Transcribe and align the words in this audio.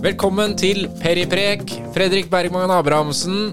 Velkommen 0.00 0.54
til 0.56 0.86
Periprek. 0.96 1.68
Fredrik 1.92 2.30
Bergman 2.32 2.70
Abrahamsen. 2.72 3.50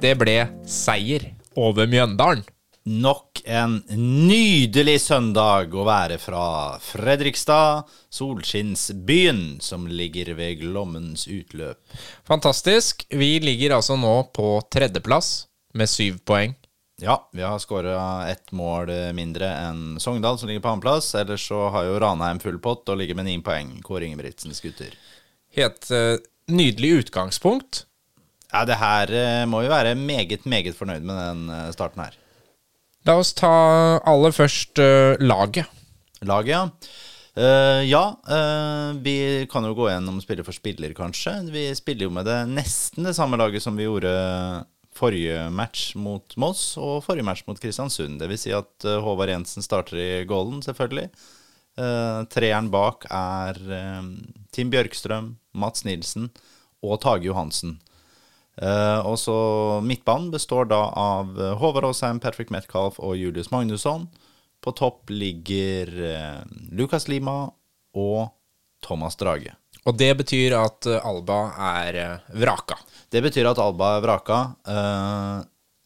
Det 0.00 0.14
ble 0.16 0.38
seier 0.64 1.26
over 1.52 1.84
Mjøndalen. 1.84 2.40
Nok 2.88 3.42
en 3.44 3.74
nydelig 3.92 5.02
søndag 5.04 5.76
å 5.76 5.84
være 5.84 6.16
fra 6.16 6.46
Fredrikstad, 6.80 7.84
solskinnsbyen 8.08 9.60
som 9.60 9.84
ligger 9.84 10.32
ved 10.40 10.64
Glommens 10.64 11.26
utløp. 11.28 11.76
Fantastisk. 12.24 13.04
Vi 13.12 13.34
ligger 13.44 13.76
altså 13.76 14.00
nå 14.00 14.16
på 14.32 14.56
tredjeplass 14.72 15.44
med 15.76 15.92
syv 15.92 16.22
poeng. 16.24 16.56
Ja, 17.04 17.20
vi 17.36 17.44
har 17.44 17.60
skåra 17.60 18.30
ett 18.32 18.48
mål 18.56 18.88
mindre 19.12 19.52
enn 19.68 20.00
Sogndal, 20.00 20.40
som 20.40 20.48
ligger 20.48 20.64
på 20.64 20.72
annenplass. 20.72 21.12
Ellers 21.20 21.44
så 21.52 21.66
har 21.74 21.84
jo 21.84 22.00
Ranheim 22.00 22.40
full 22.40 22.62
pott 22.64 22.88
og 22.88 23.02
ligger 23.04 23.20
med 23.20 23.28
ni 23.28 23.42
poeng. 23.44 23.76
Kåre 23.84 24.08
Ingebrigtsens 24.08 24.64
gutter. 24.64 24.96
Helt 25.56 25.90
uh, 25.92 26.16
nydelig 26.52 26.92
utgangspunkt. 27.02 27.84
Ja, 28.52 28.64
det 28.68 28.80
her 28.80 29.12
uh, 29.12 29.44
må 29.48 29.62
vi 29.64 29.70
være 29.72 29.94
meget, 29.98 30.46
meget 30.46 30.76
fornøyd 30.76 31.04
med 31.04 31.22
den 31.22 31.46
uh, 31.52 31.70
starten 31.74 32.04
her. 32.04 32.18
La 33.06 33.16
oss 33.18 33.32
ta 33.34 33.50
aller 34.06 34.30
først 34.30 34.78
laget. 35.18 35.66
Laget, 36.22 36.52
ja. 36.52 36.66
Uh, 37.32 37.80
ja, 37.88 38.02
uh, 38.28 38.92
vi 39.00 39.46
kan 39.48 39.64
jo 39.64 39.72
gå 39.72 39.86
gjennom 39.88 40.18
spiller 40.20 40.44
for 40.44 40.52
spiller, 40.52 40.92
kanskje. 40.92 41.32
Vi 41.48 41.70
spiller 41.74 42.04
jo 42.04 42.12
med 42.12 42.28
det 42.28 42.42
nesten 42.50 43.08
det 43.08 43.14
samme 43.16 43.38
laget 43.40 43.64
som 43.64 43.78
vi 43.78 43.86
gjorde 43.86 44.12
forrige 44.92 45.46
match 45.48 45.94
mot 45.96 46.36
Moss 46.36 46.74
og 46.76 47.00
forrige 47.06 47.24
match 47.24 47.46
mot 47.48 47.56
Kristiansund. 47.56 48.18
Det 48.20 48.28
vil 48.28 48.40
si 48.40 48.52
at 48.52 48.84
uh, 48.84 48.98
Håvard 49.00 49.32
Jensen 49.32 49.64
starter 49.64 49.96
i 49.96 50.10
goalen, 50.28 50.60
selvfølgelig. 50.64 51.08
Treeren 51.72 52.66
bak 52.72 53.06
er 53.08 53.56
Tim 54.52 54.68
Bjørkstrøm, 54.72 55.30
Mats 55.56 55.86
Nilsen 55.86 56.26
og 56.84 56.98
Tage 57.00 57.30
Johansen. 57.30 57.78
og 58.60 59.16
så 59.18 59.36
midtbanen 59.80 60.30
består 60.30 60.68
da 60.68 60.82
av 60.92 61.32
Håvard 61.62 61.88
Aasheim, 61.88 62.20
Patrick 62.20 62.50
Metcalf 62.52 63.00
og 63.00 63.16
Julius 63.16 63.50
Magnusson. 63.50 64.04
På 64.62 64.70
topp 64.72 65.10
ligger 65.10 65.90
eh, 66.06 66.42
Lukas 66.70 67.08
Lima 67.08 67.50
og 67.98 68.28
Thomas 68.84 69.16
Drage. 69.18 69.56
Og 69.82 69.96
det 69.98 70.12
betyr 70.20 70.54
at 70.54 70.86
eh, 70.86 71.06
Alba 71.06 71.40
er 71.78 71.98
eh, 71.98 72.36
vraka? 72.38 72.78
Det 73.10 73.24
betyr 73.24 73.50
at 73.50 73.58
Alba 73.62 73.96
er 73.96 74.04
vraka. 74.04 74.38
Eh, 74.62 75.40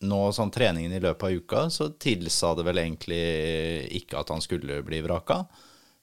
nå 0.07 0.21
sånn 0.37 0.53
treningen 0.53 0.93
i 0.93 1.01
løpet 1.01 1.25
av 1.25 1.39
uka, 1.41 1.63
så 1.73 1.89
tilsa 1.97 2.53
det 2.59 2.67
vel 2.67 2.83
egentlig 2.83 3.23
ikke 3.97 4.21
at 4.21 4.35
han 4.35 4.45
skulle 4.45 4.83
bli 4.85 5.01
vraka. 5.07 5.41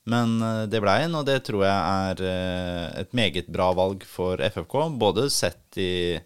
Men 0.09 0.35
eh, 0.41 0.63
det 0.71 0.81
blei 0.83 0.99
en, 1.05 1.15
og 1.19 1.27
det 1.27 1.39
tror 1.47 1.63
jeg 1.65 1.77
er 2.09 2.25
eh, 2.27 2.87
et 3.03 3.15
meget 3.15 3.49
bra 3.53 3.71
valg 3.77 4.03
for 4.07 4.41
FFK. 4.41 4.77
Både 4.99 5.29
sett 5.31 5.79
i 5.79 6.19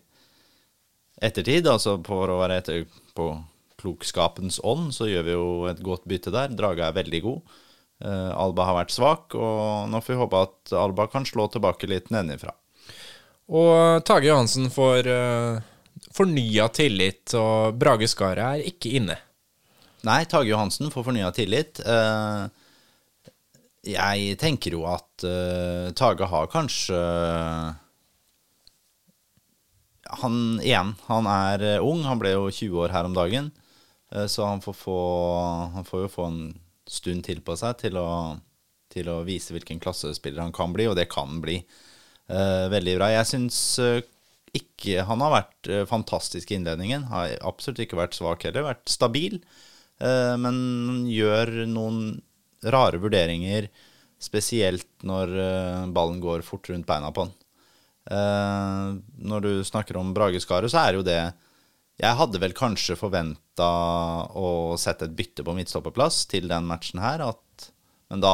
ettertid, 1.21 1.69
altså 1.69 1.97
for 2.05 2.29
å 2.29 2.41
være 2.41 2.59
etter 2.61 2.83
på 3.17 3.31
klokskapens 3.77 4.59
ånd, 4.65 4.89
så 4.95 5.09
gjør 5.09 5.25
vi 5.25 5.35
jo 5.35 5.47
et 5.69 5.81
godt 5.85 6.05
bytte 6.09 6.33
der. 6.33 6.53
Draga 6.57 6.89
er 6.89 6.97
veldig 6.97 7.23
god. 7.25 7.57
Uh, 7.97 8.29
Alba 8.37 8.67
har 8.67 8.75
vært 8.77 8.93
svak, 8.93 9.33
og 9.33 9.89
nå 9.89 10.01
får 10.05 10.13
vi 10.13 10.19
håpe 10.19 10.41
at 10.45 10.73
Alba 10.77 11.07
kan 11.09 11.25
slå 11.25 11.47
tilbake 11.49 11.89
litt 11.89 12.11
nedenfra. 12.13 12.53
Og 13.49 14.03
Tage 14.05 14.29
Johansen 14.29 14.69
får 14.73 15.09
uh, 15.09 15.61
fornya 16.13 16.67
tillit, 16.73 17.33
og 17.37 17.77
Brage 17.81 18.09
Skaret 18.09 18.43
er 18.61 18.69
ikke 18.69 18.93
inne. 18.99 19.17
Nei, 20.05 20.23
Tage 20.29 20.51
Johansen 20.51 20.93
får 20.93 21.07
fornya 21.09 21.31
tillit. 21.33 21.81
Uh, 21.85 22.49
jeg 23.85 24.37
tenker 24.41 24.73
jo 24.73 24.85
at 24.89 25.25
uh, 25.25 25.93
Tage 25.97 26.27
har 26.27 26.49
kanskje 26.51 26.97
Han 30.21 30.37
igjen, 30.63 30.95
han 31.07 31.27
er 31.27 31.83
ung. 31.83 32.03
Han 32.07 32.19
ble 32.19 32.33
jo 32.33 32.49
20 32.49 32.83
år 32.85 32.95
her 32.95 33.07
om 33.07 33.15
dagen. 33.15 33.51
Uh, 34.13 34.25
så 34.27 34.47
han 34.47 34.63
får, 34.63 34.77
få, 34.81 34.99
han 35.75 35.87
får, 35.87 36.05
jo 36.05 36.13
få 36.13 36.27
en 36.31 36.41
stund 36.87 37.25
til 37.27 37.43
på 37.43 37.57
seg 37.59 37.77
til 37.83 37.99
å, 37.99 38.09
til 38.93 39.09
å, 39.11 39.21
vise 39.27 39.53
hvilken 39.55 39.81
klassespiller 39.83 40.45
han 40.45 40.55
kan 40.55 40.71
bli, 40.75 40.87
og 40.87 40.95
det 40.95 41.09
kan 41.11 41.41
bli 41.43 41.59
uh, 41.59 42.67
veldig 42.71 42.95
bra. 42.99 43.11
Jeg 43.13 43.31
syns 43.33 43.59
ikke 44.57 45.03
Han 45.05 45.21
har 45.21 45.33
vært 45.33 45.67
fantastisk 45.89 46.49
i 46.49 46.55
innledningen. 46.57 47.09
Har 47.11 47.35
absolutt 47.45 47.83
ikke 47.83 47.99
vært 47.99 48.15
svak 48.17 48.47
heller. 48.47 48.65
Vært 48.65 48.87
stabil, 48.89 49.35
men 49.99 50.55
gjør 51.11 51.51
noen 51.69 51.99
rare 52.73 52.99
vurderinger, 53.01 53.69
spesielt 54.19 54.87
når 55.05 55.33
ballen 55.93 56.21
går 56.23 56.45
fort 56.45 56.69
rundt 56.71 56.87
beina 56.89 57.11
på 57.13 57.27
han. 57.27 57.35
når 59.29 59.43
du 59.43 59.51
snakker 59.67 59.99
om 59.99 60.13
Brageskaret, 60.15 60.71
så 60.71 60.79
er 60.81 60.97
jo 60.97 61.03
det 61.05 61.19
jeg 61.97 62.17
hadde 62.19 62.39
vel 62.41 62.53
kanskje 62.53 62.97
forventa 62.97 63.67
å 64.37 64.77
sette 64.77 65.07
et 65.07 65.15
bytte 65.17 65.45
på 65.45 65.55
midtstopperplass 65.57 66.27
til 66.29 66.45
den 66.49 66.67
matchen 66.69 67.01
her. 67.01 67.23
At, 67.25 67.69
men 68.13 68.21
da, 68.21 68.33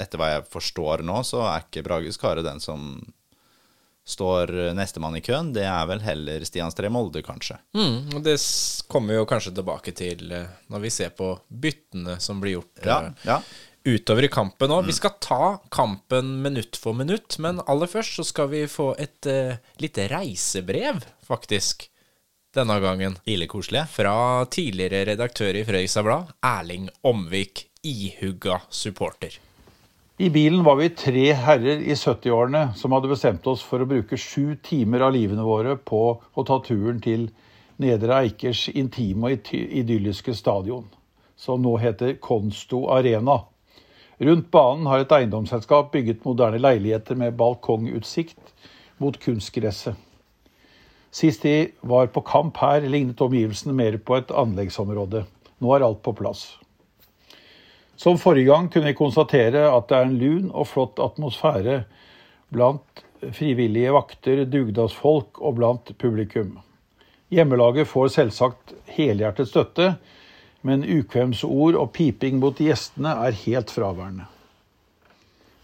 etter 0.00 0.20
hva 0.20 0.28
jeg 0.34 0.48
forstår 0.52 1.04
nå, 1.06 1.22
så 1.24 1.46
er 1.48 1.64
ikke 1.64 1.84
Brage 1.86 2.12
Skare 2.12 2.44
den 2.44 2.60
som 2.60 2.98
står 4.04 4.50
nestemann 4.76 5.16
i 5.16 5.22
køen. 5.24 5.52
Det 5.56 5.64
er 5.64 5.86
vel 5.88 6.02
heller 6.04 6.44
Stian 6.44 6.72
Stree 6.72 6.92
Molde, 6.92 7.22
kanskje. 7.24 7.56
Mm, 7.76 8.16
og 8.16 8.24
Det 8.24 8.36
kommer 8.88 9.14
vi 9.14 9.20
jo 9.20 9.28
kanskje 9.28 9.54
tilbake 9.56 9.94
til 9.96 10.32
eh, 10.32 10.50
når 10.72 10.84
vi 10.84 10.92
ser 10.92 11.14
på 11.16 11.30
byttene 11.48 12.18
som 12.20 12.42
blir 12.42 12.58
gjort 12.58 12.84
ja, 12.84 12.98
eh, 13.06 13.24
ja. 13.30 13.38
utover 13.88 14.28
i 14.28 14.32
kampen 14.32 14.74
òg. 14.76 14.84
Mm. 14.84 14.90
Vi 14.92 14.98
skal 14.98 15.16
ta 15.24 15.40
kampen 15.72 16.36
minutt 16.44 16.76
for 16.80 16.96
minutt, 16.96 17.38
men 17.40 17.62
aller 17.64 17.90
først 17.90 18.20
så 18.20 18.28
skal 18.28 18.52
vi 18.52 18.66
få 18.68 18.92
et 19.00 19.30
uh, 19.30 19.56
lite 19.80 20.08
reisebrev, 20.12 21.00
faktisk 21.24 21.88
denne 22.54 22.76
gangen. 22.84 23.16
Ille 23.24 23.48
koselig. 23.50 23.86
Fra 23.90 24.44
tidligere 24.52 25.08
redaktør 25.10 25.56
i 25.56 25.64
Frøysa 25.66 26.04
Blad, 26.06 26.36
Erling 26.44 26.90
Omvik, 27.08 27.66
ihugga 27.84 28.60
supporter. 28.70 29.40
I 30.16 30.30
bilen 30.30 30.62
var 30.64 30.76
vi 30.78 30.92
tre 30.94 31.32
herrer 31.34 31.80
i 31.82 31.94
70-årene 31.98 32.68
som 32.78 32.92
hadde 32.94 33.08
bestemt 33.10 33.46
oss 33.50 33.64
for 33.66 33.82
å 33.82 33.88
bruke 33.90 34.14
sju 34.14 34.54
timer 34.62 35.02
av 35.02 35.10
livene 35.16 35.42
våre 35.42 35.74
på 35.74 36.02
å 36.14 36.44
ta 36.46 36.60
turen 36.62 37.00
til 37.02 37.24
Nedre 37.82 38.20
Eikers 38.22 38.68
intime 38.70 39.32
og 39.32 39.50
idylliske 39.58 40.36
stadion, 40.38 40.86
som 41.34 41.66
nå 41.66 41.74
heter 41.82 42.14
Konsto 42.22 42.84
Arena. 42.94 43.40
Rundt 44.22 44.52
banen 44.54 44.86
har 44.86 45.02
et 45.02 45.18
eiendomsselskap 45.18 45.90
bygget 45.96 46.22
moderne 46.22 46.62
leiligheter 46.62 47.18
med 47.18 47.34
balkongutsikt 47.34 48.54
mot 49.02 49.18
kunstgresset. 49.18 49.98
Sist 51.10 51.42
de 51.42 51.72
var 51.82 52.14
på 52.14 52.22
kamp 52.22 52.62
her, 52.62 52.86
lignet 52.86 53.18
omgivelsene 53.18 53.74
mer 53.74 53.98
på 53.98 54.22
et 54.22 54.30
anleggsområde. 54.30 55.26
Nå 55.58 55.74
er 55.74 55.90
alt 55.90 56.06
på 56.06 56.14
plass. 56.14 56.52
Som 57.96 58.18
forrige 58.18 58.50
gang 58.50 58.68
kunne 58.72 58.90
vi 58.90 58.98
konstatere 58.98 59.68
at 59.70 59.88
det 59.88 59.96
er 59.96 60.08
en 60.08 60.18
lun 60.18 60.50
og 60.50 60.68
flott 60.68 60.98
atmosfære 61.02 61.84
blant 62.54 63.04
frivillige 63.32 63.92
vakter, 63.94 64.44
dugnadsfolk 64.50 65.40
og 65.40 65.56
blant 65.60 65.94
publikum. 65.98 66.58
Hjemmelaget 67.32 67.88
får 67.88 68.12
selvsagt 68.14 68.74
helhjertet 68.96 69.48
støtte, 69.48 69.94
men 70.64 70.84
ukvemsord 70.84 71.78
og 71.78 71.90
piping 71.96 72.38
mot 72.42 72.58
gjestene 72.60 73.14
er 73.26 73.36
helt 73.44 73.72
fraværende. 73.72 74.28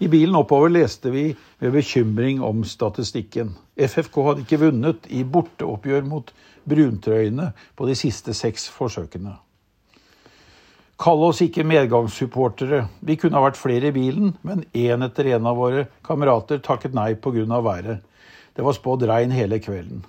I 0.00 0.08
bilen 0.08 0.36
oppover 0.38 0.72
leste 0.72 1.10
vi 1.12 1.26
med 1.60 1.74
bekymring 1.74 2.40
om 2.44 2.62
statistikken. 2.64 3.52
FFK 3.76 4.16
hadde 4.24 4.46
ikke 4.46 4.62
vunnet 4.62 5.10
i 5.12 5.20
borteoppgjør 5.24 6.06
mot 6.08 6.32
bruntrøyene 6.68 7.50
på 7.76 7.88
de 7.88 7.96
siste 7.98 8.32
seks 8.36 8.68
forsøkene. 8.72 9.34
Kall 11.00 11.22
oss 11.24 11.38
ikke 11.40 11.64
medgangssupportere. 11.64 12.82
Vi 13.00 13.14
kunne 13.16 13.38
ha 13.38 13.46
vært 13.46 13.56
flere 13.56 13.88
i 13.88 13.94
bilen, 13.96 14.34
men 14.44 14.66
én 14.76 15.00
etter 15.06 15.30
en 15.32 15.46
av 15.48 15.56
våre 15.56 15.86
kamerater 16.04 16.60
takket 16.60 16.92
nei 16.92 17.14
pga. 17.14 17.60
været. 17.64 18.02
Det 18.52 18.62
var 18.62 18.76
spådd 18.76 19.06
regn 19.08 19.30
hele 19.32 19.58
kvelden. 19.58 20.04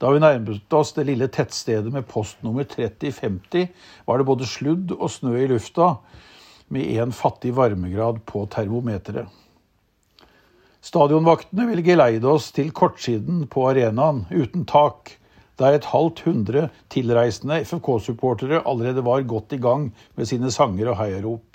Da 0.00 0.08
vi 0.10 0.22
nærmet 0.22 0.72
oss 0.72 0.94
det 0.96 1.04
lille 1.04 1.28
tettstedet 1.28 1.92
med 1.92 2.08
postnummer 2.08 2.64
3050, 2.64 3.68
var 4.06 4.18
det 4.18 4.24
både 4.24 4.46
sludd 4.48 4.92
og 4.96 5.10
snø 5.10 5.36
i 5.36 5.46
lufta, 5.46 5.96
med 6.68 6.86
én 6.88 7.12
fattig 7.12 7.52
varmegrad 7.52 8.24
på 8.24 8.46
termometeret. 8.46 9.28
Stadionvaktene 10.80 11.66
vil 11.68 11.82
geleide 11.84 12.24
oss 12.30 12.48
til 12.56 12.70
kortsiden 12.72 13.44
på 13.50 13.68
arenaen, 13.68 14.24
uten 14.30 14.64
tak, 14.64 15.19
der 15.60 15.76
et 15.76 15.88
halvt 15.92 16.24
hundre 16.26 16.66
tilreisende 16.92 17.60
FFK-supportere 17.64 18.62
allerede 18.66 19.04
var 19.06 19.26
godt 19.28 19.54
i 19.56 19.60
gang 19.62 19.90
med 20.16 20.28
sine 20.28 20.50
sanger 20.52 20.92
og 20.92 21.00
heiarop. 21.02 21.46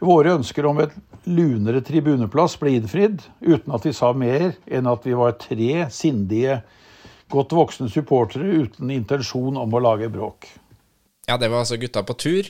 Våre 0.00 0.32
ønsker 0.38 0.64
om 0.64 0.78
et 0.80 0.94
lunere 1.28 1.82
tribuneplass 1.84 2.56
ble 2.60 2.78
innfridd, 2.78 3.20
uten 3.44 3.74
at 3.76 3.84
vi 3.84 3.92
sa 3.92 4.14
mer 4.16 4.54
enn 4.64 4.88
at 4.88 5.04
vi 5.04 5.16
var 5.18 5.36
tre 5.42 5.90
sindige, 5.92 6.62
godt 7.30 7.52
voksne 7.54 7.90
supportere 7.92 8.64
uten 8.64 8.90
intensjon 8.94 9.60
om 9.60 9.76
å 9.76 9.82
lage 9.84 10.08
bråk. 10.10 10.48
Ja, 11.28 11.36
det 11.36 11.50
var 11.52 11.62
altså 11.62 11.76
gutta 11.78 12.02
på 12.02 12.16
tur. 12.18 12.48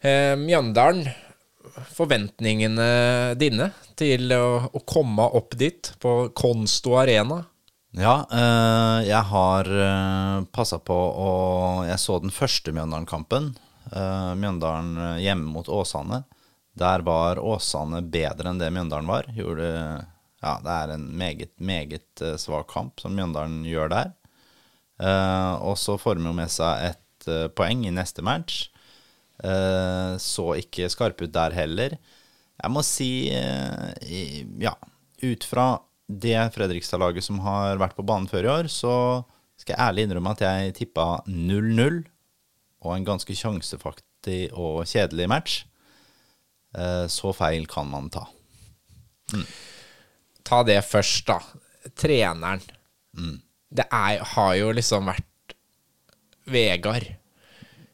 Eh, 0.00 0.36
Mjøndalen 0.38 1.10
forventningene 1.94 3.34
dine 3.38 3.70
til 3.98 4.30
å, 4.34 4.70
å 4.70 4.82
komme 4.88 5.26
opp 5.36 5.56
dit 5.58 5.92
på 6.02 6.30
Konsto 6.36 6.96
Arena? 7.00 7.42
Ja, 7.90 8.20
eh, 8.30 9.08
jeg 9.08 9.22
har 9.32 9.66
uh, 9.66 10.44
passa 10.54 10.78
på 10.78 10.94
å 10.94 11.30
Jeg 11.88 11.98
så 11.98 12.20
den 12.22 12.30
første 12.30 12.70
Mjøndalen-kampen. 12.74 13.50
Eh, 13.90 14.32
Mjøndalen 14.38 14.92
eh, 15.00 15.22
hjemme 15.24 15.50
mot 15.50 15.66
Åsane. 15.66 16.22
Der 16.78 17.02
var 17.02 17.40
Åsane 17.42 18.02
bedre 18.06 18.52
enn 18.52 18.60
det 18.60 18.70
Mjøndalen 18.70 19.10
var. 19.10 19.26
Gjorde, 19.34 19.70
ja, 20.44 20.52
det 20.62 20.76
er 20.76 20.94
en 20.94 21.08
meget, 21.18 21.52
meget 21.58 22.22
eh, 22.22 22.36
svak 22.38 22.70
kamp 22.70 23.02
som 23.02 23.16
Mjøndalen 23.16 23.64
gjør 23.66 23.90
der. 23.90 24.12
Eh, 25.02 25.54
og 25.66 25.74
så 25.80 25.98
får 25.98 26.20
de 26.20 26.28
jo 26.28 26.36
med 26.36 26.52
seg 26.52 26.92
et 26.92 27.28
eh, 27.30 27.48
poeng 27.50 27.82
i 27.88 27.94
neste 27.96 28.22
match. 28.22 28.68
Eh, 29.42 30.14
så 30.22 30.46
ikke 30.60 30.92
skarpe 30.92 31.26
ut 31.26 31.34
der 31.34 31.56
heller. 31.56 31.98
Jeg 32.60 32.70
må 32.76 32.84
si, 32.86 33.10
eh, 33.34 34.44
ja, 34.62 34.76
ut 35.26 35.48
fra 35.48 35.72
det 36.18 36.36
Fredrikstad-laget 36.54 37.24
som 37.26 37.38
har 37.44 37.78
vært 37.80 37.94
på 37.98 38.04
banen 38.06 38.26
før 38.30 38.46
i 38.48 38.50
år, 38.52 38.68
så 38.72 38.92
skal 39.60 39.74
jeg 39.76 39.84
ærlig 39.86 40.06
innrømme 40.08 40.32
at 40.34 40.42
jeg 40.44 40.74
tippa 40.80 41.06
0-0 41.28 42.00
og 42.80 42.94
en 42.96 43.04
ganske 43.06 43.34
sjansefattig 43.36 44.50
og 44.56 44.82
kjedelig 44.88 45.28
match. 45.30 45.58
Eh, 46.74 47.06
Så 47.12 47.32
feil 47.36 47.66
kan 47.70 47.88
man 47.90 48.08
ta. 48.10 48.24
Ta 50.42 50.62
det 50.66 50.80
først, 50.88 51.26
da. 51.28 51.38
Treneren. 51.96 52.62
Det 53.70 53.84
er, 53.86 54.22
har 54.34 54.54
jo 54.58 54.72
liksom 54.74 55.06
vært 55.10 55.54
Vegard 56.50 57.06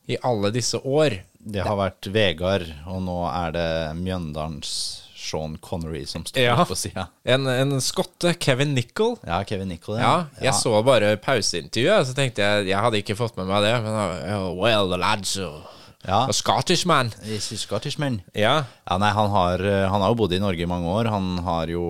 i 0.09 0.17
alle 0.25 0.53
disse 0.55 0.79
år. 0.81 1.19
Det 1.47 1.63
har 1.67 1.77
vært 1.79 2.07
Vegard, 2.15 2.65
og 2.89 3.03
nå 3.05 3.19
er 3.29 3.53
det 3.55 3.69
Mjøndalens 3.99 4.73
Sean 5.27 5.57
Connery 5.63 6.05
som 6.07 6.25
står 6.25 6.43
Ja. 6.47 6.57
på 6.69 6.77
sida. 6.79 7.09
En, 7.27 7.47
en 7.51 7.77
skotte, 7.83 8.33
Kevin 8.41 8.75
Nichol. 8.77 9.17
Ja, 9.27 9.43
Kevin 9.49 9.69
Nichol. 9.75 9.99
Ja, 9.99 10.27
jeg 10.41 10.55
så 10.55 10.79
bare 10.87 11.17
pauseintervjuet, 11.23 12.07
så 12.07 12.15
tenkte 12.15 12.45
jeg 12.47 12.69
Jeg 12.71 12.79
hadde 12.87 13.01
ikke 13.03 13.17
fått 13.19 13.37
med 13.41 13.51
meg 13.51 13.67
det, 13.67 13.75
men 13.83 13.97
uh, 13.97 14.53
Well, 14.55 14.89
the 14.93 14.99
lads 15.03 15.35
uh, 15.43 15.65
Ja. 16.07 16.23
A 16.31 16.33
Scottish 16.37 16.87
man. 16.87 17.11
Is 17.27 17.49
he 17.51 17.57
Scottishman? 17.59 18.21
Ja. 18.35 18.61
Ja, 18.87 18.99
nei, 19.03 19.11
han 19.11 19.31
har, 19.33 19.59
eh, 19.59 19.89
han 19.91 20.01
har 20.05 20.13
jo 20.13 20.19
bodd 20.21 20.33
i 20.37 20.39
Norge 20.39 20.63
i 20.63 20.69
mange 20.71 20.87
år. 20.93 21.09
Han 21.11 21.33
har 21.43 21.67
jo 21.73 21.83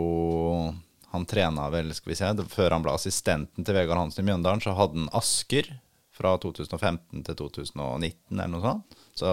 Han 1.12 1.26
trena 1.28 1.68
vel, 1.72 1.92
skal 1.96 2.10
vi 2.12 2.16
se 2.18 2.30
Før 2.52 2.74
han 2.76 2.82
ble 2.84 2.92
assistenten 2.96 3.64
til 3.64 3.76
Vegard 3.76 4.00
Hansen 4.00 4.24
i 4.24 4.30
Mjøndalen, 4.30 4.62
så 4.64 4.72
hadde 4.76 4.98
han 5.02 5.10
Asker 5.16 5.68
fra 6.16 6.32
2015 6.40 7.24
til 7.26 7.36
2019 7.36 8.38
eller 8.40 8.48
noe 8.54 8.64
sånt. 8.64 8.96
Så 9.16 9.30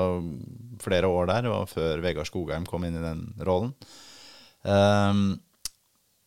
flere 0.83 1.09
år 1.11 1.29
der, 1.29 1.49
og 1.51 1.69
før 1.71 2.03
Vegard 2.03 2.29
Skogheim 2.29 2.67
kom 2.69 2.85
inn 2.87 2.97
i 2.99 3.03
den 3.03 3.25
rollen. 3.43 3.73
Um, 4.63 5.41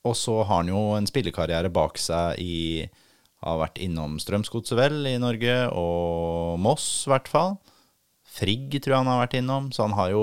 og 0.07 0.15
så 0.19 0.43
har 0.45 0.61
han 0.61 0.71
jo 0.71 0.83
en 0.97 1.09
spillekarriere 1.09 1.73
bak 1.73 1.97
seg 1.99 2.37
i 2.43 2.85
Har 3.45 3.61
vært 3.61 3.81
innom 3.81 4.19
Strømsgodset 4.21 4.77
vel 4.79 5.07
i 5.09 5.17
Norge, 5.21 5.55
og 5.73 6.61
Moss 6.61 7.07
i 7.07 7.13
hvert 7.13 7.29
fall. 7.31 7.57
Frigg 8.37 8.75
tror 8.81 8.95
jeg 8.95 9.03
han 9.05 9.11
har 9.13 9.23
vært 9.23 9.39
innom, 9.39 9.71
så 9.73 9.87
han 9.87 9.97
har 9.97 10.13
jo 10.13 10.23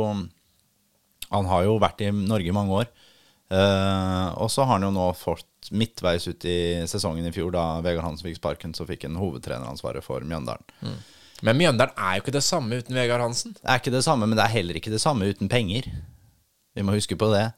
han 1.34 1.50
har 1.50 1.66
jo 1.66 1.80
vært 1.82 2.04
i 2.06 2.12
Norge 2.14 2.52
i 2.52 2.56
mange 2.56 2.84
år. 2.84 2.92
Uh, 3.54 4.34
og 4.42 4.50
så 4.50 4.66
har 4.66 4.78
han 4.78 4.88
jo 4.88 4.94
nå 4.96 5.08
fått 5.18 5.70
midtveis 5.74 6.26
ut 6.28 6.46
i 6.50 6.58
sesongen 6.90 7.26
i 7.30 7.34
fjor, 7.34 7.52
da 7.54 7.82
Vegard 7.86 8.06
Hansen 8.06 8.28
fikk 8.28 8.40
sparken, 8.40 8.74
så 8.76 8.86
fikk 8.90 9.06
han 9.08 9.20
hovedtreneransvaret 9.22 10.06
for 10.06 10.26
Mjøndalen. 10.26 10.66
Men 11.44 11.60
Mjøndalen 11.60 11.98
er 12.00 12.16
jo 12.16 12.24
ikke 12.24 12.38
det 12.38 12.46
samme 12.46 12.80
uten 12.80 12.96
Vegard 12.96 13.24
Hansen. 13.26 13.56
Det 13.58 13.68
er 13.68 13.82
ikke 13.82 13.92
det 13.92 14.04
samme, 14.06 14.28
men 14.30 14.40
det 14.40 14.46
er 14.46 14.56
heller 14.56 14.80
ikke 14.80 14.94
det 14.94 15.02
samme 15.04 15.28
uten 15.28 15.52
penger. 15.52 15.90
Vi 16.74 16.86
må 16.86 16.96
huske 16.96 17.18
på 17.20 17.28
det. 17.34 17.50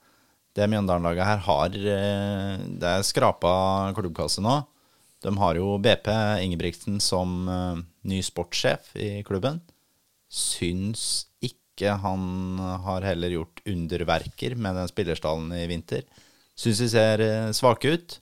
Det 0.56 0.66
Mjøndalen-laget 0.72 1.28
her 1.28 1.44
har 1.46 1.76
eh, 1.76 2.64
Det 2.80 2.90
er 2.90 3.06
skrapa 3.06 3.52
klubbkasse 3.98 4.42
nå. 4.44 4.62
De 5.26 5.34
har 5.42 5.60
jo 5.60 5.76
BP 5.82 6.10
Ingebrigtsen 6.46 6.98
som 7.04 7.46
eh, 7.52 7.84
ny 8.10 8.22
sportssjef 8.26 8.90
i 8.98 9.20
klubben. 9.28 9.62
Syns 10.34 11.28
ikke 11.44 11.94
han 12.02 12.58
har 12.86 13.06
heller 13.06 13.36
gjort 13.36 13.62
underverker 13.68 14.56
med 14.58 14.80
den 14.80 14.90
spillerstallen 14.90 15.52
i 15.60 15.66
vinter. 15.70 16.08
Syns 16.58 16.82
de 16.82 16.90
ser 16.90 17.26
eh, 17.26 17.54
svake 17.54 17.94
ut. 17.94 18.20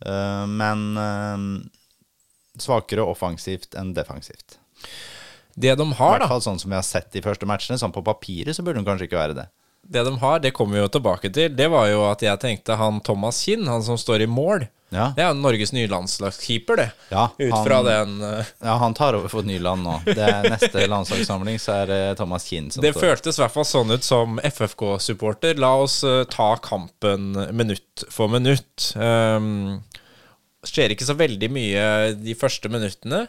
Men 0.00 0.96
svakere 2.64 3.04
offensivt 3.06 3.74
enn 3.78 3.94
defensivt. 3.96 4.58
Det 5.60 5.74
de 5.76 5.86
har, 5.98 6.16
I 6.16 6.22
hvert 6.22 6.30
fall 6.30 6.44
sånn 6.44 6.60
som 6.62 6.70
vi 6.70 6.78
har 6.78 6.86
sett 6.86 7.10
de 7.12 7.22
første 7.24 7.46
matchene. 7.48 7.78
Sånn 7.80 7.92
på 7.92 8.04
papiret 8.06 8.56
så 8.56 8.62
burde 8.64 8.80
de 8.80 8.86
kanskje 8.86 9.08
ikke 9.10 9.18
være 9.18 9.34
det. 9.36 9.46
det 9.82 10.04
de 10.06 10.12
har, 10.22 10.38
det 10.40 10.52
kommer 10.56 10.78
vi 10.78 10.84
jo 10.84 10.90
tilbake 10.94 11.30
til. 11.34 11.50
Det 11.56 11.66
var 11.72 11.88
jo 11.90 12.04
at 12.08 12.22
jeg 12.22 12.38
tenkte 12.40 12.76
han 12.78 13.00
Thomas 13.04 13.40
Kinn, 13.44 13.66
han 13.68 13.82
som 13.82 13.98
står 13.98 14.22
i 14.24 14.30
mål, 14.30 14.68
Ja, 14.90 15.12
det 15.14 15.22
er 15.22 15.34
Norges 15.38 15.70
nye 15.74 15.86
landslagskeeper, 15.90 16.76
det. 16.80 16.86
Ja, 17.12 17.28
Ut 17.38 17.52
fra 17.66 17.76
den 17.86 18.16
uh... 18.26 18.46
ja 18.58 18.72
han 18.80 18.94
tar 18.94 19.14
over 19.14 19.30
for 19.30 19.46
Nyland 19.46 19.84
nå. 19.86 20.00
Det 20.06 20.18
er 20.18 20.48
Neste 20.50 20.86
landslagssamling 20.90 21.60
så 21.62 21.76
er 21.82 21.86
det 21.92 22.00
Thomas 22.18 22.46
Kinn 22.50 22.70
som 22.74 22.82
Det 22.82 22.90
står. 22.94 23.04
føltes 23.04 23.38
i 23.38 23.44
hvert 23.44 23.54
fall 23.54 23.68
sånn 23.70 23.94
ut 23.94 24.06
som 24.06 24.40
FFK-supporter. 24.42 25.58
La 25.62 25.74
oss 25.82 26.00
uh, 26.02 26.24
ta 26.30 26.56
kampen 26.62 27.32
minutt 27.54 28.06
for 28.10 28.26
minutt. 28.32 28.90
Um, 28.96 29.78
skjer 30.66 30.94
ikke 30.94 31.06
så 31.08 31.16
veldig 31.18 31.48
mye 31.52 31.84
de 32.20 32.34
første 32.38 32.70
minuttene. 32.72 33.24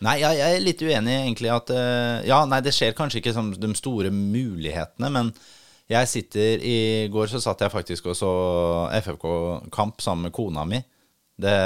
Nei, 0.00 0.16
jeg, 0.22 0.38
jeg 0.38 0.56
er 0.56 0.62
litt 0.64 0.80
uenig 0.80 1.16
egentlig 1.18 1.50
at 1.52 1.70
eh, 1.76 2.28
Ja, 2.30 2.38
nei, 2.48 2.62
det 2.64 2.72
skjer 2.72 2.94
kanskje 2.96 3.20
ikke 3.20 3.34
som 3.36 3.50
de 3.52 3.72
store 3.76 4.08
mulighetene, 4.14 5.10
men 5.12 5.32
jeg 5.90 6.08
sitter 6.08 6.62
I 6.64 6.78
går 7.12 7.28
så 7.32 7.40
satt 7.42 7.60
jeg 7.64 7.72
faktisk 7.74 8.06
og 8.08 8.16
så 8.16 8.30
FFK-kamp 9.02 10.00
sammen 10.00 10.28
med 10.28 10.34
kona 10.36 10.64
mi. 10.64 10.78
Det 11.40 11.56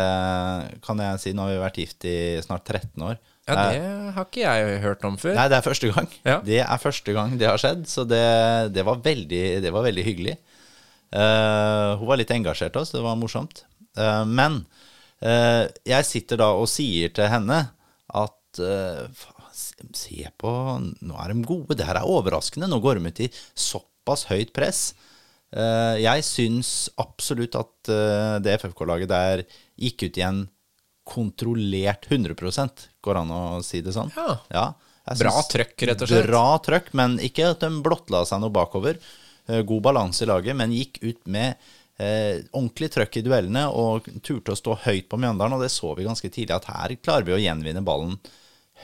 kan 0.85 1.03
jeg 1.03 1.21
si. 1.21 1.33
Nå 1.35 1.45
har 1.45 1.53
vi 1.53 1.63
vært 1.63 1.79
gift 1.83 2.07
i 2.09 2.17
snart 2.45 2.67
13 2.67 3.05
år. 3.05 3.19
Ja, 3.45 3.55
Det 3.55 3.81
er- 3.83 4.13
har 4.17 4.25
ikke 4.25 4.41
jeg 4.41 4.81
hørt 4.81 5.05
om 5.05 5.17
før. 5.21 5.35
Nei, 5.35 5.49
det 5.49 5.57
er 5.59 5.69
første 5.69 5.93
gang. 5.93 6.09
Ja. 6.25 6.41
Det 6.41 6.61
er 6.65 6.79
første 6.79 7.13
gang 7.13 7.37
det 7.39 7.47
har 7.47 7.59
skjedd, 7.59 7.87
så 7.87 8.07
det, 8.09 8.73
det, 8.73 8.85
var, 8.85 8.97
veldig, 9.05 9.61
det 9.61 9.73
var 9.73 9.85
veldig 9.85 10.05
hyggelig. 10.05 10.39
Uh, 11.15 11.95
hun 12.01 12.09
var 12.09 12.17
litt 12.17 12.31
engasjert 12.31 12.75
også, 12.75 12.97
det 12.97 13.05
var 13.05 13.19
morsomt. 13.21 13.65
Uh, 13.95 14.25
men 14.25 14.65
eh, 14.65 14.84
jeg 15.25 16.05
sitter 16.09 16.41
da 16.41 16.51
og 16.59 16.69
sier 16.69 17.13
til 17.17 17.31
henne 17.33 17.61
at 18.15 18.61
eh, 18.61 19.25
se- 19.55 20.31
på 20.39 20.53
Nå 21.01 21.17
er 21.21 21.33
de 21.33 21.47
gode. 21.47 21.77
Det 21.79 21.87
her 21.89 22.01
er 22.01 22.09
overraskende. 22.11 22.69
Nå 22.71 22.81
går 22.85 23.01
de 23.01 23.13
ut 23.13 23.23
i 23.25 23.31
såpass 23.57 24.27
høyt 24.31 24.53
press. 24.57 24.91
Eh, 25.55 26.01
jeg 26.03 26.25
syns 26.27 26.73
absolutt 27.01 27.55
at 27.59 27.93
eh, 27.93 28.37
det 28.45 28.59
FFK-laget 28.61 29.11
der 29.11 29.45
gikk 29.81 30.09
ut 30.09 30.19
i 30.19 30.27
en 30.27 30.43
kontrollert 31.05 32.09
100 32.11 32.35
Går 33.05 33.21
an 33.21 33.31
å 33.35 33.43
si 33.63 33.83
det 33.85 33.93
sånn? 33.95 34.11
Ja. 34.17 34.39
ja 34.51 34.67
Bra 35.21 35.35
trøkk, 35.51 35.77
rett 35.85 36.01
og 36.01 36.09
slett. 36.09 36.27
Bra 36.31 36.47
trøkk, 36.65 36.93
men 36.97 37.19
ikke 37.21 37.51
at 37.53 37.61
de 37.61 37.83
blottla 37.85 38.25
seg 38.29 38.41
noe 38.41 38.55
bakover. 38.55 38.97
Eh, 39.47 39.61
God 39.69 39.85
balanse 39.85 40.25
i 40.25 40.31
laget, 40.31 40.57
men 40.57 40.73
gikk 40.73 41.03
ut 41.05 41.21
med 41.29 41.61
eh, 41.99 42.43
ordentlig 42.53 42.91
trøkk 42.95 43.21
i 43.21 43.25
duellene 43.27 43.67
og 43.71 44.09
turte 44.25 44.55
å 44.55 44.59
stå 44.59 44.79
høyt 44.87 45.09
på 45.11 45.21
Mjøndalen. 45.21 45.57
Og 45.59 45.65
det 45.65 45.73
så 45.75 45.95
vi 45.99 46.07
ganske 46.07 46.31
tidlig, 46.31 46.57
at 46.57 46.71
her 46.71 46.97
klarer 47.01 47.29
vi 47.29 47.37
å 47.37 47.43
gjenvinne 47.43 47.85
ballen 47.87 48.19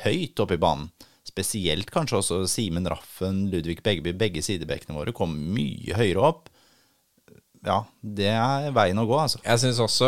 høyt 0.05 0.43
oppe 0.43 0.59
i 0.59 0.63
banen. 0.63 0.91
Spesielt 1.27 1.91
kanskje 1.93 2.21
også 2.21 2.41
Simen 2.51 2.89
Raffen, 2.91 3.45
Ludvig 3.53 3.83
Begby, 3.87 4.15
begge 4.19 4.43
sidebekkene 4.43 4.97
våre 4.97 5.15
kom 5.15 5.35
mye 5.55 5.99
høyere 5.99 6.25
opp. 6.31 6.49
Ja, 7.61 7.83
det 8.01 8.31
er 8.33 8.71
veien 8.73 8.99
å 9.03 9.05
gå, 9.05 9.17
altså. 9.21 9.41
Jeg 9.45 9.61
syns 9.61 9.83
også 9.85 10.07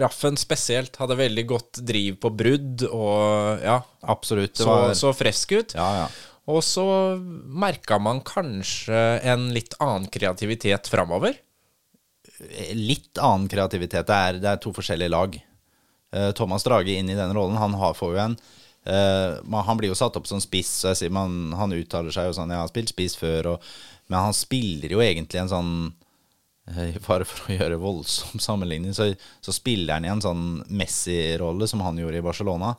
Raffen 0.00 0.38
spesielt 0.40 0.96
hadde 0.96 1.18
veldig 1.18 1.44
godt 1.50 1.82
driv 1.84 2.16
på 2.22 2.30
brudd, 2.32 2.86
og 2.88 3.60
ja, 3.60 3.82
Absolutt. 4.08 4.56
Så, 4.56 4.70
var 4.70 4.94
så 4.96 5.12
frisk 5.16 5.52
ut. 5.58 5.76
Ja, 5.76 5.90
ja. 6.04 6.06
Og 6.46 6.62
så 6.62 6.86
merka 7.18 7.98
man 7.98 8.22
kanskje 8.24 8.96
en 9.26 9.48
litt 9.52 9.74
annen 9.82 10.06
kreativitet 10.14 10.88
framover. 10.88 11.34
Litt 12.76 13.18
annen 13.18 13.48
kreativitet. 13.48 14.06
Det 14.06 14.16
er, 14.28 14.40
det 14.42 14.50
er 14.50 14.62
to 14.62 14.72
forskjellige 14.76 15.12
lag. 15.12 15.36
Eh, 16.12 16.30
Thomas 16.36 16.64
Drage 16.64 16.94
inn 16.94 17.10
i 17.10 17.18
den 17.18 17.34
rollen, 17.34 17.56
han 17.56 17.74
har, 17.74 17.94
får 17.94 18.14
jo 18.14 18.22
en 18.22 18.36
eh, 18.84 19.62
Han 19.66 19.78
blir 19.78 19.90
jo 19.90 19.98
satt 19.98 20.16
opp 20.16 20.28
som 20.28 20.40
spiss, 20.40 20.70
så 20.80 20.92
jeg 20.92 21.00
sier 21.00 21.14
man, 21.14 21.50
han 21.58 21.74
uttaler 21.74 22.14
seg 22.14 22.28
jo 22.28 22.36
sånn 22.36 22.52
Jeg 22.54 22.62
har 22.62 22.70
spilt 22.70 22.92
spiss 22.92 23.16
før, 23.18 23.54
og, 23.54 23.70
men 24.06 24.28
han 24.28 24.36
spiller 24.36 24.94
jo 24.94 25.02
egentlig 25.02 25.42
en 25.42 25.50
sånn 25.50 25.72
eh, 26.70 26.94
I 26.94 27.02
fare 27.02 27.26
for 27.28 27.50
å 27.50 27.56
gjøre 27.58 27.80
voldsom 27.82 28.42
sammenligning, 28.42 28.94
så, 28.94 29.10
så 29.42 29.54
spiller 29.54 29.98
han 29.98 30.06
i 30.06 30.12
en 30.14 30.22
sånn 30.22 30.46
Messi-rolle 30.68 31.68
som 31.70 31.82
han 31.84 31.98
gjorde 31.98 32.22
i 32.22 32.26
Barcelona. 32.28 32.76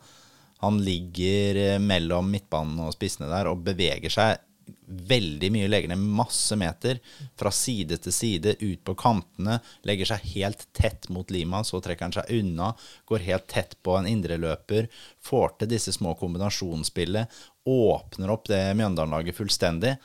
Han 0.64 0.80
ligger 0.82 1.78
mellom 1.84 2.32
midtbanen 2.34 2.80
og 2.88 2.96
spissene 2.96 3.28
der 3.30 3.52
og 3.52 3.62
beveger 3.68 4.10
seg 4.10 4.40
veldig 4.88 5.50
mye. 5.54 5.70
Legger 5.70 5.92
ned 5.92 6.04
masse 6.20 6.56
meter 6.60 7.00
fra 7.40 7.52
side 7.54 8.00
til 8.04 8.16
side, 8.16 8.56
ut 8.62 8.84
på 8.88 8.96
kantene. 9.00 9.60
Legger 9.88 10.12
seg 10.14 10.30
helt 10.36 10.68
tett 10.78 11.10
mot 11.14 11.32
Lima, 11.34 11.64
så 11.68 11.82
trekker 11.84 12.08
han 12.08 12.16
seg 12.16 12.32
unna. 12.40 12.74
Går 13.10 13.26
helt 13.28 13.48
tett 13.52 13.78
på 13.84 13.98
en 14.00 14.08
indreløper. 14.10 14.88
Får 15.24 15.58
til 15.60 15.72
disse 15.76 15.96
små 15.96 16.16
kombinasjonsspillet. 16.20 17.42
Åpner 17.68 18.32
opp 18.32 18.48
det 18.52 18.64
Mjøndalen-laget 18.80 19.38
fullstendig. 19.38 19.98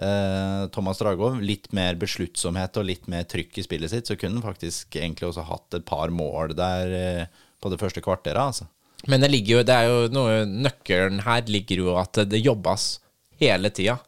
eh, 0.00 0.66
Thomas 0.72 0.98
Dragov 0.98 1.40
litt 1.44 1.72
mer 1.76 1.98
besluttsomhet 2.00 2.78
og 2.80 2.86
litt 2.88 3.08
mer 3.12 3.26
trykk 3.28 3.58
i 3.58 3.64
spillet 3.66 3.92
sitt, 3.92 4.08
så 4.08 4.16
kunne 4.16 4.40
han 4.40 4.46
faktisk 4.54 4.96
egentlig 4.96 5.28
også 5.28 5.44
hatt 5.48 5.76
et 5.76 5.84
par 5.88 6.12
mål 6.14 6.56
der 6.56 6.94
eh, 6.96 7.42
på 7.60 7.72
det 7.72 7.80
første 7.80 8.00
kvarteret. 8.00 8.40
altså. 8.40 8.68
Men 9.10 9.20
det 9.20 9.32
ligger 9.32 9.58
jo, 9.58 9.62
det 9.66 9.74
er 9.76 9.88
jo 9.90 10.02
noe 10.14 10.42
Nøkkelen 10.46 11.24
her 11.26 11.42
ligger 11.50 11.82
jo 11.82 11.96
at 11.98 12.22
det 12.30 12.42
jobbes 12.42 13.00
hele 13.42 13.70
tida. 13.74 13.98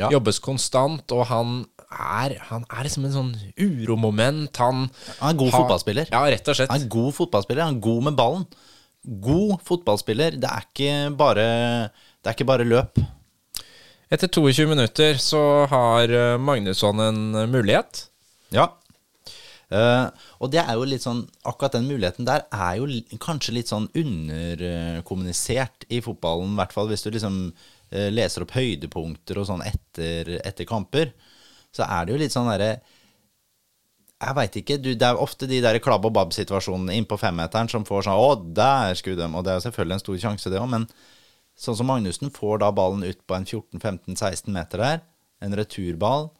Ja. 0.00 0.08
Jobbes 0.14 0.38
konstant, 0.40 1.12
og 1.12 1.26
han 1.28 1.60
er, 1.90 2.36
han 2.48 2.64
er 2.70 2.86
liksom 2.86 3.04
en 3.08 3.14
sånn 3.16 3.30
uromoment. 3.60 4.56
Han, 4.62 4.86
Han 5.20 5.34
er 5.34 5.38
god 5.38 5.50
har- 5.52 5.60
fotballspiller. 5.64 6.10
Ja, 6.12 6.22
rett 6.32 6.48
og 6.48 6.56
slett. 6.56 6.70
Han 6.72 6.84
er 6.86 6.92
god 6.96 7.14
fotballspiller. 7.18 7.66
Han 7.66 7.76
er 7.80 7.86
god 7.86 8.02
med 8.08 8.16
ballen. 8.20 8.44
God 9.24 9.60
fotballspiller. 9.66 10.36
Det 10.40 10.48
er 10.50 10.68
ikke 10.68 11.16
bare, 11.18 11.46
det 12.22 12.30
er 12.30 12.36
ikke 12.38 12.48
bare 12.48 12.68
løp. 12.68 13.00
Etter 14.10 14.26
22 14.32 14.66
minutter 14.66 15.18
så 15.22 15.66
har 15.70 16.10
eh, 16.10 16.36
Magnusson 16.42 16.98
en 17.04 17.20
eh, 17.34 17.46
mulighet. 17.50 18.06
Ja. 18.50 18.68
Uh, 19.70 20.10
og 20.42 20.50
det 20.50 20.58
er 20.64 20.72
jo 20.74 20.82
litt 20.82 21.04
sånn 21.04 21.20
Akkurat 21.46 21.76
den 21.76 21.84
muligheten 21.86 22.26
der 22.26 22.42
er 22.50 22.80
jo 22.80 22.88
kanskje 23.22 23.52
litt 23.54 23.68
sånn 23.70 23.84
underkommunisert 23.94 25.84
i 25.94 26.00
fotballen, 26.02 26.56
i 26.56 26.58
hvert 26.58 26.74
fall 26.74 26.88
hvis 26.90 27.04
du 27.06 27.12
liksom 27.14 27.36
leser 27.90 28.44
opp 28.44 28.54
høydepunkter 28.54 29.40
og 29.40 29.48
sånn 29.48 29.64
etter, 29.66 30.36
etter 30.46 30.68
kamper. 30.68 31.10
Så 31.74 31.86
er 31.86 32.06
det 32.06 32.14
jo 32.14 32.20
litt 32.20 32.34
sånn 32.34 32.50
derre 32.50 32.72
Jeg 34.20 34.36
veit 34.36 34.56
ikke. 34.60 34.76
Du, 34.82 34.90
det 34.94 35.06
er 35.06 35.18
ofte 35.18 35.48
de 35.50 35.60
der 35.64 35.78
klabb 35.82 36.06
og 36.06 36.14
babb-situasjonene 36.14 36.94
inn 36.98 37.08
på 37.08 37.18
femmeteren 37.18 37.70
som 37.70 37.86
får 37.88 38.06
sånn 38.06 38.18
Å, 38.20 38.34
der 38.54 38.94
skulle 38.98 39.18
de 39.18 39.28
Og 39.30 39.46
det 39.46 39.52
er 39.52 39.60
jo 39.60 39.66
selvfølgelig 39.68 39.96
en 39.96 40.04
stor 40.04 40.20
sjanse, 40.26 40.52
det 40.52 40.60
òg, 40.60 40.68
men 40.70 40.86
sånn 41.60 41.78
som 41.78 41.90
Magnussen 41.90 42.32
får 42.34 42.62
da 42.62 42.70
ballen 42.74 43.04
ut 43.04 43.20
på 43.26 43.36
en 43.36 43.46
14-15-16 43.46 44.52
meter 44.54 44.80
der, 44.80 45.02
en 45.44 45.56
returball 45.56 46.30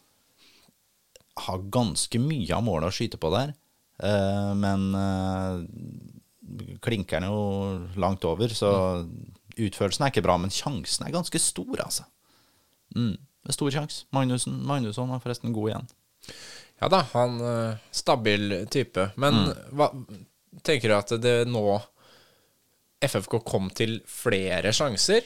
har 1.40 1.66
ganske 1.72 2.20
mye 2.20 2.52
av 2.56 2.64
målet 2.66 2.90
å 2.90 2.94
skyte 2.94 3.20
på 3.20 3.30
der. 3.32 3.52
Eh, 4.00 4.52
men 4.58 4.86
uh, 4.96 5.60
klinker 6.84 7.20
den 7.20 7.30
jo 7.30 8.00
langt 8.00 8.24
over, 8.28 8.52
så 8.52 8.72
utførelsen 9.68 10.06
er 10.06 10.12
ikke 10.12 10.24
bra. 10.26 10.36
Men 10.40 10.52
sjansen 10.54 11.06
er 11.06 11.14
ganske 11.14 11.40
stor, 11.42 11.84
altså. 11.84 12.06
Mm, 12.96 13.14
det 13.16 13.52
er 13.52 13.56
stor 13.56 13.74
sjanse. 13.74 14.04
Magnussen, 14.14 14.56
Magnusson 14.66 15.12
er 15.14 15.22
forresten 15.22 15.54
god 15.56 15.72
igjen. 15.72 15.90
Ja 16.80 16.88
da, 16.92 17.02
han 17.12 17.40
eh, 17.44 17.80
Stabil 17.92 18.54
type. 18.72 19.10
Men 19.20 19.50
hva 19.76 19.90
tenker 20.66 20.90
du 20.90 20.96
at 20.96 21.12
det 21.22 21.36
nå 21.48 21.64
FFK 23.04 23.38
kom 23.46 23.70
til 23.72 24.00
flere 24.08 24.72
sjanser 24.76 25.24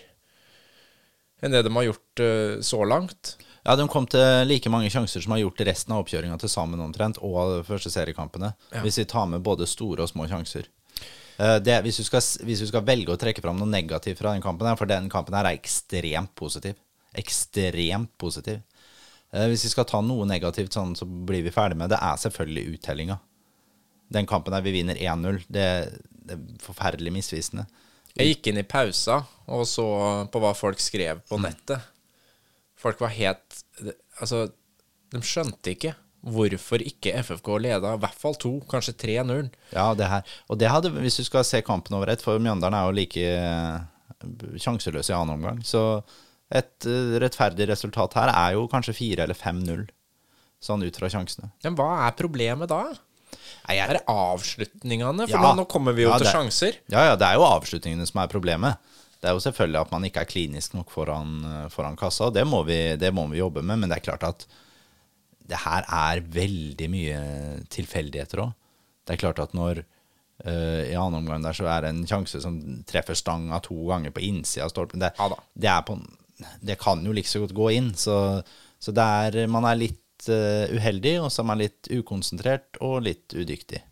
enn 1.44 1.52
det 1.52 1.64
de 1.66 1.72
har 1.74 1.86
gjort 1.88 2.22
eh, 2.24 2.60
så 2.64 2.84
langt? 2.88 3.34
Ja, 3.64 3.74
De 3.76 3.86
kom 3.88 4.06
til 4.08 4.44
like 4.48 4.70
mange 4.72 4.90
sjanser 4.92 5.24
som 5.24 5.32
har 5.34 5.40
gjort 5.40 5.62
resten 5.64 5.94
av 5.94 6.02
oppkjøringa 6.04 6.36
til 6.40 6.50
sammen 6.52 6.82
omtrent, 6.84 7.16
og 7.24 7.38
de 7.54 7.62
første 7.64 7.92
seriekampene. 7.92 8.50
Hvis 8.84 8.98
vi 9.00 9.06
tar 9.08 9.28
med 9.30 9.44
både 9.44 9.66
store 9.68 10.04
og 10.04 10.10
små 10.10 10.26
sjanser. 10.28 10.68
Eh, 11.38 11.56
Det, 11.62 11.80
hvis, 11.82 11.98
du 11.98 12.04
skal, 12.06 12.22
hvis 12.46 12.62
du 12.62 12.68
skal 12.70 12.84
velge 12.86 13.14
å 13.14 13.18
trekke 13.20 13.42
fram 13.42 13.58
noe 13.58 13.70
negativt 13.70 14.20
fra 14.20 14.32
den 14.34 14.42
kampen, 14.44 14.68
her, 14.68 14.78
for 14.78 14.90
den 14.90 15.08
kampen 15.12 15.34
her 15.34 15.48
er 15.50 15.58
ekstremt 15.58 16.34
positiv. 16.38 16.78
Ekstremt 17.14 18.12
positiv. 18.18 18.60
Eh, 19.32 19.48
Hvis 19.50 19.64
vi 19.66 19.72
skal 19.74 19.88
ta 19.90 20.00
noe 20.00 20.26
negativt, 20.26 20.72
sånn, 20.74 20.94
så 20.98 21.06
blir 21.06 21.42
vi 21.42 21.54
ferdig 21.54 21.78
med 21.80 21.90
det, 21.90 21.98
er 22.00 22.20
selvfølgelig 22.22 22.78
uttellinga. 22.78 23.18
Den 24.14 24.26
kampen 24.30 24.54
der 24.54 24.62
vi 24.62 24.74
vinner 24.76 24.94
1-0, 25.00 25.40
det, 25.48 25.66
det 26.28 26.36
er 26.36 26.44
forferdelig 26.62 27.12
misvisende. 27.14 27.66
Jeg 28.14 28.36
gikk 28.36 28.46
inn 28.52 28.60
i 28.60 28.68
pausa 28.68 29.24
og 29.50 29.64
så 29.66 29.84
på 30.30 30.38
hva 30.38 30.52
folk 30.54 30.78
skrev 30.78 31.24
på 31.26 31.38
nettet. 31.42 31.82
Folk 32.78 33.00
var 33.02 33.10
helt 33.16 33.62
Altså, 34.22 34.44
de 35.10 35.18
skjønte 35.26 35.72
ikke 35.72 35.96
hvorfor 36.24 36.80
ikke 36.80 37.12
FFK 37.22 37.48
leda 37.60 37.94
i 37.94 38.00
hvert 38.00 38.18
fall 38.20 38.34
to, 38.40 38.54
kanskje 38.70 38.94
3-0. 38.96 39.50
Ja, 39.74 39.90
det 39.94 40.06
her. 40.08 40.22
Og 40.48 40.58
det 40.58 40.70
hadde, 40.72 40.90
hvis 40.96 41.18
du 41.20 41.24
skal 41.26 41.44
se 41.44 41.60
kampen 41.62 41.96
over 41.98 42.08
ett, 42.12 42.22
for 42.24 42.38
Mjøndalen 42.40 42.74
er 42.78 42.86
jo 42.88 42.96
like 42.96 43.24
eh, 43.28 44.56
sjanseløs 44.64 45.10
i 45.10 45.16
annen 45.16 45.36
omgang, 45.36 45.60
så 45.66 45.82
et 46.54 46.86
eh, 46.88 47.16
rettferdig 47.22 47.66
resultat 47.70 48.16
her 48.18 48.32
er 48.32 48.56
jo 48.56 48.66
kanskje 48.72 48.94
4 48.96 49.26
eller 49.26 49.36
5-0, 49.38 49.84
sånn 50.64 50.84
ut 50.86 50.96
fra 51.00 51.10
sjansene. 51.12 51.50
Men 51.64 51.76
hva 51.78 51.90
er 52.06 52.16
problemet 52.18 52.70
da? 52.72 52.82
Nei, 53.68 53.76
jeg- 53.78 53.88
Er 53.90 53.94
det 53.98 54.04
avslutningene? 54.08 55.26
For 55.28 55.36
Ja. 55.36 55.42
nå, 55.42 55.54
nå 55.60 55.68
kommer 55.68 55.92
vi 55.94 56.02
jo 56.04 56.10
Ja, 56.10 56.18
til 56.18 56.26
det- 56.26 56.34
sjanser. 56.34 56.76
Ja, 56.88 57.04
ja, 57.10 57.16
det 57.16 57.26
er 57.26 57.34
jo 57.34 57.44
avslutningene 57.48 58.06
som 58.06 58.20
er 58.22 58.28
problemet. 58.28 58.76
Det 59.20 59.30
er 59.30 59.34
jo 59.34 59.40
selvfølgelig 59.40 59.80
at 59.80 59.90
man 59.92 60.02
ikke 60.04 60.20
er 60.20 60.24
klinisk 60.28 60.74
nok 60.74 60.90
foran, 60.90 61.44
eh, 61.44 61.68
foran 61.68 61.96
kassa, 61.96 62.26
og 62.26 62.34
det 62.34 62.46
må, 62.46 62.64
vi, 62.64 62.96
det 62.96 63.12
må 63.12 63.28
vi 63.30 63.38
jobbe 63.38 63.62
med, 63.62 63.78
men 63.80 63.88
det 63.88 63.98
er 63.98 64.10
klart 64.12 64.22
at 64.22 64.46
det 65.44 65.60
her 65.64 65.84
er 65.84 66.22
veldig 66.34 66.88
mye 66.92 67.18
tilfeldigheter 67.72 68.44
òg. 68.46 68.54
Det 69.04 69.14
er 69.14 69.20
klart 69.20 69.42
at 69.42 69.52
når 69.56 69.82
uh, 69.82 70.82
i 70.88 70.96
annen 70.96 71.20
omgang 71.20 71.44
der 71.44 71.56
så 71.56 71.68
er 71.68 71.84
det 71.84 71.92
en 71.92 72.04
sjanse 72.08 72.40
som 72.40 72.58
treffer 72.88 73.18
stanga 73.18 73.60
to 73.64 73.76
ganger 73.90 74.14
på 74.14 74.24
innsida 74.24 74.64
av 74.66 74.72
stolpen 74.72 75.04
det, 75.04 75.12
Ja 75.18 75.28
det, 75.34 75.74
på, 75.88 75.98
det 76.64 76.78
kan 76.80 77.04
jo 77.04 77.12
like 77.12 77.28
så 77.28 77.44
godt 77.44 77.56
gå 77.56 77.70
inn, 77.76 77.92
så, 77.98 78.16
så 78.80 78.94
er, 78.96 79.44
man 79.52 79.68
er 79.68 79.82
litt 79.82 80.30
uh, 80.30 80.70
uheldig, 80.72 81.18
og 81.26 81.28
så 81.32 81.44
er 81.44 81.50
man 81.52 81.60
litt 81.60 81.92
ukonsentrert 81.92 82.80
og 82.80 83.02
litt 83.04 83.36
udyktig. 83.36 83.84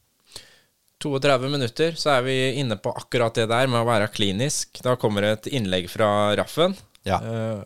32 1.02 1.48
minutter, 1.50 1.96
så 1.98 2.16
er 2.16 2.26
vi 2.26 2.36
inne 2.60 2.76
på 2.78 2.92
akkurat 2.94 3.34
det 3.34 3.48
der 3.50 3.68
med 3.70 3.82
å 3.82 3.88
være 3.88 4.10
klinisk. 4.14 4.78
Da 4.84 4.94
kommer 5.00 5.26
et 5.26 5.48
innlegg 5.50 5.88
fra 5.90 6.08
Raffen. 6.38 6.76
Ja. 7.02 7.18
eh, 7.18 7.62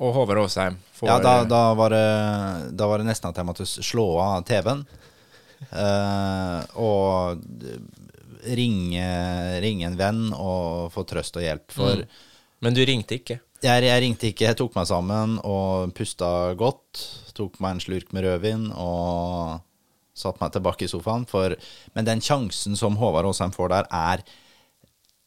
og 0.00 0.14
Håvard 0.16 0.40
Aasheim 0.42 0.78
får 0.96 1.10
Ja, 1.10 1.18
da, 1.20 1.34
da, 1.48 1.60
var 1.76 1.92
det, 1.92 2.06
da 2.76 2.88
var 2.88 3.02
det 3.02 3.08
nesten 3.10 3.28
at 3.28 3.36
jeg 3.36 3.48
måtte 3.48 3.66
slå 3.68 4.06
av 4.22 4.44
TV-en. 4.48 4.82
Uh, 5.68 6.60
og 6.80 7.42
ringe, 8.56 9.06
ringe 9.60 9.88
en 9.90 9.98
venn 10.00 10.22
og 10.32 10.88
få 10.94 11.04
trøst 11.08 11.36
og 11.36 11.44
hjelp. 11.44 11.68
For 11.76 12.04
Men 12.64 12.76
du 12.76 12.80
ringte 12.88 13.18
ikke. 13.20 13.40
jeg, 13.60 13.84
jeg 13.84 14.04
ringte 14.06 14.30
ikke, 14.30 14.48
jeg 14.48 14.56
tok 14.56 14.76
meg 14.78 14.88
sammen 14.88 15.36
og 15.44 15.92
pusta 15.96 16.54
godt. 16.56 17.04
Tok 17.36 17.60
meg 17.60 17.76
en 17.76 17.84
slurk 17.84 18.14
med 18.16 18.24
rødvin 18.24 18.70
og 18.72 19.60
satte 20.16 20.40
meg 20.42 20.54
tilbake 20.56 20.86
i 20.86 20.92
sofaen. 20.92 21.28
For, 21.28 21.56
men 21.96 22.08
den 22.08 22.24
sjansen 22.24 22.76
som 22.76 22.96
Håvard 23.00 23.28
Aasheim 23.28 23.52
får 23.52 23.72
der, 23.72 23.90
er 23.92 24.24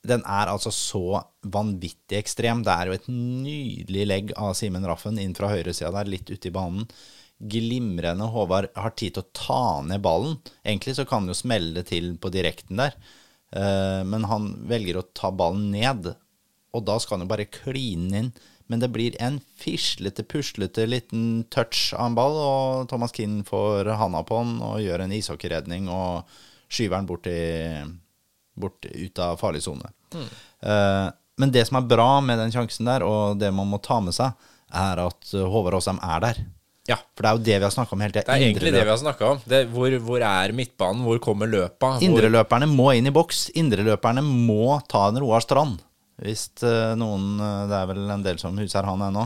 den 0.03 0.23
er 0.27 0.51
altså 0.51 0.71
så 0.75 1.23
vanvittig 1.47 2.19
ekstrem. 2.19 2.63
Det 2.65 2.73
er 2.75 2.89
jo 2.89 2.95
et 2.97 3.09
nydelig 3.09 4.07
legg 4.09 4.31
av 4.35 4.53
Simen 4.59 4.85
Raffen 4.87 5.19
inn 5.21 5.35
fra 5.37 5.51
høyresida 5.53 5.93
der, 5.95 6.11
litt 6.11 6.31
ute 6.31 6.49
i 6.49 6.55
banen. 6.55 6.87
Glimrende. 7.39 8.27
Håvard 8.31 8.69
har 8.75 8.95
tid 8.99 9.15
til 9.15 9.23
å 9.23 9.31
ta 9.35 9.63
ned 9.87 10.03
ballen. 10.03 10.37
Egentlig 10.63 10.97
så 10.99 11.07
kan 11.07 11.23
han 11.23 11.33
jo 11.33 11.39
smelle 11.39 11.83
til 11.87 12.13
på 12.19 12.31
direkten 12.33 12.79
der, 12.83 12.97
Eh, 13.53 14.01
men 14.05 14.25
han 14.29 14.49
velger 14.69 14.99
å 14.99 15.07
ta 15.15 15.31
ballen 15.31 15.69
ned. 15.73 16.09
Og 16.73 16.85
da 16.87 16.97
skal 16.99 17.17
han 17.19 17.27
jo 17.27 17.33
bare 17.33 17.49
kline 17.51 18.19
inn. 18.19 18.31
Men 18.71 18.81
det 18.81 18.89
blir 18.95 19.17
en 19.21 19.39
fislete, 19.59 20.23
puslete 20.25 20.87
liten 20.87 21.43
touch 21.53 21.91
av 21.93 22.07
en 22.09 22.15
ball, 22.17 22.37
og 22.39 22.87
Thomas 22.89 23.13
Kinn 23.13 23.41
får 23.45 23.91
handa 23.99 24.23
på 24.25 24.39
den 24.39 24.53
og 24.63 24.79
gjør 24.81 25.03
en 25.03 25.13
ishockeyredning 25.13 25.89
og 25.91 26.31
skyver 26.71 26.95
den 26.95 27.09
bort, 27.09 27.27
i, 27.27 27.83
bort 28.59 28.85
ut 28.85 29.21
av 29.23 29.37
farlig 29.41 29.63
sone. 29.65 29.91
Eh, 30.13 31.07
men 31.41 31.53
det 31.53 31.65
som 31.67 31.79
er 31.79 31.87
bra 31.89 32.09
med 32.21 32.39
den 32.41 32.53
sjansen 32.53 32.89
der, 32.89 33.05
og 33.05 33.39
det 33.41 33.49
man 33.55 33.69
må 33.69 33.79
ta 33.83 33.99
med 34.03 34.15
seg, 34.15 34.35
er 34.73 35.01
at 35.05 35.33
eh, 35.33 35.47
Håvard 35.49 35.79
Aasheim 35.79 36.01
er 36.03 36.27
der. 36.27 36.43
Ja. 36.89 36.97
For 37.15 37.23
det 37.23 37.29
er 37.29 37.37
jo 37.37 37.43
det 37.47 37.55
vi 37.55 37.63
har 37.63 37.71
snakka 37.71 37.95
om 37.95 38.03
hele 38.03 38.11
tida. 38.11 38.25
Det 38.27 38.35
er 38.35 38.45
egentlig 38.49 38.73
det 38.75 38.83
vi 38.83 38.91
har 38.91 38.99
snakka 38.99 39.29
om. 39.31 39.41
Det, 39.47 39.61
hvor, 39.71 39.95
hvor 40.03 40.25
er 40.27 40.53
midtbanen? 40.55 41.05
Hvor 41.07 41.21
kommer 41.23 41.47
løpa? 41.47 41.93
Hvor, 41.95 42.03
Indreløperne 42.03 42.67
må 42.67 42.89
inn 42.97 43.07
i 43.07 43.15
boks. 43.15 43.45
Indreløperne 43.59 44.23
må 44.25 44.77
ta 44.91 45.05
en 45.07 45.21
Roar 45.23 45.45
Strand. 45.45 45.79
Hvis 46.23 46.49
eh, 46.61 46.93
noen 46.99 47.39
eh, 47.41 47.63
Det 47.71 47.77
er 47.79 47.89
vel 47.89 48.03
en 48.13 48.25
del 48.25 48.41
som 48.41 48.59
huser 48.59 48.85
han 48.87 49.05
ennå. 49.07 49.23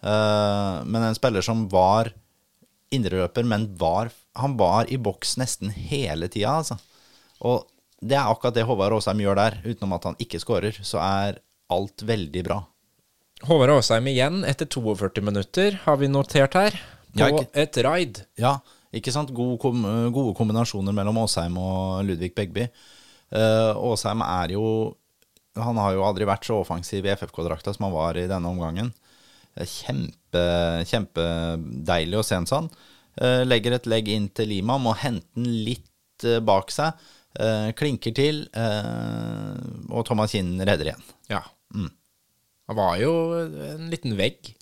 Eh, 0.00 0.76
men 0.86 1.08
en 1.08 1.18
spiller 1.18 1.44
som 1.44 1.66
var 1.72 2.12
indreløper, 2.94 3.46
men 3.46 3.68
var, 3.78 4.10
han 4.38 4.56
var 4.58 4.88
i 4.90 4.98
boks 4.98 5.36
nesten 5.38 5.70
hele 5.70 6.30
tida, 6.30 6.56
altså. 6.58 6.78
Og 7.46 7.66
det 8.00 8.16
er 8.16 8.30
akkurat 8.30 8.56
det 8.56 8.64
Håvard 8.64 8.96
Aasheim 8.96 9.20
gjør 9.20 9.38
der. 9.38 9.58
Utenom 9.66 9.96
at 9.96 10.06
han 10.08 10.18
ikke 10.22 10.40
skårer, 10.40 10.76
så 10.86 11.00
er 11.04 11.40
alt 11.70 12.04
veldig 12.08 12.44
bra. 12.46 12.60
Håvard 13.48 13.74
Aasheim 13.76 14.08
igjen 14.10 14.42
etter 14.48 14.68
42 14.68 15.24
minutter, 15.24 15.76
har 15.84 16.00
vi 16.00 16.08
notert 16.08 16.56
her. 16.56 16.78
På 17.10 17.26
Ja, 17.26 17.44
et 17.58 17.76
raid. 17.84 18.22
Ja, 18.38 18.58
ikke 18.94 19.12
sant? 19.12 19.32
Gode, 19.34 19.58
kom, 19.62 19.82
gode 20.14 20.34
kombinasjoner 20.38 20.94
mellom 20.96 21.18
Aasheim 21.22 21.58
og 21.60 22.04
Ludvig 22.06 22.32
Begby. 22.36 22.68
Uh, 23.30 23.76
Aasheim 23.76 24.24
er 24.26 24.56
jo 24.56 24.64
Han 25.58 25.78
har 25.78 25.92
jo 25.94 26.02
aldri 26.06 26.26
vært 26.26 26.46
så 26.46 26.60
offensiv 26.62 27.04
i 27.04 27.10
FFK-drakta 27.10 27.72
som 27.74 27.88
han 27.88 27.92
var 27.92 28.16
i 28.16 28.28
denne 28.30 28.48
omgangen. 28.48 28.92
Kjempe, 29.58 30.42
kjempedeilig 30.86 32.20
å 32.20 32.22
se 32.24 32.38
en 32.38 32.46
sånn. 32.46 32.68
Uh, 33.18 33.42
legger 33.42 33.74
et 33.74 33.88
legg 33.90 34.08
inn 34.08 34.28
til 34.30 34.46
Lima, 34.54 34.78
må 34.78 34.94
hente 34.96 35.26
den 35.34 35.50
litt 35.66 36.24
uh, 36.24 36.38
bak 36.38 36.70
seg. 36.70 36.94
Eh, 37.38 37.68
klinker 37.78 38.10
til, 38.16 38.40
eh, 38.58 39.58
og 39.94 40.02
Thomas 40.08 40.32
Kinn 40.34 40.56
redder 40.58 40.90
igjen. 40.90 41.04
Ja. 41.30 41.44
Han 41.70 42.76
var 42.78 42.96
jo 43.02 43.12
en 43.38 43.86
liten 43.90 44.16
vegg. 44.18 44.52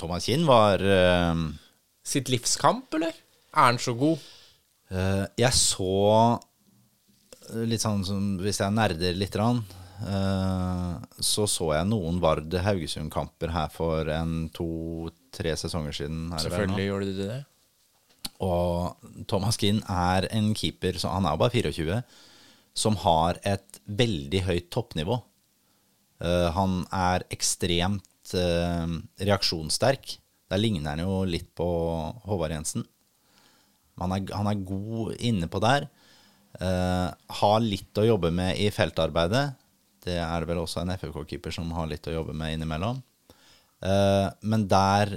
Thomas 0.00 0.24
Kinn 0.28 0.46
var 0.48 0.80
eh, 0.80 1.42
Sitt 2.04 2.28
livskamp, 2.32 2.92
eller? 2.96 3.12
Er 3.52 3.68
han 3.68 3.78
så 3.80 3.92
god? 3.96 4.18
eh, 4.90 5.26
Jeg 5.40 5.52
så 5.52 6.40
litt 7.68 7.82
sånn 7.84 8.04
som 8.06 8.38
Hvis 8.40 8.60
jeg 8.62 8.72
nerder 8.72 9.16
litt, 9.18 9.36
eh, 9.36 10.92
så 11.20 11.44
så 11.48 11.68
jeg 11.76 11.88
noen 11.90 12.20
Vard 12.24 12.52
Haugesund-kamper 12.64 13.52
her 13.52 13.68
for 13.72 14.08
en 14.08 14.48
to-tre 14.54 15.52
sesonger 15.60 15.92
siden. 15.92 16.30
Selvfølgelig 16.40 16.88
gjorde 16.88 17.12
du 17.12 17.22
det. 17.28 17.40
Og 18.42 19.26
Thomas 19.30 19.58
Kinn 19.60 19.80
er 19.86 20.26
en 20.34 20.50
keeper, 20.58 20.98
så 20.98 21.12
han 21.14 21.26
er 21.26 21.36
jo 21.36 21.42
bare 21.44 21.54
24, 21.54 22.00
som 22.74 22.96
har 23.04 23.38
et 23.46 23.82
veldig 23.86 24.42
høyt 24.48 24.72
toppnivå. 24.74 25.20
Uh, 26.22 26.48
han 26.54 26.82
er 26.94 27.26
ekstremt 27.34 28.34
uh, 28.38 28.98
reaksjonssterk. 29.22 30.16
Der 30.52 30.60
ligner 30.60 30.94
han 30.94 31.04
jo 31.04 31.22
litt 31.28 31.50
på 31.58 31.66
Håvard 32.26 32.54
Jensen. 32.54 32.86
Han 34.00 34.14
er, 34.16 34.24
han 34.34 34.48
er 34.50 34.66
god 34.66 35.18
inne 35.22 35.48
på 35.52 35.60
der. 35.62 35.88
Uh, 36.60 37.10
har 37.40 37.64
litt 37.64 37.98
å 37.98 38.06
jobbe 38.06 38.32
med 38.34 38.60
i 38.60 38.70
feltarbeidet. 38.74 39.50
Det 40.02 40.18
er 40.18 40.42
det 40.42 40.50
vel 40.50 40.62
også 40.62 40.82
en 40.82 40.94
FFK-keeper 40.96 41.54
som 41.54 41.70
har 41.76 41.90
litt 41.90 42.06
å 42.10 42.16
jobbe 42.16 42.34
med 42.34 42.56
innimellom. 42.56 42.98
Men 43.82 44.64
der 44.70 45.12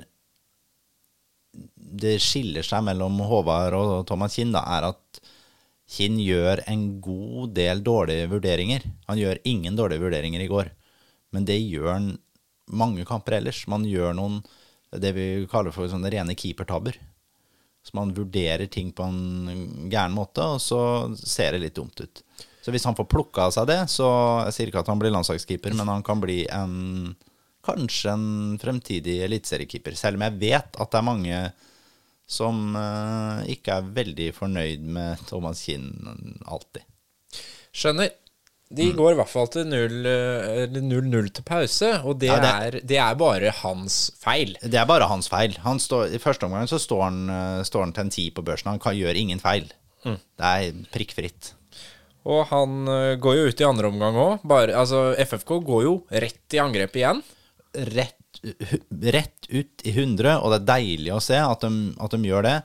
det 1.75 2.17
skiller 2.23 2.65
seg 2.65 2.83
mellom 2.87 3.17
Håvard 3.27 3.77
og 3.77 3.95
Thomas 4.09 4.35
Kinn, 4.35 4.53
da, 4.55 4.63
er 4.77 4.89
at 4.91 5.21
Kinn 5.95 6.17
gjør 6.17 6.63
en 6.71 6.85
god 7.03 7.53
del 7.55 7.83
dårlige 7.85 8.29
vurderinger. 8.31 8.85
Han 9.09 9.19
gjør 9.21 9.43
ingen 9.45 9.77
dårlige 9.77 10.01
vurderinger 10.01 10.41
i 10.41 10.49
går, 10.49 10.71
men 11.35 11.45
det 11.45 11.59
gjør 11.61 11.91
han 11.91 12.07
mange 12.65 13.05
kamper 13.05 13.37
ellers. 13.37 13.65
Man 13.69 13.85
gjør 13.85 14.15
noen 14.17 14.39
det 14.95 15.11
vi 15.15 15.27
kaller 15.51 15.75
for 15.75 15.89
sånne 15.91 16.09
rene 16.13 16.35
keepertabber. 16.37 16.97
Så 17.85 17.93
man 17.93 18.15
vurderer 18.17 18.65
ting 18.71 18.89
på 18.97 19.05
en 19.05 19.89
gæren 19.91 20.15
måte, 20.15 20.41
og 20.55 20.61
så 20.63 20.79
ser 21.19 21.53
det 21.53 21.67
litt 21.67 21.77
dumt 21.77 22.01
ut. 22.01 22.23
Så 22.65 22.73
hvis 22.73 22.85
han 22.87 22.97
får 22.97 23.05
plukka 23.11 23.45
av 23.45 23.53
seg 23.53 23.67
det, 23.69 23.83
så 23.93 24.07
Jeg 24.47 24.55
sier 24.55 24.71
ikke 24.71 24.81
at 24.81 24.89
han 24.89 24.97
blir 25.01 25.13
landslagskeeper, 25.13 25.75
men 25.77 25.91
han 25.91 26.01
kan 26.05 26.21
bli 26.23 26.47
en 26.49 27.13
kanskje 27.65 28.13
en 28.13 28.57
fremtidig 28.61 29.19
eliteseriekeeper. 29.25 29.95
Selv 29.99 30.15
om 30.19 30.25
jeg 30.27 30.39
vet 30.41 30.79
at 30.79 30.91
det 30.91 30.99
er 31.01 31.07
mange 31.09 31.39
som 32.27 32.75
uh, 32.75 33.43
ikke 33.51 33.75
er 33.79 33.89
veldig 33.99 34.29
fornøyd 34.33 34.85
med 34.95 35.19
Thomas 35.29 35.59
Kinn 35.67 35.91
alltid. 36.49 36.85
Skjønner. 37.75 38.09
De 38.75 38.87
Mm. 38.89 38.95
går 38.97 39.11
i 39.11 39.15
hvert 39.19 39.29
fall 39.29 39.47
til 39.53 39.67
0-0 39.69 41.29
til 41.37 41.43
pause, 41.45 41.91
og 42.03 42.17
det, 42.19 42.27
Ja, 42.31 42.39
det- 42.41 42.53
er, 42.75 42.79
det 42.87 42.97
er 42.97 43.15
bare 43.15 43.51
hans 43.51 44.11
feil. 44.19 44.55
Det 44.61 44.73
er 44.73 44.85
bare 44.89 45.07
hans 45.07 45.27
feil. 45.29 45.53
Han 45.61 45.77
står, 45.79 46.09
I 46.13 46.17
første 46.17 46.43
omgang 46.45 46.65
så 46.67 46.79
står 46.79 47.03
han, 47.03 47.29
eh, 47.29 47.63
står 47.63 47.83
han 47.83 47.93
til 47.93 48.01
en 48.01 48.09
ti 48.09 48.31
på 48.31 48.41
børsen. 48.43 48.71
Han 48.71 48.79
kan, 48.79 48.95
gjør 48.95 49.15
ingen 49.15 49.39
feil. 49.39 49.69
Det 50.03 50.17
er 50.39 50.71
prikkfritt. 50.93 51.53
Og 52.25 52.45
han 52.47 52.85
går 53.21 53.35
jo 53.37 53.47
ut 53.49 53.61
i 53.61 53.63
andre 53.63 53.87
omgang 53.87 54.15
òg. 54.15 54.39
Altså, 54.73 55.15
FFK 55.17 55.59
går 55.65 55.83
jo 55.83 56.03
rett 56.11 56.53
i 56.53 56.57
angrep 56.57 56.93
igjen. 56.95 57.21
Rett, 57.75 58.39
rett 59.01 59.49
ut 59.49 59.83
i 59.83 59.91
100, 59.91 60.39
og 60.39 60.51
det 60.51 60.61
er 60.61 60.67
deilig 60.69 61.13
å 61.15 61.21
se 61.23 61.39
at 61.41 61.63
de, 61.65 61.71
at 61.99 62.15
de 62.15 62.29
gjør 62.29 62.47
det. 62.47 62.57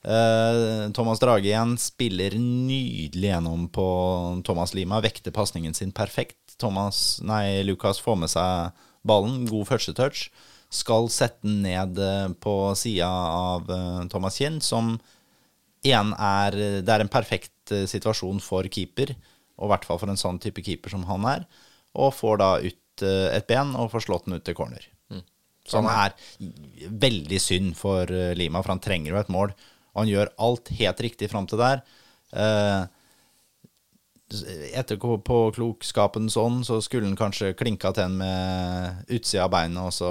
Eh, 0.00 0.90
Thomas 0.96 1.20
Drage 1.20 1.50
igjen 1.50 1.74
spiller 1.80 2.32
nydelig 2.40 3.28
gjennom 3.34 3.66
på 3.72 3.86
Thomas 4.46 4.72
Lima. 4.74 5.00
Vekter 5.04 5.34
pasningen 5.34 5.76
sin 5.76 5.92
perfekt. 5.92 6.56
Thomas, 6.60 7.20
nei, 7.24 7.60
Lukas 7.68 8.00
får 8.00 8.16
med 8.22 8.32
seg 8.32 8.86
ballen. 9.06 9.44
God 9.50 9.68
første 9.68 9.94
touch. 9.96 10.28
Skal 10.72 11.10
sette 11.12 11.44
den 11.44 11.60
ned 11.66 11.98
eh, 12.00 12.28
på 12.40 12.72
sida 12.78 13.10
av 13.10 13.70
eh, 13.70 14.04
Thomas 14.12 14.38
Kinn, 14.40 14.60
som 14.64 14.96
igjen 15.84 16.12
er 16.20 16.52
Det 16.84 16.92
er 16.92 17.00
en 17.00 17.08
perfekt 17.08 17.72
situasjon 17.88 18.40
for 18.44 18.66
keeper, 18.68 19.14
og 19.56 19.68
i 19.68 19.70
hvert 19.70 19.86
fall 19.88 20.00
for 20.00 20.12
en 20.12 20.18
sånn 20.20 20.40
type 20.42 20.60
keeper 20.64 20.92
som 20.92 21.06
han 21.08 21.24
er. 21.28 21.46
Og 21.96 22.12
får 22.14 22.40
da 22.40 22.50
ut 22.60 22.76
eh, 23.06 23.28
et 23.36 23.46
ben 23.50 23.74
og 23.78 23.92
får 23.92 24.06
slått 24.06 24.28
den 24.28 24.38
ut 24.38 24.46
til 24.46 24.56
corner. 24.58 24.86
Så 25.70 25.80
han 25.80 25.90
er 25.90 26.14
veldig 27.04 27.40
synd 27.42 27.74
for 27.78 28.10
eh, 28.10 28.32
Lima, 28.38 28.62
for 28.62 28.74
han 28.74 28.82
trenger 28.82 29.14
jo 29.14 29.20
et 29.20 29.32
mål. 29.32 29.52
Og 29.92 30.02
han 30.02 30.10
gjør 30.10 30.32
alt 30.42 30.72
helt 30.78 31.04
riktig 31.06 31.30
fram 31.32 31.46
til 31.50 31.60
der. 31.60 31.84
Eh, 32.30 32.82
etter 34.78 34.98
på 35.00 35.38
klokskapens 35.56 36.36
ånd 36.38 36.62
så 36.68 36.78
skulle 36.84 37.08
han 37.08 37.18
kanskje 37.18 37.56
klinka 37.58 37.90
til 37.96 38.06
en 38.06 38.20
med 38.20 39.10
utsida 39.10 39.48
av 39.48 39.50
beinet, 39.56 39.82
og 39.82 39.94
så 39.94 40.10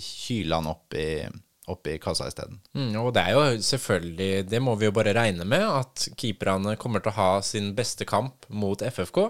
kyla 0.00 0.62
han 0.62 0.70
opp 0.70 0.96
i, 0.96 1.26
opp 1.68 1.90
i 1.92 1.98
kassa 2.00 2.30
isteden. 2.30 2.62
Mm, 2.72 2.94
og 3.02 3.12
det 3.16 3.26
er 3.26 3.36
jo 3.36 3.42
selvfølgelig 3.68 4.46
Det 4.48 4.62
må 4.64 4.72
vi 4.80 4.88
jo 4.88 4.94
bare 4.96 5.12
regne 5.16 5.44
med, 5.44 5.66
at 5.68 6.08
keeperne 6.16 6.78
kommer 6.80 7.04
til 7.04 7.12
å 7.12 7.18
ha 7.20 7.30
sin 7.44 7.74
beste 7.76 8.08
kamp 8.08 8.48
mot 8.48 8.80
FFK. 8.80 9.26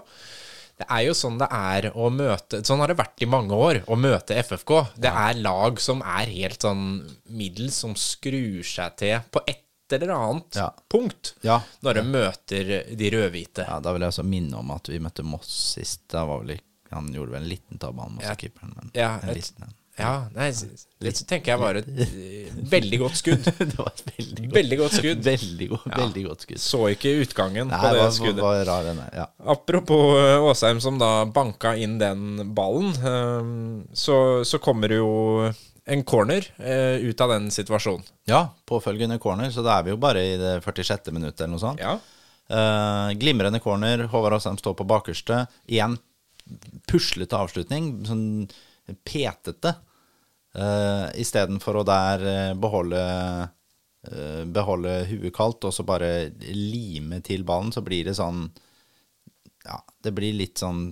Det 0.79 0.85
er 0.87 1.01
jo 1.09 1.13
sånn 1.17 1.37
det 1.41 1.47
er 1.51 1.89
å 1.91 2.07
møte 2.13 2.61
Sånn 2.63 2.79
har 2.79 2.87
det 2.87 2.95
vært 3.01 3.23
i 3.25 3.27
mange 3.27 3.51
år, 3.51 3.81
å 3.91 3.97
møte 3.99 4.37
FFK. 4.39 4.77
Det 4.95 5.11
er 5.11 5.33
lag 5.43 5.79
som 5.83 5.99
er 6.01 6.31
helt 6.31 6.63
sånn 6.63 6.85
middels, 7.35 7.75
som 7.83 7.97
skrur 7.99 8.63
seg 8.63 8.95
til 9.01 9.17
på 9.31 9.41
et 9.45 9.65
eller 9.91 10.13
annet 10.15 10.55
Ja. 10.55 10.69
punkt 10.87 11.33
Ja. 11.43 11.59
når 11.83 11.93
de 11.99 12.03
møter 12.03 12.95
de 12.95 13.09
rødhvite. 13.11 13.65
Ja, 13.67 13.79
Da 13.79 13.91
vil 13.91 14.01
jeg 14.05 14.11
også 14.13 14.23
minne 14.23 14.55
om 14.59 14.71
at 14.71 14.87
vi 14.87 14.99
møtte 14.99 15.23
Moss 15.25 15.49
sist. 15.75 16.07
Da 16.07 16.25
var 16.25 16.43
vel 16.45 16.59
han 16.91 17.11
gjorde 17.13 17.31
vel 17.35 17.43
en 17.43 17.49
liten 17.49 17.77
tabbe, 17.77 18.01
han. 18.01 18.15
Moss-keeperen. 18.17 18.73
Men 18.75 18.91
Ja, 18.95 19.19
en 19.21 19.33
liten 19.35 19.61
en. 19.63 19.73
Ja, 19.99 20.13
nei, 20.35 20.47
så 20.55 21.25
tenker 21.27 21.51
jeg 21.53 21.59
bare 21.61 21.81
et 21.83 21.89
eh, 22.05 22.51
veldig 22.71 22.99
godt 23.01 23.17
skudd. 23.19 23.45
det 23.59 23.75
var 23.77 23.89
et 23.91 24.03
veldig 24.15 24.43
godt, 24.45 24.55
Veldig 24.57 24.77
godt 24.79 24.97
skudd. 24.97 25.23
veldig, 25.27 25.67
go 25.73 25.79
veldig 25.93 26.23
godt 26.29 26.45
skudd. 26.47 26.61
Så 26.63 26.81
ikke 26.93 27.13
utgangen 27.23 27.67
Nei, 27.71 27.79
på 27.83 27.91
det 27.93 28.01
var, 28.03 28.13
skuddet. 28.15 28.43
var 28.45 28.61
rar 28.69 28.87
der. 28.89 29.01
Ja. 29.21 29.25
Apropos 29.55 30.05
eh, 30.19 30.43
Åsheim 30.49 30.79
som 30.83 30.99
da 31.01 31.11
banka 31.25 31.75
inn 31.79 31.97
den 32.01 32.53
ballen, 32.57 32.93
eh, 32.99 33.89
så, 33.93 34.19
så 34.47 34.61
kommer 34.63 34.91
det 34.93 35.01
jo 35.01 35.11
en 35.89 36.03
corner 36.05 36.45
eh, 36.61 37.01
ut 37.09 37.21
av 37.25 37.31
den 37.33 37.47
situasjonen. 37.51 38.03
ja, 38.29 38.43
påfølgende 38.69 39.17
corner, 39.19 39.49
så 39.51 39.63
da 39.65 39.79
er 39.79 39.87
vi 39.87 39.95
jo 39.95 39.97
bare 40.01 40.21
i 40.21 40.35
det 40.37 40.59
46. 40.65 41.09
minuttet 41.15 41.41
eller 41.47 41.55
noe 41.55 41.63
sånt. 41.63 41.81
Ja. 41.81 41.95
Eh, 42.49 43.15
glimrende 43.17 43.59
corner. 43.61 44.07
Håvard 44.11 44.37
Åsheim 44.37 44.57
står 44.61 44.75
på 44.77 44.85
bakerste. 44.89 45.43
Igjen 45.69 45.97
puslete 46.89 47.37
avslutning. 47.37 47.91
Sånn 48.09 48.23
petete. 49.05 49.75
Uh, 50.49 51.05
Istedenfor 51.21 51.77
å 51.77 51.85
der 51.85 52.23
eh, 52.25 52.53
beholde 52.57 52.97
uh, 52.97 54.41
Beholde 54.49 54.95
huet 55.05 55.29
kaldt 55.35 55.67
og 55.69 55.75
så 55.75 55.83
bare 55.85 56.31
lime 56.41 57.19
til 57.21 57.43
ballen, 57.45 57.69
så 57.69 57.83
blir 57.85 58.07
det 58.09 58.15
sånn 58.17 58.47
Ja, 59.67 59.77
det 60.01 60.15
blir 60.17 60.33
litt 60.33 60.57
sånn 60.57 60.87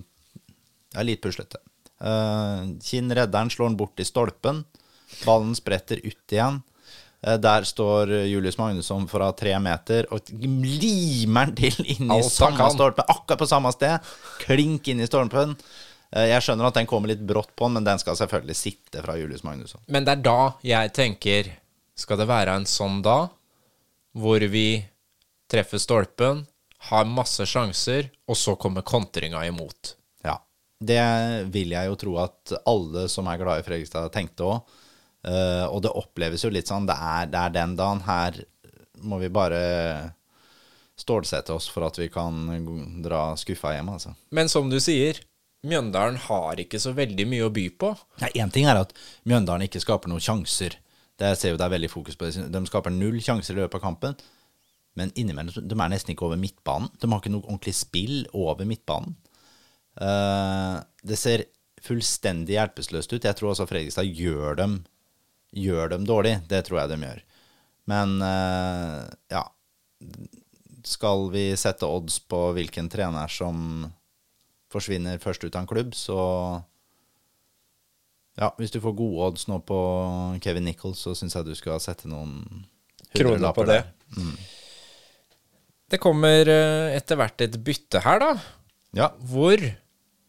Ja, 0.94 1.02
litt 1.02 1.24
puslete. 1.24 1.58
Uh, 1.98 2.78
Kinn 2.84 3.10
redderen 3.10 3.50
slår 3.50 3.72
den 3.72 3.80
bort 3.80 3.98
i 3.98 4.06
stolpen. 4.06 4.62
Ballen 5.26 5.56
spretter 5.58 5.98
ut 6.04 6.34
igjen. 6.36 6.62
Der 7.18 7.64
står 7.66 8.12
Julius 8.30 8.60
Magnusson 8.60 9.08
fra 9.10 9.32
tre 9.34 9.56
meter 9.58 10.06
og 10.14 10.28
limer 10.38 11.50
den 11.50 11.56
til 11.58 11.88
inn 11.96 12.12
i 12.14 12.20
samme 12.22 12.68
stolpe, 12.70 13.02
akkurat 13.10 13.40
på 13.40 13.48
samme 13.50 13.72
sted. 13.74 14.06
Klink 14.44 14.86
inn 14.92 15.02
i 15.02 15.08
stolpen. 15.10 15.56
Eh, 16.14 16.28
Jeg 16.30 16.42
skjønner 16.44 16.68
at 16.70 16.78
den 16.78 16.86
kommer 16.88 17.10
litt 17.10 17.24
brått 17.26 17.50
på, 17.58 17.68
men 17.72 17.84
den 17.84 17.98
skal 18.00 18.16
selvfølgelig 18.16 18.56
sitte 18.56 19.02
fra 19.04 19.16
Julius 19.18 19.44
Magnusson. 19.44 19.82
Men 19.92 20.04
det 20.06 20.16
er 20.18 20.22
da 20.28 20.38
jeg 20.64 20.92
tenker 20.96 21.50
Skal 21.98 22.16
det 22.20 22.28
være 22.30 22.54
en 22.54 22.66
sånn 22.70 23.00
da, 23.02 23.28
hvor 24.14 24.38
vi 24.52 24.84
treffer 25.50 25.80
stolpen, 25.82 26.44
har 26.90 27.08
masse 27.10 27.42
sjanser, 27.48 28.06
og 28.30 28.36
så 28.38 28.54
kommer 28.54 28.84
kontringa 28.86 29.40
imot? 29.48 29.96
Ja. 30.22 30.36
Det 30.78 31.00
vil 31.50 31.72
jeg 31.74 31.90
jo 31.90 31.96
tro 31.98 32.12
at 32.22 32.52
alle 32.70 33.08
som 33.10 33.26
er 33.26 33.40
glad 33.40 33.58
i 33.58 33.66
Fredrikstad, 33.66 34.12
tenkte 34.14 34.46
òg. 34.46 34.76
og 35.72 35.82
det 35.82 35.90
oppleves 35.90 36.44
jo 36.46 36.52
litt 36.54 36.70
sånn. 36.70 36.86
Det 36.86 36.94
er, 36.94 37.26
det 37.26 37.40
er 37.42 37.56
den 37.56 37.74
dagen. 37.80 38.04
Her 38.06 38.38
må 39.02 39.18
vi 39.18 39.28
bare 39.34 40.12
stålsette 40.98 41.50
oss 41.54 41.66
for 41.70 41.86
at 41.86 41.98
vi 41.98 42.08
kan 42.14 43.02
dra 43.02 43.32
skuffa 43.38 43.74
hjem, 43.74 43.90
altså. 43.94 44.14
Men 44.34 44.48
som 44.50 44.70
du 44.70 44.78
sier, 44.82 45.18
Mjøndalen 45.66 46.18
har 46.28 46.60
ikke 46.62 46.78
så 46.78 46.92
veldig 46.94 47.24
mye 47.26 47.46
å 47.48 47.52
by 47.54 47.64
på. 47.80 47.90
Nei, 48.22 48.30
Én 48.38 48.52
ting 48.54 48.68
er 48.70 48.78
at 48.78 48.92
Mjøndalen 49.26 49.66
ikke 49.66 49.82
skaper 49.82 50.10
noen 50.10 50.22
sjanser. 50.22 50.76
Det 51.18 51.32
ser 51.34 51.54
jo 51.54 51.58
det 51.58 51.66
er 51.66 51.74
veldig 51.74 51.90
fokus 51.90 52.18
på. 52.18 52.28
De 52.30 52.60
skaper 52.68 52.94
null 52.94 53.18
sjanser 53.24 53.56
i 53.56 53.58
løpet 53.58 53.80
av 53.80 53.86
kampen. 53.88 54.14
Men 54.98 55.10
innimellom 55.18 55.66
de 55.66 55.78
er 55.78 55.90
nesten 55.90 56.14
ikke 56.14 56.26
over 56.28 56.38
midtbanen. 56.38 56.90
De 56.98 57.10
har 57.10 57.22
ikke 57.22 57.32
noe 57.34 57.46
ordentlig 57.46 57.74
spill 57.78 58.22
over 58.34 58.68
midtbanen. 58.68 59.16
Eh, 59.98 60.78
det 61.10 61.18
ser 61.18 61.46
fullstendig 61.82 62.54
hjelpeløst 62.54 63.12
ut. 63.14 63.26
Jeg 63.26 63.38
tror 63.38 63.52
også 63.52 63.66
Fredrikstad 63.70 64.06
gjør 64.06 64.58
dem, 64.58 64.78
gjør 65.54 65.94
dem 65.94 66.06
dårlig. 66.06 66.38
Det 66.50 66.64
tror 66.66 66.82
jeg 66.82 66.92
de 66.92 67.00
gjør. 67.06 67.22
Men 67.88 68.18
eh, 68.20 69.04
ja 69.32 69.46
Skal 70.84 71.30
vi 71.32 71.44
sette 71.58 71.88
odds 71.88 72.18
på 72.30 72.42
hvilken 72.56 72.90
trener 72.92 73.30
som 73.32 73.88
forsvinner 74.72 75.18
først 75.22 75.44
ut 75.46 75.54
av 75.56 75.62
en 75.64 75.70
klubb, 75.70 75.94
så 75.96 76.18
Ja, 78.38 78.52
hvis 78.58 78.70
du 78.70 78.78
får 78.80 78.94
gode 78.94 79.24
odds 79.26 79.48
nå 79.50 79.56
på 79.66 79.78
Kevin 80.44 80.64
Nichols, 80.68 81.00
så 81.02 81.14
syns 81.18 81.34
jeg 81.34 81.44
du 81.48 81.54
skal 81.58 81.80
sette 81.82 82.06
noen 82.10 82.64
Kroner 83.16 83.50
på 83.56 83.64
det. 83.66 83.80
der. 83.82 84.28
Det 85.90 85.98
kommer 86.02 86.46
eh, 86.52 86.96
etter 86.98 87.16
hvert 87.18 87.40
et 87.46 87.56
bytte 87.64 88.02
her, 88.04 88.20
da. 88.20 88.34
Ja. 88.96 89.08
Hvor 89.18 89.56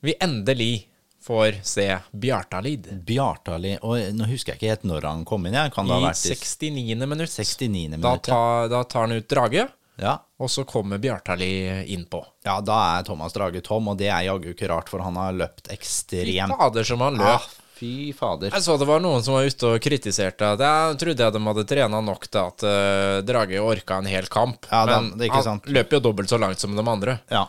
vi 0.02 0.14
endelig 0.24 0.88
får 1.22 1.60
se 1.68 1.86
Bjartalid. 2.16 2.88
Bjartali 3.06 3.74
Og 3.84 4.00
nå 4.16 4.28
husker 4.32 4.54
jeg 4.56 4.60
ikke 4.62 4.70
helt 4.72 4.86
når 4.88 5.08
han 5.10 5.26
kom 5.28 5.46
inn. 5.50 5.58
Jeg. 5.60 5.74
Kan 5.76 5.90
det 5.92 5.98
ha 6.00 6.10
I 6.10 6.14
i 6.16 6.36
69. 6.40 6.96
minutt. 7.12 7.34
69. 7.36 7.90
Da, 7.92 7.98
minutt? 8.00 8.08
ja. 8.08 8.16
tar- 8.32 8.70
da 8.72 8.82
tar 8.88 9.06
han 9.06 9.18
ut 9.20 9.28
Drage, 9.30 9.68
Ja. 10.02 10.18
og 10.40 10.50
så 10.50 10.64
kommer 10.66 10.98
Bjartali 10.98 11.50
innpå. 11.94 12.24
ja, 12.46 12.60
da 12.62 12.78
er 13.00 13.04
Thomas 13.08 13.34
Drage 13.36 13.62
tom, 13.62 13.88
og 13.92 13.98
det 14.00 14.08
er 14.10 14.28
jaggu 14.30 14.54
ikke 14.54 14.70
rart, 14.72 14.90
for 14.90 15.00
han 15.04 15.16
har 15.20 15.34
løpt 15.36 15.68
ekstremt. 15.74 16.54
Fy 16.54 16.60
fader 16.60 16.84
som 16.88 17.02
han 17.04 17.20
Ja, 17.20 17.34
løp. 17.38 17.58
fy 17.80 17.92
fader. 18.14 18.52
Jeg 18.52 18.62
så 18.64 18.78
det 18.80 18.88
var 18.88 19.00
noen 19.04 19.24
som 19.24 19.34
var 19.38 19.46
ute 19.48 19.74
og 19.74 19.80
kritiserte 19.82 20.54
at 20.56 20.60
jeg 20.60 20.98
trodde 21.00 21.24
jeg 21.24 21.34
de 21.34 21.44
hadde 21.48 21.66
trena 21.68 22.02
nok 22.04 22.28
til 22.28 22.40
at 22.44 22.64
uh, 22.68 23.22
Drage 23.28 23.60
orka 23.64 23.98
en 24.00 24.06
hel 24.12 24.28
kamp. 24.28 24.66
Ja, 24.72 24.86
men 24.86 25.18
det 25.18 25.28
ikke 25.30 25.42
han 25.44 25.50
sant. 25.60 25.66
løper 25.68 25.98
jo 26.00 26.06
dobbelt 26.10 26.30
så 26.30 26.38
langt 26.40 26.60
som 26.60 26.76
de 26.76 26.84
andre. 26.84 27.20
Ja. 27.32 27.46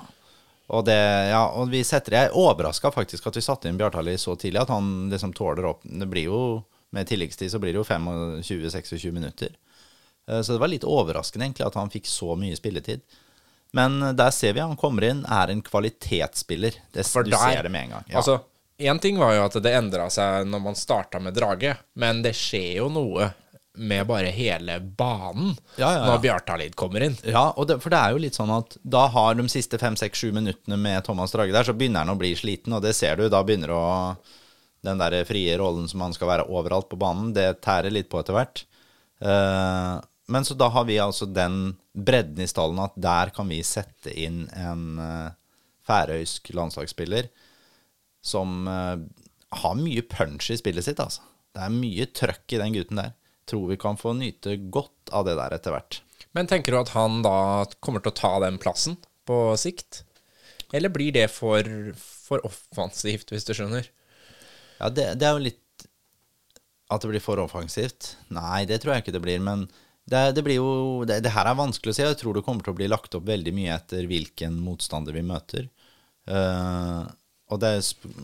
Og, 0.70 0.84
det, 0.86 0.94
ja, 1.32 1.48
og 1.50 1.66
vi 1.72 1.80
setter 1.82 2.14
Jeg 2.14 2.28
er 2.28 2.36
overraska 2.38 2.92
faktisk 2.94 3.26
at 3.26 3.34
vi 3.34 3.42
satte 3.42 3.66
inn 3.66 3.76
Bjartali 3.80 4.12
så 4.22 4.36
tidlig, 4.38 4.60
at 4.62 4.68
han 4.70 5.08
liksom 5.10 5.32
tåler 5.34 5.66
opp 5.66 5.80
Det 5.82 6.06
blir 6.06 6.28
jo 6.28 6.62
Med 6.94 7.08
tilleggstid 7.10 7.50
så 7.50 7.58
blir 7.58 7.74
det 7.74 7.80
jo 7.80 7.88
25-26 7.88 9.10
minutter. 9.10 9.50
Eh, 10.30 10.40
Så 10.46 10.54
det 10.54 10.60
var 10.62 10.70
litt 10.70 10.86
overraskende 10.86 11.48
egentlig 11.48 11.66
at 11.66 11.74
han 11.80 11.90
fikk 11.90 12.06
så 12.06 12.36
mye 12.38 12.56
spilletid. 12.58 13.02
Men 13.76 13.98
eh, 14.02 14.12
der 14.18 14.30
ser 14.34 14.54
vi 14.56 14.62
han 14.62 14.76
kommer 14.78 15.08
inn, 15.10 15.24
er 15.26 15.50
en 15.52 15.62
kvalitetsspiller. 15.66 16.78
Det, 16.94 17.06
For 17.06 17.26
du 17.26 17.30
der- 17.34 17.50
ser 17.56 17.62
det 17.66 17.72
med 17.74 17.88
en 17.88 17.96
gang. 17.98 18.04
Ja. 18.08 18.16
Altså, 18.22 18.40
Én 18.80 18.96
ting 18.98 19.18
var 19.20 19.34
jo 19.36 19.42
at 19.44 19.52
det 19.60 19.74
endra 19.76 20.06
seg 20.08 20.46
når 20.48 20.60
man 20.64 20.74
starta 20.74 21.18
med 21.20 21.34
Drage, 21.36 21.74
men 22.00 22.22
det 22.24 22.30
skjer 22.32 22.78
jo 22.78 22.86
noe 22.88 23.26
med 23.76 24.06
bare 24.08 24.30
hele 24.32 24.78
banen 24.80 25.50
Ja, 25.76 25.90
ja, 25.92 25.98
ja. 25.98 26.06
når 26.08 26.22
Bjartalid 26.22 26.74
kommer 26.80 27.04
inn. 27.04 27.18
Ja, 27.28 27.50
og 27.60 27.68
det, 27.68 27.76
for 27.84 27.92
det 27.92 27.98
er 28.00 28.14
jo 28.16 28.22
litt 28.24 28.38
sånn 28.38 28.50
at 28.56 28.78
da 28.82 29.02
har 29.12 29.34
de 29.36 29.44
siste 29.52 29.76
fem, 29.78 29.96
seks, 30.00 30.18
sju 30.24 30.32
minuttene 30.32 30.78
med 30.80 31.04
Thomas 31.04 31.30
Drage 31.36 31.52
der, 31.52 31.68
så 31.68 31.76
begynner 31.76 32.06
han 32.06 32.14
å 32.14 32.18
bli 32.18 32.32
sliten, 32.34 32.72
og 32.72 32.80
det 32.82 32.94
ser 32.96 33.20
du. 33.20 33.28
Da 33.28 33.42
begynner 33.44 33.68
å 33.76 33.84
Den 34.82 34.96
der 34.96 35.24
frie 35.28 35.58
rollen 35.60 35.86
som 35.86 36.00
han 36.00 36.14
skal 36.16 36.28
være 36.32 36.48
overalt 36.48 36.88
på 36.88 36.96
banen, 36.96 37.34
det 37.36 37.60
tærer 37.60 37.92
litt 37.92 38.08
på 38.08 38.18
etter 38.22 38.32
hvert. 38.32 38.64
Eh, 39.20 40.00
men 40.30 40.46
så 40.46 40.54
da 40.54 40.68
har 40.72 40.86
vi 40.88 40.98
altså 41.02 41.26
den 41.26 41.74
bredden 41.92 42.44
i 42.44 42.48
stallen 42.48 42.78
at 42.82 42.94
der 43.00 43.32
kan 43.34 43.50
vi 43.50 43.60
sette 43.66 44.12
inn 44.14 44.44
en 44.54 44.84
uh, 45.02 45.32
færøysk 45.86 46.52
landslagsspiller 46.54 47.30
som 48.22 48.68
uh, 48.70 49.00
har 49.60 49.80
mye 49.80 50.04
punch 50.06 50.52
i 50.54 50.58
spillet 50.60 50.86
sitt, 50.86 51.02
altså. 51.02 51.24
Det 51.50 51.64
er 51.64 51.74
mye 51.74 52.06
trøkk 52.14 52.54
i 52.54 52.60
den 52.60 52.76
gutten 52.76 53.00
der. 53.00 53.14
Tror 53.50 53.66
vi 53.72 53.78
kan 53.80 53.98
få 53.98 54.12
nyte 54.14 54.54
godt 54.70 55.10
av 55.10 55.26
det 55.26 55.34
der 55.40 55.56
etter 55.56 55.74
hvert. 55.74 55.98
Men 56.36 56.46
tenker 56.46 56.72
du 56.72 56.78
at 56.78 56.92
han 56.94 57.24
da 57.26 57.66
kommer 57.82 58.04
til 58.04 58.12
å 58.12 58.20
ta 58.20 58.30
den 58.44 58.60
plassen 58.62 59.00
på 59.26 59.40
sikt? 59.58 60.04
Eller 60.70 60.92
blir 60.94 61.10
det 61.16 61.26
for, 61.34 61.66
for 61.98 62.44
offensivt, 62.46 63.32
hvis 63.34 63.48
du 63.48 63.54
skjønner? 63.56 63.88
Ja, 64.78 64.92
det, 64.94 65.08
det 65.20 65.26
er 65.26 65.34
jo 65.34 65.48
litt 65.48 65.88
At 66.90 67.02
det 67.02 67.10
blir 67.10 67.22
for 67.22 67.42
offensivt? 67.42 68.14
Nei, 68.34 68.64
det 68.70 68.80
tror 68.82 68.94
jeg 68.94 69.04
ikke 69.04 69.16
det 69.18 69.24
blir. 69.26 69.42
Men 69.42 69.66
det, 70.08 70.32
det 70.34 70.42
blir 70.42 70.56
jo 70.60 71.04
det, 71.06 71.20
det 71.24 71.32
her 71.34 71.46
er 71.50 71.58
vanskelig 71.58 71.92
å 71.92 71.96
si. 71.96 72.02
Jeg 72.06 72.18
tror 72.20 72.34
det 72.38 72.44
kommer 72.46 72.64
til 72.64 72.72
å 72.72 72.78
bli 72.80 72.88
lagt 72.90 73.14
opp 73.14 73.26
veldig 73.28 73.52
mye 73.54 73.74
etter 73.76 74.06
hvilken 74.10 74.56
motstander 74.64 75.12
vi 75.14 75.22
møter. 75.26 75.68
Uh, 76.30 77.04
og 77.50 77.58
det 77.58 77.70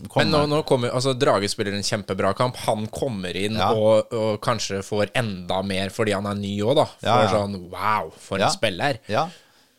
kommer 0.07 0.23
Men 0.23 0.31
nå, 0.31 0.41
nå 0.53 0.59
kommer 0.69 0.93
altså 0.95 1.11
Drage 1.19 1.49
spiller 1.51 1.75
en 1.75 1.83
kjempebra 1.87 2.31
kamp. 2.39 2.59
Han 2.67 2.87
kommer 2.95 3.35
inn 3.39 3.57
Ja. 3.59 3.73
og, 3.75 4.13
og 4.15 4.37
kanskje 4.45 4.83
får 4.87 5.11
enda 5.19 5.63
mer 5.67 5.91
fordi 5.95 6.15
han 6.15 6.29
er 6.31 6.39
ny 6.39 6.53
òg, 6.63 6.77
da. 6.79 6.85
For 7.01 7.09
Ja, 7.11 7.17
ja. 7.25 7.33
sånn 7.35 7.57
wow, 7.73 8.13
for 8.23 8.39
en 8.39 8.55
spiller. 8.55 9.01
Ja, 9.11 9.27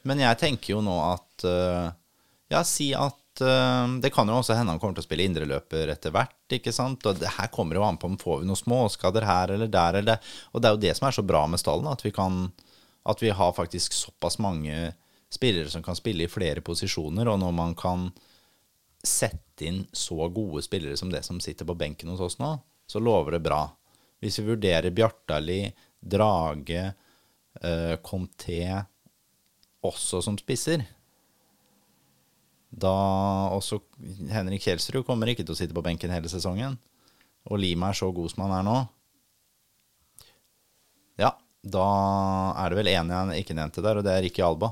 men 0.07 0.19
jeg 0.23 0.39
tenker 0.39 0.73
jo 0.77 0.81
nå 0.83 0.97
at 1.13 1.47
uh, 1.47 1.87
Ja, 2.51 2.63
si 2.67 2.91
at 2.95 3.15
Det 3.37 4.09
kan 4.13 4.29
jo 4.29 4.37
også 4.39 4.55
hende 4.57 4.73
han 4.73 4.79
kommer 4.81 4.97
til 4.97 5.03
å 5.03 5.07
spille 5.07 5.25
indreløper 5.27 5.91
etter 5.93 6.13
hvert, 6.15 6.37
ikke 6.57 6.73
sant? 6.75 7.05
Og 7.05 7.19
det 7.21 7.35
her 7.37 7.51
kommer 7.53 7.77
jo 7.77 7.85
an 7.85 7.99
på 8.01 8.09
om 8.09 8.17
får 8.19 8.41
vi 8.41 8.49
noen 8.49 8.59
småskader 8.59 9.27
her 9.27 9.53
eller 9.55 9.69
der 9.71 9.99
eller. 10.01 10.31
Og 10.53 10.61
det 10.61 10.69
er 10.69 10.77
jo 10.77 10.83
det 10.85 10.93
som 10.97 11.07
er 11.09 11.17
så 11.17 11.25
bra 11.25 11.43
med 11.49 11.61
stallen, 11.61 11.89
at 11.91 12.05
vi 12.05 12.13
kan 12.15 12.47
At 13.07 13.21
vi 13.23 13.29
har 13.29 13.53
faktisk 13.55 13.93
såpass 13.93 14.35
mange 14.37 14.93
spillere 15.31 15.69
som 15.69 15.83
kan 15.83 15.95
spille 15.95 16.25
i 16.25 16.27
flere 16.27 16.59
posisjoner, 16.59 17.29
og 17.31 17.39
når 17.39 17.53
man 17.55 17.75
kan 17.75 18.09
sette 19.03 19.63
inn 19.63 19.85
så 19.95 20.27
gode 20.27 20.61
spillere 20.65 20.97
som 20.97 21.11
det 21.11 21.23
som 21.23 21.39
sitter 21.39 21.65
på 21.65 21.75
benken 21.79 22.09
hos 22.11 22.19
oss 22.19 22.35
nå, 22.39 22.49
så 22.87 22.99
lover 22.99 23.37
det 23.37 23.45
bra. 23.45 23.61
Hvis 24.19 24.39
vi 24.39 24.49
vurderer 24.49 24.91
Bjartali, 24.91 25.71
Drage, 26.01 26.83
eh, 27.61 27.95
Conté 28.03 28.59
også 29.87 30.21
som 30.21 30.37
spisser, 30.39 30.83
da 32.77 32.91
også 33.57 33.79
Henrik 34.29 34.61
Kjelsrud 34.61 35.05
kommer 35.07 35.31
ikke 35.31 35.43
til 35.45 35.55
å 35.55 35.57
sitte 35.57 35.73
på 35.73 35.81
benken 35.85 36.11
hele 36.13 36.29
sesongen, 36.29 36.75
og 37.49 37.59
Lima 37.61 37.89
er 37.89 37.97
så 37.97 38.11
god 38.13 38.29
som 38.33 38.43
han 38.45 38.53
er 38.59 38.65
nå, 38.67 38.77
ja, 41.17 41.31
da 41.65 41.85
er 42.61 42.69
det 42.73 42.77
vel 42.81 42.89
en 42.93 43.13
jeg 43.15 43.43
ikke 43.45 43.55
nevnte 43.57 43.81
der, 43.85 43.97
og 43.99 44.05
det 44.05 44.13
er 44.13 44.21
Ricky 44.27 44.43
Alba. 44.45 44.69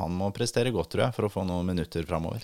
Han 0.00 0.14
må 0.16 0.30
prestere 0.34 0.72
godt, 0.74 0.90
tror 0.94 1.04
jeg, 1.06 1.14
for 1.16 1.28
å 1.28 1.32
få 1.32 1.44
noen 1.46 1.68
minutter 1.68 2.06
framover. 2.08 2.42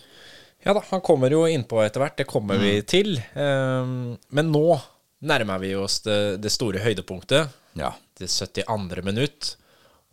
Ja 0.65 0.75
da, 0.77 0.83
han 0.91 1.01
kommer 1.07 1.33
jo 1.33 1.45
innpå 1.49 1.81
etter 1.85 2.03
hvert. 2.03 2.17
Det 2.19 2.27
kommer 2.29 2.59
Mm. 2.59 2.63
vi 2.63 2.83
til. 2.83 3.17
Ehm, 3.35 4.19
men 4.31 4.51
nå 4.53 4.79
nærmer 5.23 5.59
vi 5.63 5.73
oss 5.79 6.01
det, 6.05 6.41
det 6.43 6.51
store 6.53 6.79
høydepunktet. 6.83 7.49
Ja. 7.79 7.93
Det 8.19 8.29
72. 8.29 9.03
minutt. 9.07 9.57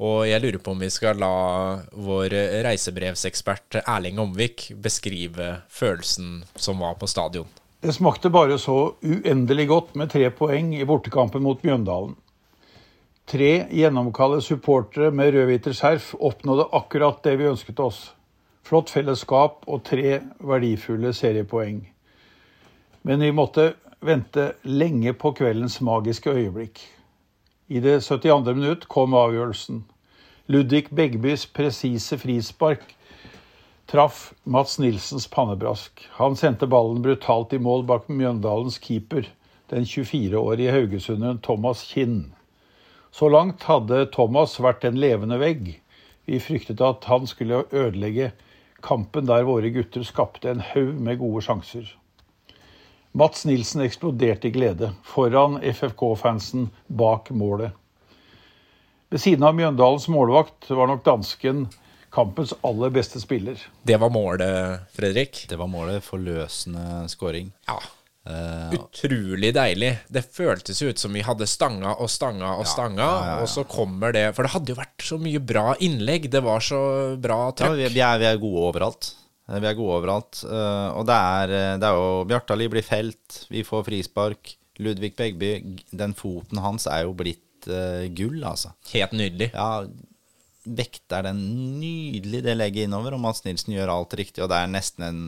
Og 0.04 0.26
jeg 0.28 0.42
lurer 0.44 0.60
på 0.60 0.74
om 0.76 0.82
vi 0.84 0.90
skal 0.92 1.22
la 1.24 1.36
vår 1.96 2.34
reisebrevsekspert 2.66 3.78
Erling 3.86 4.20
Omvik 4.20 4.74
beskrive 4.84 5.62
følelsen 5.72 6.42
som 6.56 6.84
var 6.84 6.98
på 7.00 7.08
stadion. 7.08 7.48
Det 7.80 7.94
smakte 7.96 8.32
bare 8.34 8.58
så 8.60 8.96
uendelig 9.06 9.68
godt 9.70 9.96
med 9.96 10.12
tre 10.12 10.28
poeng 10.36 10.74
i 10.76 10.88
bortekampen 10.88 11.44
mot 11.46 11.64
Mjøndalen. 11.64 12.16
Tre 13.26 13.52
gjennomkalde 13.74 14.42
supportere 14.44 15.12
med 15.16 15.32
rødhviter 15.34 15.74
skjerf 15.74 16.12
oppnådde 16.20 16.68
akkurat 16.78 17.24
det 17.24 17.38
vi 17.40 17.48
ønsket 17.50 17.80
oss. 17.80 18.02
Flott 18.66 18.92
fellesskap 18.92 19.64
og 19.70 19.84
tre 19.86 20.20
verdifulle 20.42 21.14
seriepoeng. 21.14 21.80
Men 23.06 23.24
vi 23.24 23.32
måtte 23.34 23.72
vente 24.06 24.52
lenge 24.66 25.14
på 25.18 25.32
kveldens 25.38 25.80
magiske 25.82 26.34
øyeblikk. 26.34 26.82
I 27.68 27.80
det 27.82 28.04
72. 28.04 28.54
minutt 28.54 28.84
kom 28.86 29.16
avgjørelsen. 29.18 29.80
Ludvig 30.54 30.92
Begbys 30.94 31.48
presise 31.50 32.20
frispark 32.22 32.92
traff 33.90 34.36
Mats 34.44 34.76
Nilsens 34.78 35.26
pannebrask. 35.34 36.04
Han 36.20 36.38
sendte 36.38 36.70
ballen 36.70 37.02
brutalt 37.02 37.56
i 37.58 37.60
mål 37.62 37.88
bak 37.90 38.06
Mjøndalens 38.06 38.78
keeper, 38.84 39.26
den 39.74 39.90
24-årige 39.90 40.76
haugesunderen 40.78 41.42
Thomas 41.42 41.82
Kinn. 41.90 42.36
Så 43.10 43.32
langt 43.34 43.66
hadde 43.66 44.04
Thomas 44.14 44.60
vært 44.62 44.86
en 44.86 45.02
levende 45.02 45.42
vegg. 45.42 45.80
Vi 46.30 46.38
fryktet 46.38 46.86
at 46.86 47.10
han 47.10 47.26
skulle 47.26 47.64
ødelegge 47.74 48.30
kampen 48.86 49.26
der 49.26 49.50
våre 49.50 49.74
gutter 49.74 50.06
skapte 50.06 50.54
en 50.54 50.62
haug 50.62 51.02
med 51.02 51.18
gode 51.18 51.42
sjanser. 51.50 51.90
Mats 53.16 53.46
Nilsen 53.48 53.82
eksploderte 53.86 54.50
i 54.50 54.52
glede 54.52 54.90
foran 55.08 55.62
FFK-fansen 55.64 56.68
bak 56.88 57.30
målet. 57.32 57.72
Ved 59.10 59.22
siden 59.24 59.46
av 59.48 59.56
Mjøndalens 59.56 60.10
målvakt 60.12 60.68
var 60.76 60.90
nok 60.92 61.06
dansken 61.06 61.70
kampens 62.12 62.52
aller 62.68 62.92
beste 62.92 63.22
spiller. 63.24 63.62
Det 63.88 63.96
var 64.02 64.12
målet, 64.12 64.84
Fredrik. 64.92 65.46
Det 65.48 65.56
var 65.56 65.72
målet. 65.72 66.04
Forløsende 66.04 67.06
scoring. 67.08 67.54
Ja. 67.70 67.80
Uh, 68.28 68.76
Utrolig 68.76 69.54
deilig. 69.56 69.94
Det 70.12 70.28
føltes 70.36 70.82
jo 70.84 70.92
ut 70.92 71.00
som 71.00 71.16
vi 71.16 71.24
hadde 71.24 71.48
stanga 71.48 71.96
og 71.96 72.12
stanga 72.12 72.56
og 72.60 72.68
stanga, 72.68 73.06
ja, 73.06 73.16
ja, 73.16 73.34
ja. 73.36 73.42
og 73.46 73.52
så 73.52 73.64
kommer 73.70 74.16
det 74.16 74.32
For 74.34 74.44
det 74.44 74.56
hadde 74.56 74.74
jo 74.74 74.80
vært 74.80 75.08
så 75.08 75.20
mye 75.22 75.40
bra 75.40 75.70
innlegg. 75.80 76.28
Det 76.34 76.44
var 76.44 76.68
så 76.68 76.82
bra 77.16 77.46
ja, 77.46 77.54
trøkk. 77.62 77.78
vi, 77.80 77.94
vi, 77.96 78.02
vi 78.02 78.34
er 78.34 78.44
gode 78.44 78.72
overalt. 78.74 79.16
Eh, 79.50 79.60
Vi 79.62 79.68
er 79.70 79.78
gode 79.78 80.00
overalt. 80.02 80.44
eh, 80.44 80.90
Og 80.98 81.06
det 81.06 81.16
er, 81.16 81.54
eh, 81.54 81.78
det 81.78 81.88
er 81.90 81.96
jo 81.96 82.26
Bjartali 82.26 82.68
blir 82.70 82.84
felt, 82.84 83.46
vi 83.50 83.64
får 83.64 83.86
frispark. 83.86 84.56
Ludvig 84.78 85.16
Begby, 85.16 85.80
den 85.96 86.14
foten 86.14 86.60
hans 86.60 86.86
er 86.86 87.06
jo 87.06 87.14
blitt 87.16 87.40
uh, 87.70 88.04
gull, 88.12 88.42
altså. 88.44 88.74
Helt 88.92 89.14
nydelig. 89.16 89.54
Ja, 89.54 89.86
vekter 90.68 91.24
den 91.24 91.40
nydelig 91.80 92.42
det 92.44 92.58
legget 92.58 92.90
innover, 92.90 93.14
og 93.16 93.22
Mads 93.24 93.46
Nilsen 93.46 93.72
gjør 93.72 93.94
alt 93.94 94.12
riktig, 94.20 94.44
og 94.44 94.50
det 94.52 94.58
er 94.60 94.68
nesten 94.68 95.06
en 95.08 95.22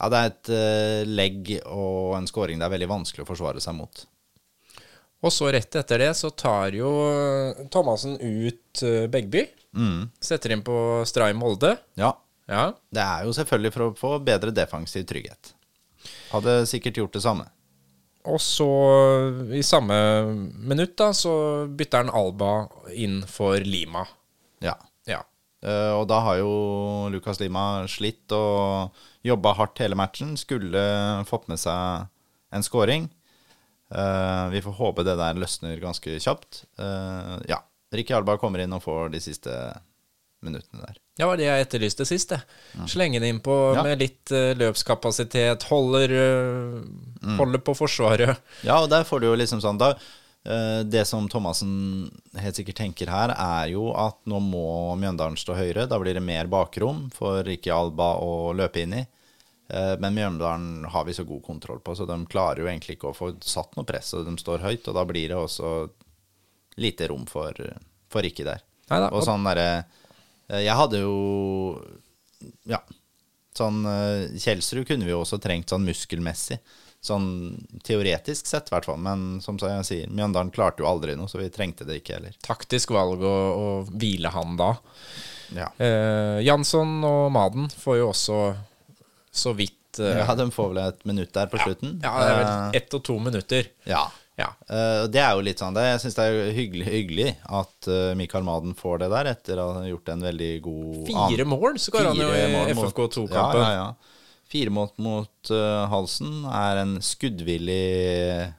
Ja, 0.00 0.08
det 0.10 0.18
er 0.18 0.26
et 0.32 0.50
uh, 0.50 1.04
legg 1.06 1.52
og 1.70 2.16
en 2.18 2.26
scoring 2.26 2.58
det 2.58 2.66
er 2.66 2.74
veldig 2.74 2.90
vanskelig 2.90 3.22
å 3.22 3.30
forsvare 3.30 3.62
seg 3.62 3.78
mot. 3.78 4.02
Og 5.22 5.30
så 5.30 5.52
rett 5.54 5.78
etter 5.78 6.02
det 6.02 6.10
så 6.18 6.32
tar 6.34 6.74
jo 6.74 6.90
Thomassen 7.70 8.18
ut 8.18 8.82
Begby. 9.08 9.46
Mm. 9.72 10.10
Setter 10.20 10.50
inn 10.50 10.66
på 10.66 11.04
Stray 11.06 11.32
Molde. 11.32 11.76
Ja, 11.94 12.10
Ja. 12.50 12.74
det 12.92 13.00
er 13.00 13.24
jo 13.24 13.32
selvfølgelig 13.32 13.72
for 13.72 13.86
å 13.86 13.92
få 13.96 14.14
bedre 14.24 14.52
defensiv 14.52 15.06
trygghet. 15.08 15.54
Hadde 16.32 16.64
sikkert 16.68 16.98
gjort 17.00 17.14
det 17.16 17.22
samme. 17.24 17.46
Og 18.28 18.40
så, 18.40 18.68
i 19.52 19.60
samme 19.64 19.96
minutt, 20.56 20.94
da, 20.96 21.10
så 21.16 21.64
bytter 21.68 22.04
han 22.04 22.12
Alba 22.16 22.52
inn 22.96 23.18
for 23.28 23.60
Lima. 23.60 24.06
Ja. 24.64 24.78
Ja. 25.08 25.20
Uh, 25.64 25.92
og 25.98 26.06
da 26.08 26.20
har 26.24 26.38
jo 26.40 26.54
Lucas 27.12 27.40
Lima 27.40 27.84
slitt 27.88 28.32
og 28.36 28.96
jobba 29.24 29.52
hardt 29.58 29.80
hele 29.84 29.96
matchen. 29.96 30.38
Skulle 30.40 30.80
fått 31.28 31.50
med 31.52 31.60
seg 31.60 32.08
en 32.54 32.64
scoring. 32.64 33.10
Uh, 33.92 34.48
vi 34.54 34.64
får 34.64 34.78
håpe 34.80 35.04
det 35.06 35.18
der 35.20 35.36
løsner 35.36 35.76
ganske 35.82 36.16
kjapt. 36.16 36.64
Uh, 36.80 37.36
ja. 37.48 37.60
Ricky 37.94 38.16
Alba 38.16 38.38
kommer 38.40 38.64
inn 38.64 38.72
og 38.74 38.82
får 38.82 39.12
de 39.12 39.20
siste 39.22 39.52
minuttene 40.44 40.84
der. 40.84 40.98
Det 41.16 41.26
var 41.28 41.38
det 41.38 41.46
jeg 41.46 41.64
etterlyste 41.66 42.04
sist. 42.08 42.32
det. 42.34 42.40
Slenge 42.90 43.20
det 43.22 43.30
innpå 43.32 43.54
Ja. 43.76 43.82
med 43.86 44.00
litt 44.02 44.32
uh, 44.34 44.52
løpskapasitet. 44.58 45.62
Holder, 45.70 46.14
eh, 46.18 47.34
holder 47.38 47.62
på 47.64 47.74
forsvaret. 47.78 48.36
Ja, 48.66 48.80
og 48.82 48.90
der 48.90 49.04
får 49.08 49.20
du 49.22 49.26
jo 49.28 49.34
liksom 49.38 49.60
sånn 49.64 49.78
da 49.80 49.92
uh, 49.94 50.82
Det 50.84 51.06
som 51.08 51.28
Thomassen 51.30 52.10
helt 52.36 52.58
sikkert 52.58 52.76
tenker 52.82 53.08
her, 53.12 53.32
er 53.34 53.72
jo 53.72 53.92
at 53.96 54.18
nå 54.28 54.40
må 54.42 54.66
Mjøndalen 55.00 55.38
stå 55.40 55.54
høyere. 55.56 55.86
Da 55.88 55.98
blir 56.02 56.14
det 56.18 56.22
mer 56.24 56.46
bakrom 56.50 57.06
for 57.14 57.42
Ricky 57.46 57.70
Alba 57.72 58.14
å 58.20 58.52
løpe 58.52 58.82
inn 58.84 58.94
i. 59.00 59.04
Men 59.98 60.12
Mjøndalen 60.12 60.84
har 60.92 61.06
vi 61.08 61.14
så 61.16 61.24
god 61.24 61.40
kontroll 61.42 61.78
på, 61.80 61.94
så 61.96 62.04
de 62.06 62.18
klarer 62.28 62.60
jo 62.60 62.66
egentlig 62.68 62.98
ikke 62.98 63.08
å 63.08 63.16
få 63.16 63.30
satt 63.40 63.72
noe 63.78 63.86
press, 63.88 64.10
og 64.14 64.26
de 64.28 64.34
står 64.38 64.60
høyt. 64.60 64.90
Og 64.92 64.94
da 64.94 65.04
blir 65.08 65.32
det 65.32 65.38
også 65.40 65.70
lite 66.76 67.08
rom 67.08 67.24
for, 67.26 67.56
for 68.12 68.22
Ricky 68.22 68.44
der. 68.44 68.60
Neida, 68.92 69.08
Og 69.16 69.24
sånn 69.24 69.46
derre 69.48 69.64
eh, 69.78 70.02
Jeg 70.48 70.76
hadde 70.76 71.00
jo 71.00 71.14
Ja. 72.68 72.80
Sånn 73.54 73.84
eh, 73.86 74.32
Kjelsrud 74.42 74.86
kunne 74.88 75.06
vi 75.06 75.12
jo 75.14 75.20
også 75.22 75.38
trengt 75.42 75.70
sånn 75.70 75.84
muskelmessig. 75.86 76.58
Sånn 77.04 77.26
teoretisk 77.84 78.48
sett, 78.48 78.70
i 78.70 78.74
hvert 78.74 78.86
fall. 78.88 78.98
Men 78.98 79.38
som 79.44 79.58
jeg 79.60 79.84
sier, 79.86 80.08
Mjøndalen 80.10 80.50
klarte 80.50 80.80
jo 80.82 80.88
aldri 80.88 81.14
noe, 81.18 81.28
så 81.28 81.38
vi 81.38 81.50
trengte 81.52 81.84
det 81.86 82.00
ikke 82.00 82.16
heller. 82.16 82.34
Taktisk 82.42 82.94
valg 82.96 83.22
å, 83.22 83.34
å 83.54 83.66
hvile 83.92 84.32
han 84.32 84.56
da. 84.58 84.70
Ja. 85.54 85.68
Eh, 85.78 86.40
Jansson 86.46 86.96
og 87.04 87.28
Maden 87.36 87.68
får 87.70 87.98
jo 88.00 88.08
også 88.10 88.38
så 89.34 89.52
vidt 89.54 90.00
eh, 90.00 90.22
ja, 90.24 90.34
de 90.38 90.48
får 90.50 90.72
vel 90.72 90.80
et 90.88 91.04
minutt 91.06 91.32
der 91.36 91.52
på 91.52 91.60
slutten. 91.62 91.98
Ja, 92.02 92.16
det 92.18 92.28
er 92.32 92.38
vel 92.40 92.50
Eh, 92.54 92.80
ett 92.80 92.96
og 92.98 93.04
to 93.06 93.18
minutter. 93.22 93.68
ja. 93.86 94.06
Ja. 94.40 94.48
Uh, 94.66 95.04
det 95.14 95.20
er 95.22 95.36
jo 95.36 95.44
litt 95.46 95.60
sånn 95.62 95.76
det, 95.76 95.84
Jeg 95.92 96.00
syns 96.02 96.16
det 96.18 96.24
er 96.26 96.48
hyggelig, 96.56 96.86
hyggelig 96.90 97.28
at 97.46 97.86
uh, 97.86 98.16
Mikael 98.18 98.42
Maden 98.46 98.72
får 98.74 99.04
det 99.04 99.10
der, 99.12 99.30
etter 99.30 99.60
å 99.62 99.68
ha 99.76 99.84
gjort 99.86 100.10
en 100.10 100.24
veldig 100.26 100.50
god 100.64 101.12
Fire 101.12 101.46
mål 101.46 101.78
skårer 101.78 102.10
han 102.10 102.18
jo 102.18 102.32
i 102.34 102.48
mål 102.50 102.72
mot- 102.74 102.88
FFK2-kampen. 102.88 103.62
Ja, 103.62 103.70
ja, 103.70 103.84
ja. 103.84 104.20
Fire 104.50 104.74
mål 104.74 104.90
mot 105.02 105.54
uh, 105.54 105.86
halsen. 105.92 106.42
Er 106.50 106.82
en 106.82 106.98
skuddvillig 107.02 108.50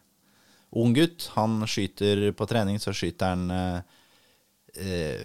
ung 0.75 0.95
gutt. 0.95 1.29
Han 1.35 1.63
skyter 1.67 2.31
på 2.35 2.47
trening, 2.49 2.79
så 2.83 2.93
skyter 2.95 3.31
han 3.33 3.45
eh, 3.51 3.77
eh, 3.77 3.94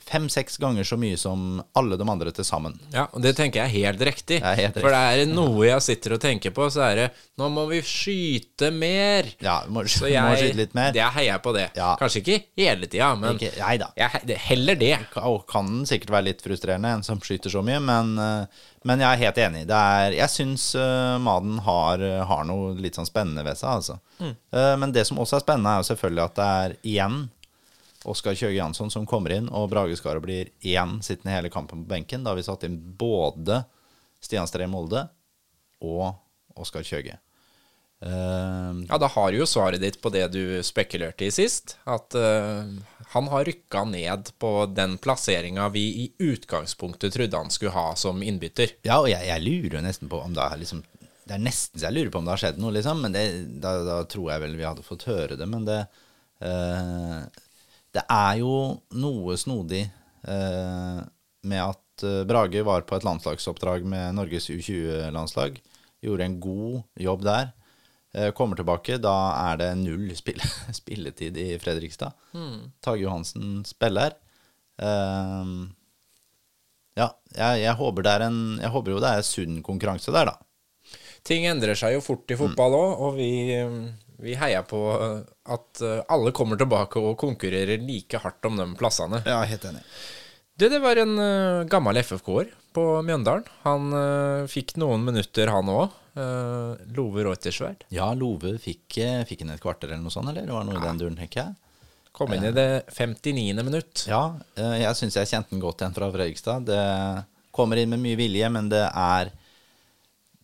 fem-seks 0.07 0.57
ganger 0.63 0.87
så 0.87 0.97
mye 1.01 1.17
som 1.19 1.61
alle 1.79 1.97
de 1.99 2.07
andre 2.09 2.33
til 2.35 2.47
sammen. 2.47 2.77
Ja, 2.95 3.09
og 3.13 3.23
det 3.25 3.33
tenker 3.39 3.63
jeg 3.65 3.71
er 3.71 3.89
helt 3.91 4.05
riktig. 4.11 4.39
Det 4.41 4.47
er 4.47 4.59
helt 4.61 4.79
For 4.81 4.95
det 4.95 5.01
er 5.25 5.33
noe 5.33 5.67
jeg 5.67 5.85
sitter 5.85 6.15
og 6.17 6.23
tenker 6.23 6.55
på, 6.55 6.69
så 6.73 6.85
er 6.91 7.01
det 7.01 7.09
Nå 7.41 7.49
må 7.53 7.65
vi 7.71 7.81
skyte 7.87 8.69
mer. 8.75 9.31
Ja, 9.41 9.63
må, 9.73 9.87
Så 9.89 10.11
må 10.27 10.35
skyte 10.39 10.59
litt 10.59 10.75
mer. 10.77 10.93
Det 10.95 11.05
heier 11.17 11.33
jeg 11.33 11.43
på 11.45 11.55
det. 11.57 11.67
Ja. 11.79 11.95
Kanskje 12.01 12.21
ikke 12.23 12.39
hele 12.61 12.91
tida, 12.91 13.15
men 13.19 13.39
Ikke- 13.39 13.55
Nei 13.61 13.77
da. 13.81 13.91
jeg, 13.97 14.37
heller 14.47 14.79
det. 14.81 14.93
Og 15.25 15.47
kan 15.51 15.83
sikkert 15.89 16.13
være 16.17 16.29
litt 16.31 16.45
frustrerende, 16.45 16.93
en 16.99 17.07
som 17.07 17.21
skyter 17.25 17.53
så 17.53 17.63
mye, 17.65 17.81
men, 17.81 18.13
eh, 18.21 18.63
men 18.85 19.03
jeg 19.03 19.09
er 19.09 19.25
helt 19.25 19.41
enig. 19.47 19.65
Det 19.71 19.81
er, 19.97 20.15
jeg 20.21 20.33
syns 20.33 20.69
uh, 20.79 21.17
Maden 21.21 21.59
har, 21.65 22.05
har 22.29 22.47
noe 22.49 22.75
litt 22.81 22.97
sånn 22.99 23.09
spennende 23.09 23.45
ved 23.47 23.59
seg, 23.61 23.81
altså. 23.81 23.99
Eh, 24.21 24.77
men 24.81 24.93
det 24.93 25.07
som 25.09 25.21
også 25.21 25.39
er 25.41 25.45
spennende, 25.45 25.73
er 25.75 25.83
jo 25.83 25.91
selvfølgelig 25.95 26.25
at 26.29 26.39
det 26.41 26.49
er 26.61 26.77
igjen 26.93 27.21
Oskar 28.09 28.33
Kjøge 28.33 28.57
Jansson 28.57 28.91
som 28.93 29.07
kommer 29.09 29.35
inn, 29.35 29.49
og 29.53 29.69
Brage 29.73 29.97
Skaret 29.99 30.25
blir 30.25 30.53
igjen 30.65 31.01
sittende 31.05 31.35
hele 31.35 31.51
kampen 31.53 31.83
på 31.85 31.91
benken. 31.91 32.25
Da 32.25 32.33
har 32.33 32.39
vi 32.41 32.47
satt 32.47 32.65
inn 32.65 32.79
både 32.97 33.63
Stian 34.25 34.49
Stree 34.49 34.71
Molde 34.71 35.05
og 35.85 36.15
Oskar 36.61 36.85
Kjøge. 36.87 37.19
Uh, 38.01 38.81
Ja, 38.89 38.97
da 38.97 39.11
har 39.13 39.35
jo 39.37 39.45
svaret 39.45 39.83
ditt 39.83 39.99
på 40.01 40.09
det 40.13 40.31
du 40.33 40.63
spekulerte 40.65 41.27
i 41.27 41.35
sist. 41.35 41.77
At 41.85 42.17
uh, 42.17 42.65
han 43.13 43.29
har 43.29 43.45
rykka 43.45 43.85
ned 43.85 44.33
på 44.41 44.53
den 44.73 44.97
plasseringa 45.03 45.69
vi 45.75 45.85
i 46.05 46.07
utgangspunktet 46.31 47.13
trodde 47.13 47.37
han 47.37 47.53
skulle 47.53 47.75
ha 47.77 47.93
som 48.01 48.23
innbytter. 48.25 48.79
Ja, 48.89 49.03
og 49.03 49.11
jeg, 49.13 49.29
jeg 49.29 49.45
lurer 49.45 49.77
jo 49.77 49.85
nesten 49.85 50.09
på 50.09 50.23
om 50.25 50.33
det 50.37 50.47
er 50.47 50.63
liksom 50.63 50.81
Det 51.29 51.37
er 51.37 51.45
nesten 51.45 51.77
så 51.77 51.91
jeg 51.91 51.99
lurer 51.99 52.15
på 52.15 52.23
om 52.23 52.25
det 52.31 52.33
har 52.33 52.43
skjedd 52.47 52.65
noe, 52.65 52.73
liksom. 52.79 53.05
Men 53.05 53.13
det, 53.15 53.27
da, 53.61 53.77
da 53.85 54.01
tror 54.09 54.33
jeg 54.33 54.45
vel 54.47 54.57
vi 54.57 54.69
hadde 54.71 54.87
fått 54.87 55.05
høre 55.11 55.37
det. 55.37 55.47
Men 55.53 55.69
det 55.69 55.83
eh, 56.41 57.21
Det 57.90 58.03
er 58.07 58.37
jo 58.38 58.55
noe 59.03 59.37
snodig 59.40 59.83
eh, 59.83 61.00
med 61.50 61.62
at 61.62 62.05
eh, 62.07 62.22
Brage 62.29 62.62
var 62.66 62.85
på 62.87 62.98
et 62.98 63.07
landslagsoppdrag 63.07 63.87
med 63.88 64.14
Norges 64.18 64.50
U20-landslag. 64.53 65.59
Gjorde 66.05 66.29
en 66.29 66.38
god 66.42 67.03
jobb 67.03 67.24
der. 67.26 67.50
Eh, 68.14 68.31
kommer 68.37 68.59
tilbake, 68.59 68.98
da 69.03 69.16
er 69.50 69.61
det 69.61 69.72
null 69.83 70.11
spill 70.18 70.40
spilletid 70.81 71.38
i 71.38 71.50
Fredrikstad. 71.62 72.14
Tage 72.85 73.03
Johansen 73.05 73.61
spiller. 73.66 74.14
Eh, 74.81 75.57
ja, 76.98 77.09
jeg, 77.35 77.64
jeg, 77.64 77.74
håper 77.79 78.07
det 78.07 78.14
er 78.14 78.26
en, 78.29 78.40
jeg 78.61 78.72
håper 78.74 78.94
jo 78.94 79.03
det 79.03 79.16
er 79.16 79.26
sunn 79.26 79.61
konkurranse 79.66 80.14
der, 80.14 80.33
da. 80.33 80.38
Ting 81.26 81.44
endrer 81.46 81.76
seg 81.76 81.94
jo 81.98 82.05
fort 82.05 82.33
i 82.33 82.38
fotball 82.38 82.74
òg, 82.76 83.03
og 83.07 83.18
vi, 83.18 83.31
vi 84.21 84.37
heier 84.39 84.65
på 84.69 84.81
at 85.51 85.83
eh, 85.85 86.01
alle 86.13 86.33
kommer 86.37 86.59
tilbake 86.61 87.01
og 87.01 87.19
konkurrerer 87.21 87.81
like 87.83 88.21
hardt 88.23 88.49
om 88.49 88.59
de 88.61 88.67
plassene. 88.79 89.23
Ja, 89.29 89.41
helt 89.49 89.65
enig. 89.69 89.83
Det, 90.61 90.69
det 90.69 90.81
var 90.83 90.99
en 91.01 91.15
uh, 91.17 91.65
gammel 91.71 92.03
FFK-er 92.03 92.51
på 92.77 92.85
Mjøndalen. 93.07 93.47
Han 93.65 93.95
uh, 93.97 94.49
fikk 94.51 94.77
noen 94.81 95.07
minutter, 95.07 95.49
han 95.53 95.73
òg. 95.73 95.97
Love 96.93 97.23
Reutersverd. 97.25 97.87
Ja, 97.95 98.11
Love 98.19 98.57
fikk, 98.61 98.99
fikk 99.29 99.45
han 99.45 99.55
et 99.55 99.63
kvarter 99.63 99.89
eller 99.89 100.03
noe 100.05 100.13
sånt, 100.13 100.29
eller? 100.29 100.45
Det 100.45 100.53
var 100.53 100.67
noe 100.69 100.77
i 100.77 100.83
den 100.83 100.99
duren, 101.01 101.17
tenker 101.17 101.41
jeg. 101.41 101.55
Kom 102.13 102.35
inn 102.35 102.45
i 102.45 102.51
det 102.53 102.67
59. 102.91 103.63
minutt. 103.65 104.03
Ja, 104.11 104.35
jeg 104.59 104.91
syns 104.99 105.17
jeg 105.17 105.31
kjente 105.31 105.55
den 105.55 105.63
godt 105.63 105.81
igjen 105.81 105.95
fra 105.97 106.11
Fredrikstad. 106.13 106.67
Det 106.69 106.83
kommer 107.55 107.81
inn 107.81 107.95
med 107.95 108.03
mye 108.03 108.19
vilje, 108.19 108.51
men 108.53 108.69
det 108.69 108.83
er 108.91 109.31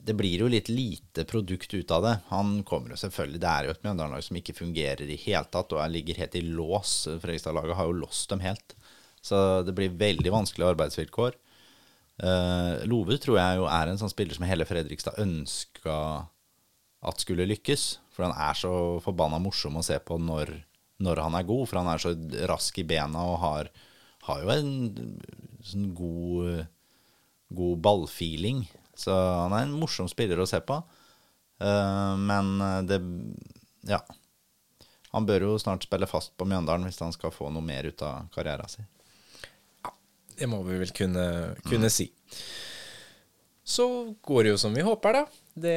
Det 0.07 0.15
blir 0.15 0.45
jo 0.45 0.49
litt 0.51 0.69
lite 0.71 1.25
produkt 1.27 1.73
ut 1.75 1.91
av 1.91 2.05
det. 2.05 2.15
Han 2.29 2.61
kommer 2.69 2.93
jo 2.95 2.99
selvfølgelig 3.01 3.41
Det 3.43 3.49
er 3.51 3.67
jo 3.67 3.73
et 3.75 3.83
Mjøndalen-lag 3.83 4.23
som 4.23 4.39
ikke 4.39 4.55
fungerer 4.55 5.09
i 5.11 5.19
hele 5.19 5.49
tatt, 5.51 5.73
og 5.75 5.81
er- 5.83 5.91
ligger 5.91 6.21
helt 6.21 6.37
i 6.39 6.45
lås. 6.47 6.93
Fredrikstad-laget 7.23 7.75
har 7.77 7.89
jo 7.89 7.99
låst 8.05 8.31
dem 8.31 8.41
helt. 8.41 8.77
Så 9.21 9.65
det 9.67 9.75
blir 9.75 9.91
veldig 9.91 10.31
vanskelige 10.31 10.71
arbeidsvilkår. 10.77 11.35
Uh, 12.23 12.81
Love 12.89 13.19
tror 13.21 13.37
jeg 13.37 13.59
jo 13.59 13.67
er 13.69 13.91
en 13.91 13.99
sånn 14.01 14.13
spiller 14.13 14.39
som 14.39 14.47
hele 14.49 14.65
Fredrikstad 14.65 15.19
ønska 15.21 15.97
at 17.03 17.21
skulle 17.21 17.49
lykkes. 17.51 17.99
For 18.15 18.25
han 18.29 18.37
er 18.39 18.55
så 18.55 18.73
forbanna 19.05 19.41
morsom 19.43 19.77
å 19.77 19.85
se 19.85 19.99
på 19.99 20.17
når, 20.23 20.55
når 21.03 21.21
han 21.27 21.35
er 21.35 21.49
god. 21.51 21.67
For 21.69 21.83
han 21.83 21.91
er 21.93 21.99
så 21.99 22.15
rask 22.49 22.79
i 22.79 22.87
bena 22.89 23.27
og 23.35 23.39
har, 23.43 23.71
har 24.31 24.43
jo 24.45 24.55
en 24.55 24.73
sånn 25.67 25.91
god, 25.99 26.67
god 27.59 27.83
ballfeeling. 27.85 28.65
Så 28.97 29.13
han 29.15 29.53
er 29.57 29.67
en 29.67 29.75
morsom 29.77 30.09
spiller 30.11 30.41
å 30.43 30.49
se 30.49 30.61
på. 30.65 30.81
Eh, 31.61 32.15
men 32.21 32.57
det 32.89 33.01
Ja. 33.89 34.01
Han 35.15 35.25
bør 35.25 35.47
jo 35.47 35.59
snart 35.63 35.85
spille 35.87 36.09
fast 36.11 36.35
på 36.37 36.45
Mjøndalen 36.49 36.85
hvis 36.89 36.99
han 37.01 37.13
skal 37.15 37.33
få 37.33 37.49
noe 37.53 37.65
mer 37.65 37.87
ut 37.89 38.03
av 38.05 38.27
karrieren 38.35 38.69
sin. 38.69 38.89
Ja, 39.85 39.93
Det 40.37 40.49
må 40.51 40.59
vi 40.67 40.77
vel 40.83 40.91
kunne, 40.93 41.57
kunne 41.65 41.89
si. 41.93 42.11
Så 43.65 43.87
går 44.23 44.45
det 44.45 44.51
jo 44.51 44.59
som 44.61 44.75
vi 44.77 44.85
håper, 44.85 45.13
da. 45.13 45.23
Det, 45.55 45.77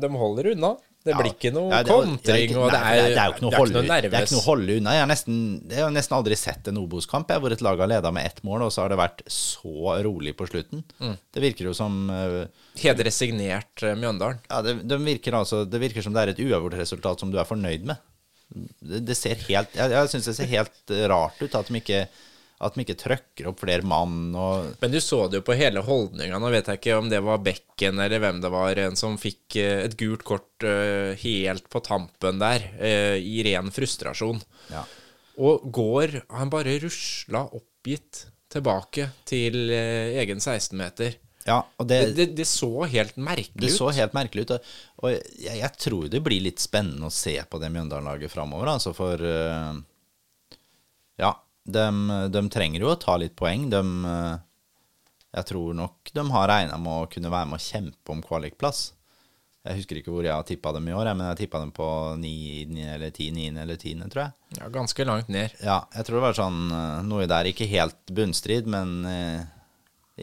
de 0.00 0.08
holder 0.16 0.52
unna. 0.54 0.72
Det 1.04 1.12
Ja. 1.12 1.18
blir 1.20 1.32
ikke 1.34 1.50
noe 1.52 1.82
kontring, 1.84 2.48
det 2.48 2.56
og 2.56 2.70
det 2.72 2.78
er, 2.80 2.94
det 3.12 3.18
er 3.20 3.26
jo 3.28 3.32
ikke 3.34 3.42
noe 3.44 3.56
holde, 3.58 3.74
noe 3.74 3.82
det 3.84 4.06
er 4.08 4.24
ikke 4.24 4.36
noe 4.38 4.44
holde 4.46 4.76
unna. 4.78 4.94
Jeg 4.96 5.02
har 5.04 5.10
nesten, 5.10 5.36
jeg 5.68 5.82
har 5.84 5.90
nesten 5.92 6.16
aldri 6.16 6.36
sett 6.40 6.70
en 6.72 6.78
Obos-kamp 6.80 7.28
hvor 7.28 7.52
et 7.52 7.60
lag 7.60 7.82
har 7.84 7.90
leda 7.92 8.10
med 8.10 8.24
ett 8.24 8.40
mål, 8.42 8.62
og 8.64 8.72
så 8.72 8.86
har 8.86 8.88
det 8.94 8.96
vært 9.02 9.20
så 9.28 9.98
rolig 10.06 10.32
på 10.38 10.48
slutten. 10.48 10.80
Mm. 11.04 11.18
Det 11.36 11.42
virker 11.44 11.68
jo 11.68 11.74
som 11.76 11.98
eh, 12.08 12.46
Helt 12.80 13.04
resignert 13.04 13.84
eh, 13.84 13.92
Mjøndalen. 14.00 14.40
ja, 14.48 14.62
det, 14.64 14.78
de 14.88 14.96
virker 15.04 15.36
altså, 15.36 15.66
det 15.68 15.82
virker 15.84 16.00
som 16.06 16.16
det 16.16 16.22
er 16.24 16.32
et 16.32 16.40
uavgjort 16.40 16.78
resultat 16.80 17.20
som 17.20 17.30
du 17.30 17.36
er 17.38 17.44
fornøyd 17.52 17.84
med. 17.84 18.00
Det, 18.80 19.04
det 19.04 19.16
ser 19.18 19.36
helt 19.48 19.72
Jeg, 19.76 19.90
jeg 19.90 20.08
syns 20.12 20.26
det 20.30 20.34
ser 20.40 20.50
helt 20.56 20.90
eh, 20.94 21.04
rart 21.12 21.36
ut 21.44 21.54
at 21.60 21.68
de 21.68 21.80
ikke 21.84 22.06
at 22.64 22.76
de 22.76 22.84
ikke 22.84 22.96
trøkker 22.96 23.48
opp 23.50 23.60
flere 23.60 23.84
mann 23.86 24.34
og 24.38 24.74
Men 24.80 24.92
du 24.94 25.00
så 25.02 25.24
det 25.28 25.40
jo 25.40 25.46
på 25.46 25.56
hele 25.58 25.82
holdninga. 25.84 26.38
Nå 26.40 26.50
vet 26.52 26.70
jeg 26.70 26.80
ikke 26.80 26.98
om 26.98 27.10
det 27.12 27.20
var 27.24 27.42
Bekken 27.44 28.00
eller 28.00 28.22
hvem 28.22 28.40
det 28.44 28.50
var, 28.54 28.80
en 28.80 28.96
som 28.98 29.18
fikk 29.20 29.58
eh, 29.60 29.84
et 29.84 29.96
gult 30.00 30.24
kort 30.26 30.64
eh, 30.66 31.12
helt 31.20 31.68
på 31.72 31.82
tampen 31.84 32.40
der, 32.40 32.64
eh, 32.78 33.18
i 33.20 33.42
ren 33.46 33.68
frustrasjon. 33.74 34.40
Ja. 34.72 34.84
Og 35.44 35.66
går 35.74 36.20
Han 36.38 36.52
bare 36.52 36.78
rusla 36.78 37.44
oppgitt 37.58 38.28
tilbake 38.54 39.08
til 39.26 39.66
egen 39.74 40.38
16-meter. 40.38 41.16
Ja, 41.44 41.58
det, 41.84 41.98
Det, 42.16 42.26
det 42.38 42.46
så 42.48 42.86
helt 42.88 43.18
merkelig 43.20 43.58
ut. 43.58 43.64
det 43.66 43.72
så 43.74 43.90
helt 43.92 44.14
merkelig 44.16 44.46
ut. 44.46 44.52
Og, 45.02 45.10
jeg, 45.12 45.58
jeg 45.58 45.72
tror 45.82 46.06
det 46.08 46.22
blir 46.24 46.46
litt 46.46 46.62
spennende 46.62 47.10
å 47.10 47.12
se 47.12 47.34
på 47.50 47.60
det 47.60 47.68
Mjøndalen-laget 47.74 48.32
framover, 48.32 48.70
altså, 48.78 48.94
for 48.96 49.26
Ja, 51.20 51.34
de, 51.64 51.86
de 52.28 52.42
trenger 52.52 52.84
jo 52.84 52.90
å 52.92 52.98
ta 53.00 53.16
litt 53.20 53.36
poeng. 53.36 53.68
De 53.72 53.80
eh, 54.10 54.34
Jeg 55.34 55.48
tror 55.50 55.74
nok 55.74 56.12
de 56.14 56.26
har 56.36 56.50
regna 56.50 56.76
med 56.78 56.92
å 56.92 57.08
kunne 57.10 57.32
være 57.32 57.50
med 57.50 57.58
å 57.60 57.64
kjempe 57.64 58.14
om 58.14 58.22
kvalikplass. 58.24 58.90
Jeg 59.64 59.78
husker 59.78 59.96
ikke 59.96 60.12
hvor 60.12 60.26
jeg 60.26 60.36
har 60.36 60.44
tippa 60.44 60.74
dem 60.76 60.90
i 60.90 60.92
år, 60.92 61.08
men 61.16 61.30
jeg 61.30 61.46
tippa 61.46 61.62
dem 61.62 61.70
på 61.72 61.86
9 62.20 62.84
eller 62.94 63.08
10, 63.08 63.30
9 63.32 63.62
eller 63.62 63.78
10, 63.80 64.02
tror 64.12 64.22
jeg. 64.26 64.34
Ja, 64.58 64.68
ganske 64.68 65.06
langt 65.08 65.30
ned. 65.32 65.54
Ja, 65.64 65.78
jeg 65.96 66.04
tror 66.04 66.18
det 66.18 66.24
var 66.26 66.36
sånn 66.36 66.60
eh, 66.68 67.00
noe 67.08 67.28
der, 67.30 67.48
ikke 67.48 67.70
helt 67.70 68.12
bunnstrid, 68.12 68.68
men 68.68 68.92
eh, 69.08 69.46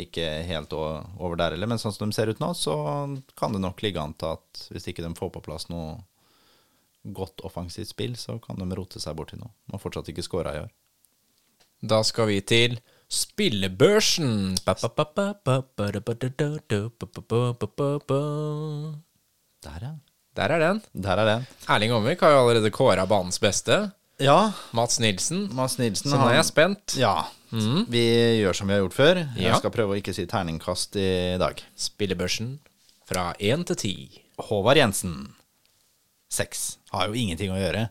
ikke 0.05 0.27
helt 0.45 0.75
over 0.77 1.39
der 1.41 1.55
heller. 1.57 1.73
Men 1.73 1.81
sånn 1.81 1.95
som 1.95 2.05
de 2.05 2.15
ser 2.15 2.29
ut 2.29 2.39
nå, 2.43 2.53
så 2.55 2.75
kan 3.39 3.57
det 3.57 3.63
nok 3.65 3.81
ligge 3.83 4.03
an 4.03 4.13
til 4.13 4.37
at 4.37 4.67
hvis 4.71 4.87
ikke 4.93 5.03
de 5.03 5.11
får 5.17 5.33
på 5.33 5.43
plass 5.49 5.67
noe 5.73 5.97
godt 7.01 7.41
offensivt 7.47 7.89
spill, 7.89 8.13
så 8.15 8.37
kan 8.43 8.61
de 8.61 8.77
rote 8.77 9.01
seg 9.01 9.17
bort 9.17 9.33
til 9.33 9.41
noe. 9.41 9.49
De 9.65 9.73
har 9.73 9.81
fortsatt 9.81 10.13
ikke 10.13 10.25
skåra 10.27 10.53
i 10.53 10.61
år. 10.67 10.69
Da 11.81 12.01
skal 12.05 12.27
vi 12.29 12.39
til 12.45 12.79
spillebørsen. 13.11 14.55
Der, 19.61 19.77
ja. 19.81 19.91
Der 20.35 20.47
er 20.55 20.59
den. 20.63 20.81
Der 21.03 21.17
er 21.19 21.25
den. 21.27 21.47
Erling 21.69 21.93
Omvik 21.93 22.21
har 22.23 22.31
jo 22.31 22.43
allerede 22.49 22.71
kåra 22.71 23.05
banens 23.09 23.39
beste. 23.41 23.91
Ja, 24.21 24.51
Mats 24.77 24.99
Nilsen. 25.01 25.47
Mats 25.57 25.77
Nilsen 25.81 26.11
Så 26.11 26.17
nå 26.19 26.27
er 26.29 26.37
jeg 26.39 26.45
spent. 26.47 26.95
Ja. 26.99 27.15
Vi 27.51 28.03
gjør 28.41 28.55
som 28.55 28.69
vi 28.69 28.73
har 28.77 28.83
gjort 28.85 28.95
før. 28.95 29.15
Jeg 29.35 29.49
Ja. 29.51 29.57
skal 29.57 29.71
prøve 29.73 29.95
å 29.95 29.97
ikke 29.99 30.13
si 30.13 30.25
terningkast 30.25 30.95
i 30.95 31.37
dag. 31.41 31.61
Spillebørsen 31.75 32.59
fra 33.05 33.33
én 33.39 33.65
til 33.65 33.75
ti. 33.75 34.21
Håvard 34.39 34.77
Jensen. 34.77 35.33
Seks. 36.31 36.77
Har 36.93 37.07
jo 37.07 37.13
ingenting 37.13 37.51
å 37.51 37.57
gjøre. 37.59 37.89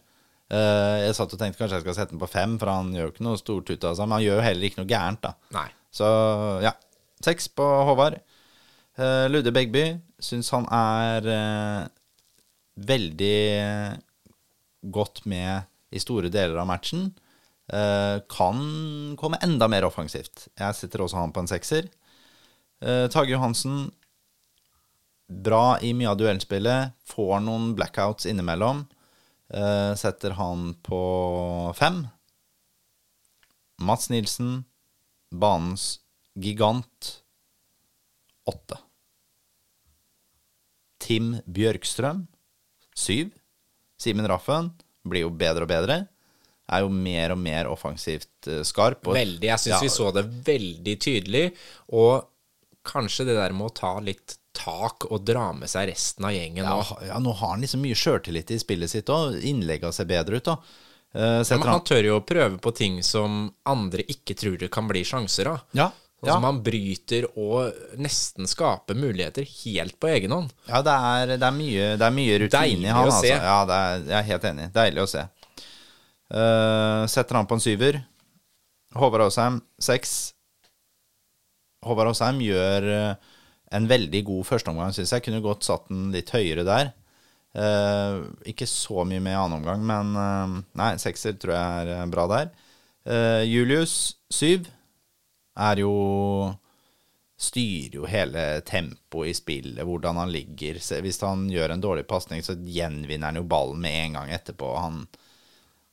Eh, 0.50 0.96
jeg 1.04 1.14
satt 1.14 1.34
og 1.36 1.38
tenkte 1.38 1.60
kanskje 1.60 1.78
jeg 1.78 1.84
skal 1.84 1.96
sette 2.00 2.14
den 2.14 2.22
på 2.22 2.28
fem, 2.30 2.56
for 2.58 2.72
han 2.72 2.90
gjør 2.94 3.06
jo 3.06 3.12
ikke 3.14 3.26
noe 3.26 3.38
stort 3.40 3.70
ut 3.70 3.86
av 3.86 3.94
seg. 3.96 4.08
Men 4.08 4.16
han 4.18 4.24
gjør 4.26 4.40
jo 4.40 4.46
heller 4.48 4.68
ikke 4.68 4.82
noe 4.82 4.90
gærent, 4.90 5.22
da. 5.22 5.32
Nei. 5.54 5.68
Så 5.94 6.10
ja, 6.64 6.74
seks 7.24 7.48
på 7.54 7.66
Håvard. 7.88 8.18
Eh, 9.00 9.26
Ludde 9.30 9.54
Begby 9.54 9.84
syns 10.20 10.50
han 10.54 10.66
er 10.74 11.30
eh, 11.34 11.88
veldig 12.90 13.38
godt 14.90 15.24
med 15.30 15.68
i 15.94 16.02
store 16.02 16.30
deler 16.32 16.58
av 16.62 16.68
matchen. 16.70 17.10
Kan 17.70 18.60
komme 19.20 19.38
enda 19.46 19.68
mer 19.70 19.84
offensivt. 19.86 20.48
Jeg 20.58 20.74
setter 20.74 21.04
også 21.04 21.20
han 21.20 21.34
på 21.34 21.42
en 21.44 21.50
sekser. 21.50 21.86
Tage 22.82 23.30
Johansen 23.30 23.84
bra 25.30 25.78
i 25.78 25.92
mye 25.94 26.10
av 26.10 26.18
duellspillet. 26.18 26.96
Får 27.12 27.44
noen 27.44 27.70
blackouts 27.78 28.26
innimellom. 28.26 28.82
Eh, 29.50 29.94
setter 29.98 30.30
han 30.38 30.74
på 30.86 31.00
fem. 31.78 32.04
Mats 33.82 34.10
Nilsen, 34.12 34.64
banens 35.32 35.98
gigant, 36.38 37.22
åtte. 38.46 38.78
Tim 41.00 41.36
Bjørkstrøm, 41.48 42.26
syv. 42.94 43.30
Simen 44.00 44.28
Raffen 44.30 44.70
blir 45.08 45.24
jo 45.26 45.32
bedre 45.34 45.64
og 45.66 45.70
bedre. 45.72 45.96
Er 46.70 46.84
jo 46.84 46.90
mer 46.94 47.32
og 47.34 47.40
mer 47.42 47.66
offensivt 47.72 48.46
eh, 48.46 48.60
skarp. 48.68 49.08
Og, 49.08 49.16
Veldig. 49.16 49.48
Jeg 49.48 49.58
syns 49.64 49.74
Ja. 49.74 49.80
vi 49.82 49.90
så 49.96 50.10
det 50.14 50.26
veldig 50.46 50.94
tydelig. 51.02 51.44
Og 51.96 52.28
kanskje 52.86 53.26
det 53.26 53.34
der 53.40 53.52
med 53.56 53.70
å 53.70 53.74
ta 53.74 53.96
litt 54.04 54.36
tak 54.56 55.06
og 55.08 55.22
dra 55.24 55.50
med 55.56 55.70
seg 55.70 55.88
resten 55.92 56.26
av 56.26 56.34
gjengen 56.34 56.66
ja, 56.66 56.76
ja, 57.06 57.18
nå 57.22 57.32
har 57.38 57.54
han 57.54 57.62
liksom 57.62 57.82
mye 57.84 57.96
sjøltillit 57.96 58.50
i 58.50 58.58
spillet 58.60 58.90
sitt 58.90 59.10
òg. 59.12 59.38
Innlegga 59.46 59.92
ser 59.94 60.08
bedre 60.10 60.40
ut, 60.40 60.46
da. 60.48 60.56
Uh, 61.10 61.40
Ja, 61.42 61.56
men 61.56 61.68
han 61.70 61.84
tør 61.86 62.06
jo 62.06 62.18
å 62.18 62.26
prøve 62.26 62.58
på 62.62 62.72
ting 62.76 63.00
som 63.06 63.48
andre 63.66 64.04
ikke 64.10 64.36
tror 64.38 64.58
det 64.60 64.70
kan 64.74 64.86
bli 64.90 65.02
sjanser 65.06 65.54
av. 65.54 65.64
Ja, 65.76 65.90
Sånn 66.20 66.28
ja. 66.28 66.34
som 66.36 66.44
han 66.44 66.58
bryter 66.60 67.24
og 67.40 67.96
nesten 67.96 68.44
skaper 68.50 68.98
muligheter 68.98 69.46
helt 69.62 69.96
på 69.96 70.10
egen 70.12 70.34
hånd. 70.36 70.50
Ja, 70.68 70.82
det 70.84 70.92
er, 70.92 71.30
det 71.40 71.46
er 71.46 71.54
mye, 71.56 71.86
det 71.96 72.04
er 72.04 72.12
mye 72.12 72.34
rutine 72.42 72.90
i 72.90 72.92
han, 72.92 73.08
altså. 73.08 73.30
Ja, 73.32 73.54
det 73.64 73.78
er, 73.78 74.02
jeg 74.10 74.18
er 74.18 74.26
helt 74.28 74.48
enig. 74.50 74.66
Deilig 74.74 75.00
å 75.06 75.08
se. 75.08 75.22
Uh, 76.30 77.06
setter 77.08 77.40
han 77.40 77.48
på 77.48 77.56
en 77.56 77.64
syver. 77.64 78.02
Håvard 79.00 79.24
Aasheim 79.30 79.62
seks. 79.80 80.34
Håvard 81.88 82.12
Aasheim 82.12 82.42
gjør 82.44 82.86
eh, 82.92 83.30
en 83.74 83.86
veldig 83.90 84.22
god 84.26 84.48
førsteomgang, 84.48 84.94
syns 84.96 85.12
jeg. 85.14 85.24
Kunne 85.26 85.42
godt 85.44 85.66
satt 85.66 85.86
den 85.90 86.08
litt 86.14 86.32
høyere 86.34 86.64
der. 86.66 86.92
Eh, 87.54 88.20
ikke 88.52 88.66
så 88.70 89.04
mye 89.08 89.22
med 89.22 89.34
i 89.34 89.38
annen 89.38 89.60
omgang, 89.60 89.84
men 89.86 90.16
eh, 90.18 90.56
nei, 90.78 90.90
sekser 91.02 91.38
tror 91.38 91.56
jeg 91.56 91.84
er 91.84 91.94
eh, 91.96 92.08
bra 92.10 92.26
der. 92.30 92.50
Eh, 93.10 93.42
Julius 93.48 93.94
syv 94.30 94.68
er 95.60 95.82
jo 95.82 95.94
styrer 97.40 97.96
jo 97.96 98.08
hele 98.10 98.42
tempoet 98.68 99.30
i 99.30 99.34
spillet, 99.34 99.80
hvordan 99.86 100.18
han 100.20 100.32
ligger. 100.32 100.76
Hvis 100.76 101.22
han 101.24 101.46
gjør 101.50 101.72
en 101.74 101.82
dårlig 101.82 102.04
pasning, 102.08 102.42
så 102.44 102.52
gjenvinner 102.52 103.30
han 103.30 103.40
jo 103.40 103.48
ballen 103.48 103.80
med 103.80 103.96
en 103.96 104.18
gang 104.20 104.32
etterpå. 104.36 104.74
Han 104.76 105.06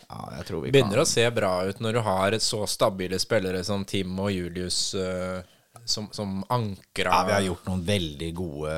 Ja, 0.08 0.20
jeg 0.38 0.46
tror 0.48 0.62
vi 0.63 0.72
Begynner 0.72 1.02
kan 1.02 1.04
å 1.04 1.10
se 1.10 1.24
bra 1.36 1.54
ut 1.68 1.80
når 1.84 1.98
du 1.98 2.02
har 2.04 2.36
så 2.44 2.62
stabile 2.68 3.18
spillere 3.20 3.63
som 3.68 3.84
Tim 3.88 4.20
og 4.24 4.32
Julius 4.32 4.94
eh, 4.96 5.42
som, 5.88 6.10
som 6.12 6.43
ankra 6.54 7.12
Ja, 7.12 7.23
vi 7.28 7.36
har 7.36 7.45
gjort 7.47 7.67
noen 7.69 7.84
veldig 7.88 8.30
gode 8.38 8.76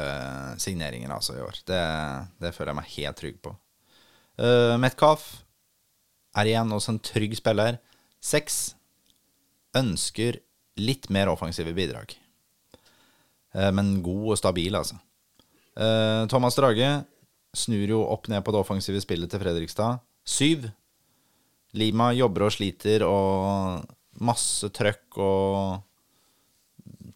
signeringer 0.62 1.12
altså 1.16 1.38
i 1.38 1.44
år. 1.44 1.60
Det, 1.68 1.82
det 2.42 2.54
føler 2.56 2.74
jeg 2.74 2.80
meg 2.80 2.94
helt 2.96 3.20
trygg 3.20 3.40
på. 3.44 3.54
Uh, 4.40 4.76
Metcalf 4.80 5.28
er 6.40 6.52
igjen 6.52 6.72
også 6.76 6.94
en 6.96 7.02
trygg 7.04 7.36
spiller. 7.40 7.80
Seks 8.24 8.60
ønsker 9.78 10.40
litt 10.80 11.10
mer 11.14 11.32
offensive 11.32 11.74
bidrag. 11.76 12.14
Uh, 13.56 13.72
men 13.76 13.98
god 14.06 14.36
og 14.36 14.40
stabil, 14.40 14.78
altså. 14.78 15.00
Uh, 15.80 16.26
Thomas 16.32 16.58
Drage 16.60 16.90
snur 17.56 17.96
jo 17.96 18.04
opp 18.06 18.30
ned 18.30 18.44
på 18.46 18.54
det 18.54 18.62
offensive 18.62 19.02
spillet 19.02 19.32
til 19.32 19.42
Fredrikstad. 19.42 20.04
Syv. 20.28 20.70
Lima 21.78 22.12
jobber 22.18 22.48
og 22.48 22.54
sliter 22.54 23.04
og 23.06 23.86
masse 24.26 24.70
trøkk 24.74 25.20
og 25.22 25.89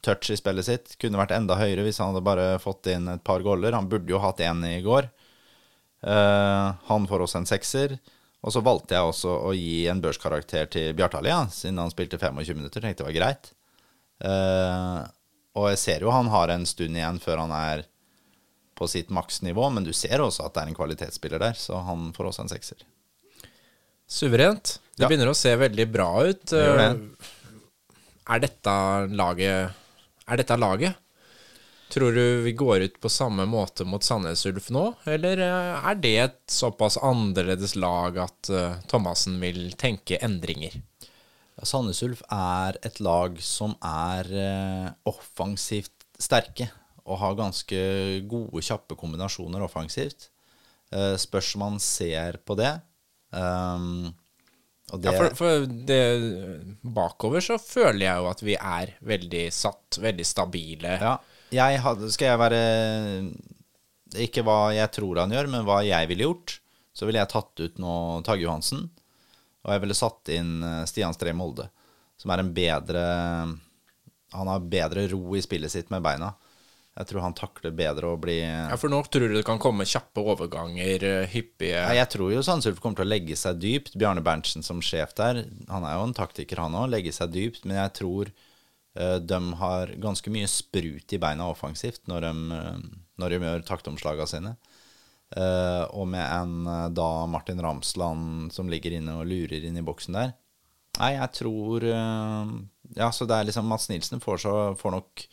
touch 0.03 0.29
i 0.33 0.37
spillet 0.39 0.67
sitt. 0.67 0.95
Kunne 1.01 1.19
vært 1.21 1.33
enda 1.35 1.55
høyere 1.59 1.85
hvis 1.87 1.97
han 2.03 2.11
hadde 2.13 2.25
bare 2.27 2.47
fått 2.61 2.89
inn 2.91 3.07
et 3.13 3.23
par 3.25 3.43
goller. 3.45 3.73
Han 3.75 3.87
burde 3.91 4.11
jo 4.11 4.19
hatt 4.23 4.43
én 4.43 4.61
i 4.67 4.81
går. 4.85 5.07
Eh, 6.03 6.67
han 6.89 7.07
får 7.07 7.23
også 7.25 7.41
en 7.41 7.49
sekser. 7.49 7.97
Og 8.43 8.51
så 8.51 8.59
valgte 8.59 8.97
jeg 8.97 9.07
også 9.07 9.33
å 9.47 9.53
gi 9.55 9.85
en 9.87 10.01
børskarakter 10.03 10.67
til 10.73 10.89
Bjartali, 10.99 11.29
ja, 11.31 11.45
siden 11.47 11.77
han 11.79 11.91
spilte 11.93 12.19
25 12.19 12.57
minutter. 12.59 12.83
Tenkte 12.83 13.05
det 13.05 13.07
var 13.07 13.15
greit. 13.15 13.51
Eh, 14.23 14.99
og 15.55 15.69
jeg 15.71 15.79
ser 15.79 16.03
jo 16.03 16.11
han 16.11 16.27
har 16.33 16.51
en 16.51 16.65
stund 16.67 16.97
igjen 16.99 17.21
før 17.23 17.39
han 17.45 17.53
er 17.55 17.85
på 18.75 18.87
sitt 18.89 19.11
maksnivå, 19.13 19.69
men 19.71 19.85
du 19.85 19.93
ser 19.95 20.19
også 20.19 20.47
at 20.47 20.55
det 20.57 20.63
er 20.65 20.71
en 20.73 20.75
kvalitetsspiller 20.75 21.39
der, 21.39 21.55
så 21.55 21.79
han 21.87 22.09
får 22.15 22.31
også 22.31 22.43
en 22.47 22.51
sekser. 22.51 22.83
Suverent. 24.09 24.79
Det 24.97 25.03
Ja. 25.05 25.07
begynner 25.07 25.29
å 25.31 25.35
se 25.37 25.55
veldig 25.55 25.91
bra 25.91 26.09
ut. 26.27 26.45
det. 26.45 26.67
Eh, 26.67 26.95
Er 28.33 28.39
dette 28.39 28.73
laget 29.11 29.71
Er 30.27 30.39
dette 30.39 30.57
laget? 30.59 30.99
Tror 31.93 32.15
du 32.15 32.41
vi 32.41 32.55
går 32.57 32.87
ut 32.87 32.95
på 33.01 33.09
samme 33.11 33.45
måte 33.45 33.85
mot 33.85 34.03
Sandnes 34.03 34.45
Ulf 34.49 34.71
nå, 34.73 34.87
eller 35.05 35.41
eh, 35.45 35.89
er 35.91 35.99
det 36.01 36.13
et 36.23 36.39
såpass 36.49 36.97
annerledes 36.97 37.75
lag 37.77 38.17
at 38.23 38.49
uh, 38.49 38.79
Thomassen 38.89 39.35
vil 39.43 39.75
tenke 39.77 40.17
endringer? 40.25 40.79
Ja, 41.53 41.67
Sandnes 41.69 42.01
Ulf 42.01 42.23
er 42.33 42.79
et 42.81 42.97
lag 43.03 43.37
som 43.45 43.75
er 43.85 44.31
uh, 44.33 44.87
offensivt 45.11 46.07
sterke 46.17 46.71
og 47.03 47.19
har 47.21 47.37
ganske 47.37 47.77
gode, 48.31 48.63
kjappe 48.63 48.97
kombinasjoner 48.97 49.61
offensivt. 49.61 50.31
Uh, 50.89 51.13
spørs 51.19 51.53
om 51.59 51.65
man 51.67 51.79
ser 51.83 52.41
på 52.41 52.57
det. 52.57 52.73
Um, 53.29 54.15
det 55.01 55.09
Ja, 55.09 55.13
for, 55.17 55.35
for 55.37 55.67
det, 55.89 56.01
bakover 56.81 57.43
så 57.43 57.57
føler 57.61 58.05
jeg 58.05 58.21
jo 58.21 58.27
at 58.29 58.43
vi 58.45 58.57
er 58.57 58.93
veldig 59.05 59.43
satt, 59.55 59.99
veldig 60.03 60.25
stabile. 60.27 60.97
Ja, 61.01 61.15
jeg 61.53 61.81
hadde, 61.83 62.09
skal 62.13 62.31
jeg 62.31 62.41
være 62.41 62.61
Ikke 64.25 64.43
hva 64.45 64.57
jeg 64.75 64.91
tror 64.93 65.23
han 65.23 65.33
gjør, 65.33 65.49
men 65.53 65.65
hva 65.67 65.81
jeg 65.85 66.09
ville 66.11 66.27
gjort. 66.27 66.57
Så 66.93 67.07
ville 67.09 67.21
jeg 67.21 67.31
tatt 67.33 67.63
ut 67.63 67.79
nå 67.81 67.93
Tage 68.25 68.45
Johansen. 68.45 68.85
Og 69.63 69.71
jeg 69.73 69.83
ville 69.85 69.97
satt 69.97 70.29
inn 70.33 70.57
eh, 70.61 70.83
Stian 70.89 71.15
Stree 71.15 71.35
Molde, 71.35 71.69
som 72.19 72.33
er 72.33 72.43
en 72.43 72.51
bedre 72.53 73.03
Han 74.33 74.49
har 74.49 74.65
bedre 74.69 75.07
ro 75.11 75.37
i 75.37 75.41
spillet 75.45 75.71
sitt 75.71 75.89
med 75.93 76.03
beina. 76.05 76.33
Jeg 76.93 77.09
tror 77.09 77.23
han 77.25 77.33
takler 77.33 77.73
bedre 77.73 78.11
å 78.13 78.19
bli 78.21 78.35
Ja, 78.43 78.75
For 78.77 78.91
nå 78.91 78.99
tror 79.09 79.31
du 79.31 79.33
det 79.39 79.45
kan 79.47 79.61
komme 79.61 79.85
kjappe 79.89 80.21
overganger, 80.21 81.05
eh, 81.07 81.31
hyppige 81.31 81.79
Ja, 81.79 81.93
jeg 81.97 82.11
tror 82.13 82.29
jo 82.35 82.43
Sandsulf 82.45 82.81
kommer 82.83 83.01
til 83.01 83.07
å 83.07 83.13
legge 83.15 83.37
seg 83.39 83.57
dypt. 83.63 83.97
Bjarne 83.97 84.21
Berntsen 84.25 84.65
som 84.65 84.81
sjef 84.85 85.15
der, 85.17 85.41
han 85.71 85.87
er 85.89 85.97
jo 85.97 86.05
en 86.05 86.13
taktiker, 86.13 86.61
han 86.61 86.77
òg. 86.77 86.91
Legge 86.93 87.15
seg 87.15 87.33
dypt. 87.33 87.65
Men 87.65 87.81
jeg 87.81 87.95
tror 87.97 88.29
uh, 88.29 89.17
de 89.17 89.41
har 89.63 89.95
ganske 90.05 90.35
mye 90.35 90.51
sprut 90.51 91.17
i 91.17 91.21
beina 91.21 91.49
offensivt 91.49 92.05
når 92.11 92.27
de, 92.27 92.33
eh, 92.59 92.87
når 93.21 93.33
de 93.33 93.43
gjør 93.47 93.67
taktomslagene 93.73 94.29
sine. 94.29 94.55
Uh, 95.33 95.89
og 95.97 96.05
med 96.13 96.21
en 96.21 96.93
da 96.93 97.11
Martin 97.25 97.57
Ramsland 97.57 98.53
som 98.53 98.69
ligger 98.69 98.93
inne 98.93 99.17
og 99.17 99.25
lurer 99.25 99.65
inn 99.65 99.81
i 99.81 99.85
boksen 99.85 100.13
der. 100.13 100.35
Nei, 100.99 101.15
jeg 101.15 101.39
tror 101.39 101.89
uh, 101.89 102.51
Ja, 102.93 103.09
så 103.09 103.25
det 103.25 103.33
er 103.33 103.49
liksom 103.49 103.65
Mats 103.65 103.89
Nilsen 103.89 104.21
får, 104.21 104.45
så, 104.45 104.59
får 104.77 104.93
nok 104.93 105.31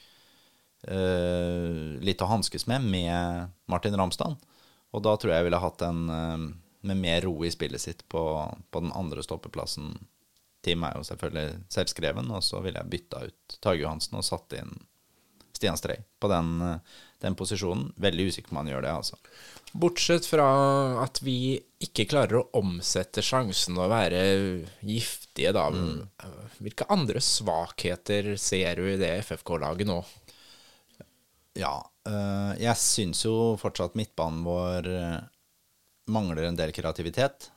litt 0.87 2.23
å 2.25 2.29
hanskes 2.31 2.65
med 2.71 2.87
med 2.89 3.51
Martin 3.69 3.97
Ramsdal. 3.99 4.39
Og 4.91 5.05
da 5.05 5.15
tror 5.17 5.33
jeg 5.33 5.43
jeg 5.43 5.49
ville 5.51 5.63
hatt 5.63 5.85
en 5.87 6.01
eh, 6.15 6.47
med 6.91 6.97
mer 7.03 7.27
ro 7.27 7.35
i 7.45 7.53
spillet 7.53 7.83
sitt 7.83 8.07
på, 8.09 8.23
på 8.71 8.83
den 8.83 8.93
andre 8.97 9.23
stoppeplassen. 9.23 9.93
Team 10.65 10.85
er 10.85 10.97
jo 10.97 11.05
selvfølgelig 11.09 11.61
selvskreven, 11.73 12.31
og 12.37 12.45
så 12.45 12.61
ville 12.65 12.81
jeg 12.81 12.93
bytta 12.93 13.27
ut 13.29 13.61
Tage 13.61 13.85
Johansen 13.85 14.19
og 14.21 14.27
satt 14.27 14.57
inn 14.59 14.75
Stian 15.57 15.77
Strei 15.77 15.99
på 16.21 16.29
den, 16.33 16.51
eh, 16.65 16.99
den 17.25 17.37
posisjonen. 17.37 17.93
Veldig 18.01 18.31
usikker 18.31 18.51
på 18.51 18.57
om 18.57 18.63
han 18.63 18.73
gjør 18.73 18.87
det, 18.87 18.95
altså. 19.03 19.21
Bortsett 19.71 20.27
fra 20.27 20.49
at 21.05 21.21
vi 21.23 21.61
ikke 21.85 22.09
klarer 22.11 22.41
å 22.41 22.49
omsette 22.59 23.23
sjansen 23.23 23.79
og 23.79 23.93
være 23.93 24.23
giftige, 24.83 25.53
da. 25.55 25.69
Hvilke 26.59 26.89
andre 26.91 27.23
svakheter 27.23 28.33
ser 28.41 28.81
du 28.81 28.89
i 28.91 28.99
det 29.01 29.13
FFK-laget 29.29 29.87
nå? 29.89 30.01
Ja, 31.61 31.75
øh, 32.09 32.53
jeg 32.61 32.77
syns 32.81 33.25
jo 33.27 33.55
fortsatt 33.61 33.97
midtbanen 33.99 34.43
vår 34.47 34.89
øh, 34.89 35.17
mangler 36.11 36.49
en 36.49 36.59
del 36.59 36.73
kreativitet. 36.75 37.51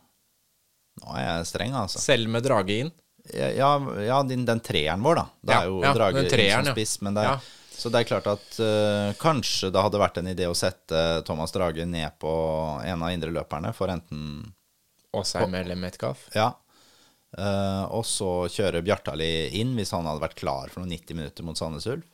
Nå 1.01 1.16
er 1.18 1.26
jeg 1.26 1.49
streng, 1.49 1.74
altså. 1.78 2.01
Selv 2.04 2.30
med 2.30 2.45
Drage 2.45 2.84
inn? 2.84 2.91
Ja, 3.34 3.78
ja, 4.04 4.18
den, 4.28 4.43
den 4.45 4.60
treeren 4.62 5.04
vår, 5.06 5.22
da. 5.22 5.26
Det 5.41 5.54
Ja, 5.56 5.60
er 5.62 5.70
jo 5.72 5.78
ja, 5.82 5.93
Drage 5.95 6.18
den 6.20 6.28
inn 6.28 6.34
treeren, 6.34 6.68
som 6.68 6.76
spiss. 6.76 6.97
Men 7.06 7.18
det 7.18 7.24
er. 7.30 7.51
Så 7.74 7.89
det 7.89 8.04
er 8.04 8.06
klart 8.06 8.28
at 8.30 8.58
uh, 8.62 9.16
kanskje 9.18 9.72
det 9.74 9.82
hadde 9.82 9.99
vært 9.99 10.20
en 10.22 10.28
idé 10.30 10.45
å 10.45 10.54
sette 10.56 10.99
Thomas 11.26 11.51
Drage 11.56 11.88
ned 11.89 12.14
på 12.22 12.34
en 12.86 13.01
av 13.01 13.16
indreløperne 13.16 13.72
for 13.76 13.89
enten 13.91 14.43
Åsheim 15.18 15.56
eller 15.58 15.80
Metcalf? 15.82 16.28
Ja. 16.38 16.51
Uh, 17.34 17.89
og 17.89 18.06
så 18.06 18.45
kjøre 18.54 18.84
Bjartali 18.86 19.32
inn 19.58 19.74
hvis 19.78 19.91
han 19.95 20.06
hadde 20.06 20.22
vært 20.22 20.38
klar 20.38 20.70
for 20.70 20.84
noen 20.84 20.93
90 20.93 21.18
minutter 21.18 21.47
mot 21.47 21.58
Sandnes 21.58 21.89
Ulf. 21.89 22.06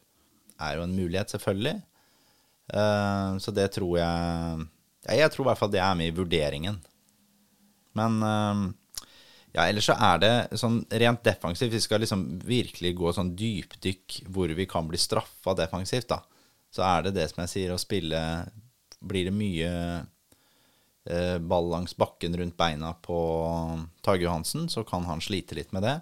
Er 0.60 0.78
jo 0.78 0.86
en 0.86 0.96
mulighet, 0.96 1.32
selvfølgelig. 1.34 1.78
Uh, 2.70 3.38
så 3.42 3.50
det 3.50 3.72
tror 3.74 3.96
jeg 3.98 4.66
Jeg 5.10 5.32
tror 5.34 5.42
i 5.42 5.48
hvert 5.48 5.58
fall 5.58 5.72
det 5.74 5.82
er 5.82 5.96
med 5.98 6.12
i 6.12 6.16
vurderingen. 6.16 6.78
Men 7.98 8.20
uh, 8.22 8.68
ja, 9.56 9.66
ellers 9.66 9.88
så 9.90 9.96
er 9.98 10.22
det 10.22 10.60
sånn 10.62 10.84
rent 11.02 11.24
defensivt 11.26 11.74
Vi 11.74 11.82
skal 11.82 12.04
liksom 12.04 12.26
virkelig 12.46 12.94
gå 13.00 13.14
sånn 13.16 13.34
dypdykk 13.38 14.20
hvor 14.30 14.54
vi 14.56 14.68
kan 14.70 14.90
bli 14.90 15.00
straffa 15.02 15.56
defensivt, 15.58 16.12
da. 16.12 16.22
Så 16.70 16.86
er 16.86 17.08
det 17.08 17.16
det 17.18 17.30
som 17.32 17.42
jeg 17.44 17.54
sier, 17.56 17.74
å 17.74 17.82
spille 17.82 18.20
Blir 19.00 19.30
det 19.30 19.34
mye 19.34 19.72
eh, 21.10 21.38
ball 21.40 21.72
langs 21.72 21.96
bakken 21.98 22.36
rundt 22.38 22.58
beina 22.60 22.94
på 23.02 23.20
Tage 24.06 24.28
Johansen, 24.28 24.68
så 24.70 24.84
kan 24.86 25.08
han 25.10 25.24
slite 25.24 25.58
litt 25.58 25.72
med 25.74 25.88
det. 25.88 25.96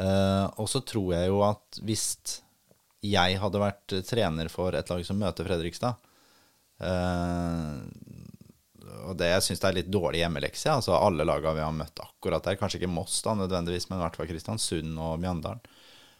Eh, 0.00 0.46
og 0.56 0.70
så 0.70 0.80
tror 0.86 1.16
jeg 1.16 1.32
jo 1.32 1.42
at 1.44 1.80
hvis 1.84 2.06
jeg 3.12 3.38
hadde 3.42 3.62
vært 3.62 3.94
trener 4.08 4.50
for 4.52 4.74
et 4.76 4.90
lag 4.92 5.04
som 5.06 5.18
møter 5.20 5.46
Fredrikstad 5.48 5.94
eh, 6.82 7.74
Og 9.08 9.16
det 9.20 9.30
jeg 9.32 9.44
syns 9.46 9.62
det 9.62 9.68
er 9.70 9.78
litt 9.80 9.90
dårlig 9.92 10.22
hjemmelekse, 10.22 10.72
altså 10.72 10.96
alle 10.98 11.26
lagene 11.28 11.56
vi 11.58 11.64
har 11.64 11.76
møtt 11.76 12.02
akkurat 12.04 12.44
der, 12.46 12.58
kanskje 12.60 12.80
ikke 12.82 12.92
Moss 12.92 13.20
da 13.26 13.34
nødvendigvis, 13.38 13.88
men 13.90 14.00
i 14.00 14.04
hvert 14.04 14.18
fall 14.18 14.30
Kristiansund 14.30 14.98
og 14.98 15.18
Mjøndalen, 15.22 15.62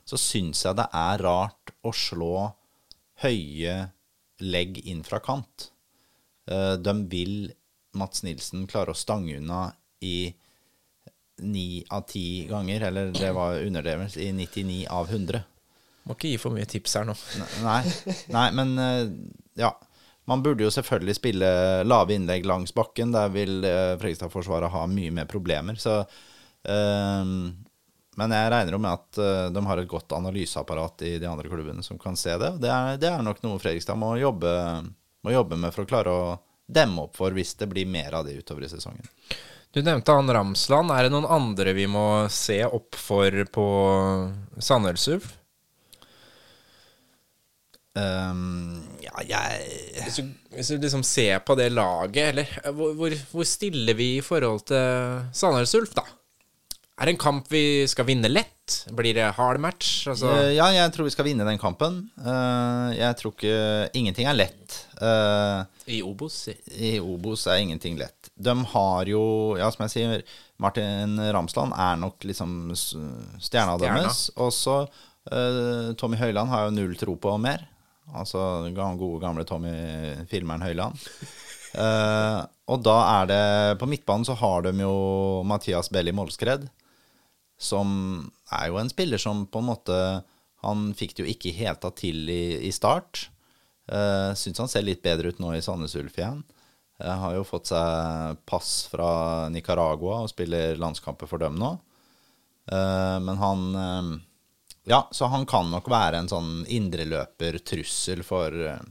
så 0.07 0.18
syns 0.20 0.62
jeg 0.66 0.78
det 0.78 0.87
er 0.95 1.22
rart 1.26 1.72
å 1.82 1.93
slå 1.95 2.32
høye 3.24 3.76
legg 4.45 4.82
inn 4.84 5.01
fra 5.07 5.18
kant. 5.24 5.70
Eh, 6.51 6.74
De 6.76 6.93
vil 7.11 7.53
Mats 7.97 8.22
Nilsen 8.26 8.66
klare 8.68 8.93
å 8.93 8.99
stange 8.99 9.39
unna 9.41 9.70
i 10.05 10.34
ni 11.43 11.84
av 11.93 12.07
ti 12.09 12.47
ganger, 12.49 12.87
eller 12.89 13.11
det 13.16 13.32
var 13.37 13.59
underdrevet, 13.61 14.16
i 14.20 14.30
99 14.32 14.87
av 14.93 15.11
100. 15.11 15.43
Må 16.07 16.15
ikke 16.15 16.31
gi 16.31 16.39
for 16.41 16.55
mye 16.55 16.69
tips 16.71 16.97
her 16.99 17.07
nå. 17.09 17.15
Nei, 17.65 17.81
nei 18.35 18.47
men 18.55 18.73
eh, 18.83 19.05
ja. 19.59 19.73
Man 20.27 20.43
burde 20.43 20.65
jo 20.65 20.73
selvfølgelig 20.75 21.15
spille 21.21 21.49
lave 21.87 22.17
innlegg 22.17 22.47
langs 22.47 22.75
bakken. 22.75 23.13
Der 23.15 23.31
vil 23.35 23.61
eh, 23.67 23.95
Fredrikstad-forsvaret 23.99 24.73
ha 24.73 24.85
mye 24.91 25.13
mer 25.15 25.29
problemer. 25.31 25.79
Så, 25.79 26.01
øh, 26.67 27.33
men 28.17 28.35
jeg 28.35 28.53
regner 28.55 28.75
jo 28.75 28.81
med 28.83 28.97
at 28.97 29.53
de 29.53 29.63
har 29.69 29.83
et 29.83 29.91
godt 29.91 30.15
analyseapparat 30.17 31.05
i 31.07 31.17
de 31.23 31.29
andre 31.29 31.51
klubbene 31.53 31.85
som 31.85 31.99
kan 32.01 32.17
se 32.19 32.35
det. 32.41 32.55
Det 32.63 32.71
er, 32.73 32.99
det 33.03 33.11
er 33.11 33.23
nok 33.23 33.43
noe 33.45 33.61
Fredrikstad 33.63 33.99
må 34.01 34.15
jobbe, 34.19 34.51
må 35.27 35.35
jobbe 35.35 35.59
med 35.61 35.75
for 35.75 35.85
å 35.85 35.91
klare 35.91 36.15
å 36.15 36.31
demme 36.67 37.07
opp 37.07 37.19
for 37.21 37.35
hvis 37.37 37.55
det 37.61 37.69
blir 37.71 37.87
mer 37.87 38.17
av 38.17 38.27
det 38.27 38.39
utover 38.41 38.65
i 38.67 38.71
sesongen. 38.73 39.07
Du 39.77 39.83
nevnte 39.83 40.15
han 40.17 40.33
Ramsland. 40.33 40.91
Er 40.91 41.05
det 41.05 41.13
noen 41.13 41.29
andre 41.29 41.75
vi 41.77 41.85
må 41.91 42.07
se 42.33 42.63
opp 42.65 42.97
for 42.97 43.43
på 43.53 43.67
Sandnes 44.57 45.05
Ulf? 45.13 45.35
Um, 47.97 48.83
ja, 49.01 49.15
jeg 49.25 50.03
Hvis 50.05 50.19
du, 50.21 50.27
hvis 50.53 50.69
du 50.69 50.77
liksom 50.83 51.01
ser 51.07 51.39
på 51.47 51.55
det 51.57 51.71
laget, 51.73 52.35
eller 52.35 52.51
eh, 52.61 52.73
hvor, 52.77 52.93
hvor, 52.99 53.15
hvor 53.33 53.47
stiller 53.49 53.97
vi 53.97 54.17
i 54.19 54.25
forhold 54.25 54.67
til 54.69 55.23
Sandnes 55.33 55.73
Ulf, 55.79 55.95
da? 55.97 56.05
Er 56.97 57.09
det 57.09 57.13
en 57.17 57.21
kamp 57.21 57.49
vi 57.53 57.85
skal 57.89 58.07
vinne 58.09 58.29
lett? 58.29 58.77
Blir 58.97 59.17
det 59.17 59.27
hard 59.37 59.61
match? 59.61 60.07
Altså, 60.09 60.31
Eh, 60.33 60.55
ja, 60.57 60.67
jeg 60.73 60.93
tror 60.95 61.05
vi 61.09 61.13
skal 61.13 61.27
vinne 61.29 61.45
den 61.49 61.61
kampen. 61.61 61.99
Eh, 62.21 62.97
jeg 62.97 63.19
tror 63.21 63.35
ikke 63.35 63.57
Ingenting 64.01 64.29
er 64.29 64.39
lett. 64.39 64.77
I 65.87 66.01
Obos? 66.05 66.39
I 66.73 66.97
Obos 67.01 67.45
er 67.53 67.61
ingenting 67.61 67.99
lett. 68.01 68.31
De 68.35 68.55
har 68.73 69.09
jo, 69.13 69.57
ja, 69.61 69.69
som 69.73 69.85
jeg 69.85 69.93
sier, 69.93 70.25
Martin 70.61 71.21
Ramsland 71.37 71.77
er 71.77 72.01
nok 72.01 72.25
liksom 72.25 72.73
stjerna 72.77 73.77
Stjerna. 73.77 73.77
deres. 73.79 74.31
Og 74.41 74.53
så 74.57 74.79
Tommy 76.01 76.17
Høiland 76.21 76.49
har 76.53 76.67
jo 76.67 76.75
null 76.77 76.97
tro 76.97 77.17
på 77.21 77.37
mer. 77.41 77.65
Altså 78.15 78.41
den 78.67 78.77
gode, 78.77 79.21
gamle 79.25 79.45
Tommy 79.49 79.73
filmeren 80.31 80.65
Høyland. 80.65 81.01
Eh, 81.77 82.41
og 82.73 82.83
da 82.87 82.95
er 83.21 83.27
det 83.29 83.79
På 83.81 83.89
midtbanen 83.91 84.25
så 84.25 84.33
har 84.39 84.63
de 84.65 84.71
jo 84.81 85.43
Mathias 85.45 85.91
Belli 85.93 86.15
Målskred, 86.15 86.63
som 87.59 87.91
er 88.55 88.71
jo 88.71 88.79
en 88.81 88.89
spiller 88.89 89.21
som 89.21 89.43
på 89.51 89.61
en 89.61 89.69
måte 89.69 89.99
Han 90.65 90.87
fikk 90.97 91.17
det 91.17 91.27
jo 91.27 91.33
ikke 91.35 91.53
helt 91.59 91.83
tatt 91.83 91.99
til 92.01 92.31
i, 92.33 92.57
i 92.65 92.73
start. 92.73 93.27
Uh, 93.93 94.33
Syns 94.39 94.63
han 94.63 94.71
ser 94.73 94.87
litt 94.87 95.05
bedre 95.05 95.31
ut 95.31 95.43
nå 95.43 95.53
i 95.55 95.61
Sandnes 95.63 95.99
Ulf 95.99 96.17
igjen. 96.17 96.41
Eh, 96.99 97.17
har 97.21 97.35
jo 97.37 97.45
fått 97.45 97.71
seg 97.73 98.39
pass 98.49 98.87
fra 98.89 99.49
Nicaragua 99.53 100.23
og 100.25 100.33
spiller 100.33 100.79
landskamper 100.81 101.29
for 101.29 101.43
dem 101.43 101.59
nå. 101.61 101.75
Eh, 102.73 103.17
men 103.23 103.43
han 103.43 103.67
eh, 103.83 104.13
Ja, 104.87 105.09
så 105.11 105.26
han 105.32 105.47
kan 105.51 105.70
nok 105.72 105.89
være 105.91 106.20
en 106.22 106.28
sånn 106.30 106.51
indreløpertrussel 106.70 108.22
for, 108.26 108.55
eh, 108.55 108.82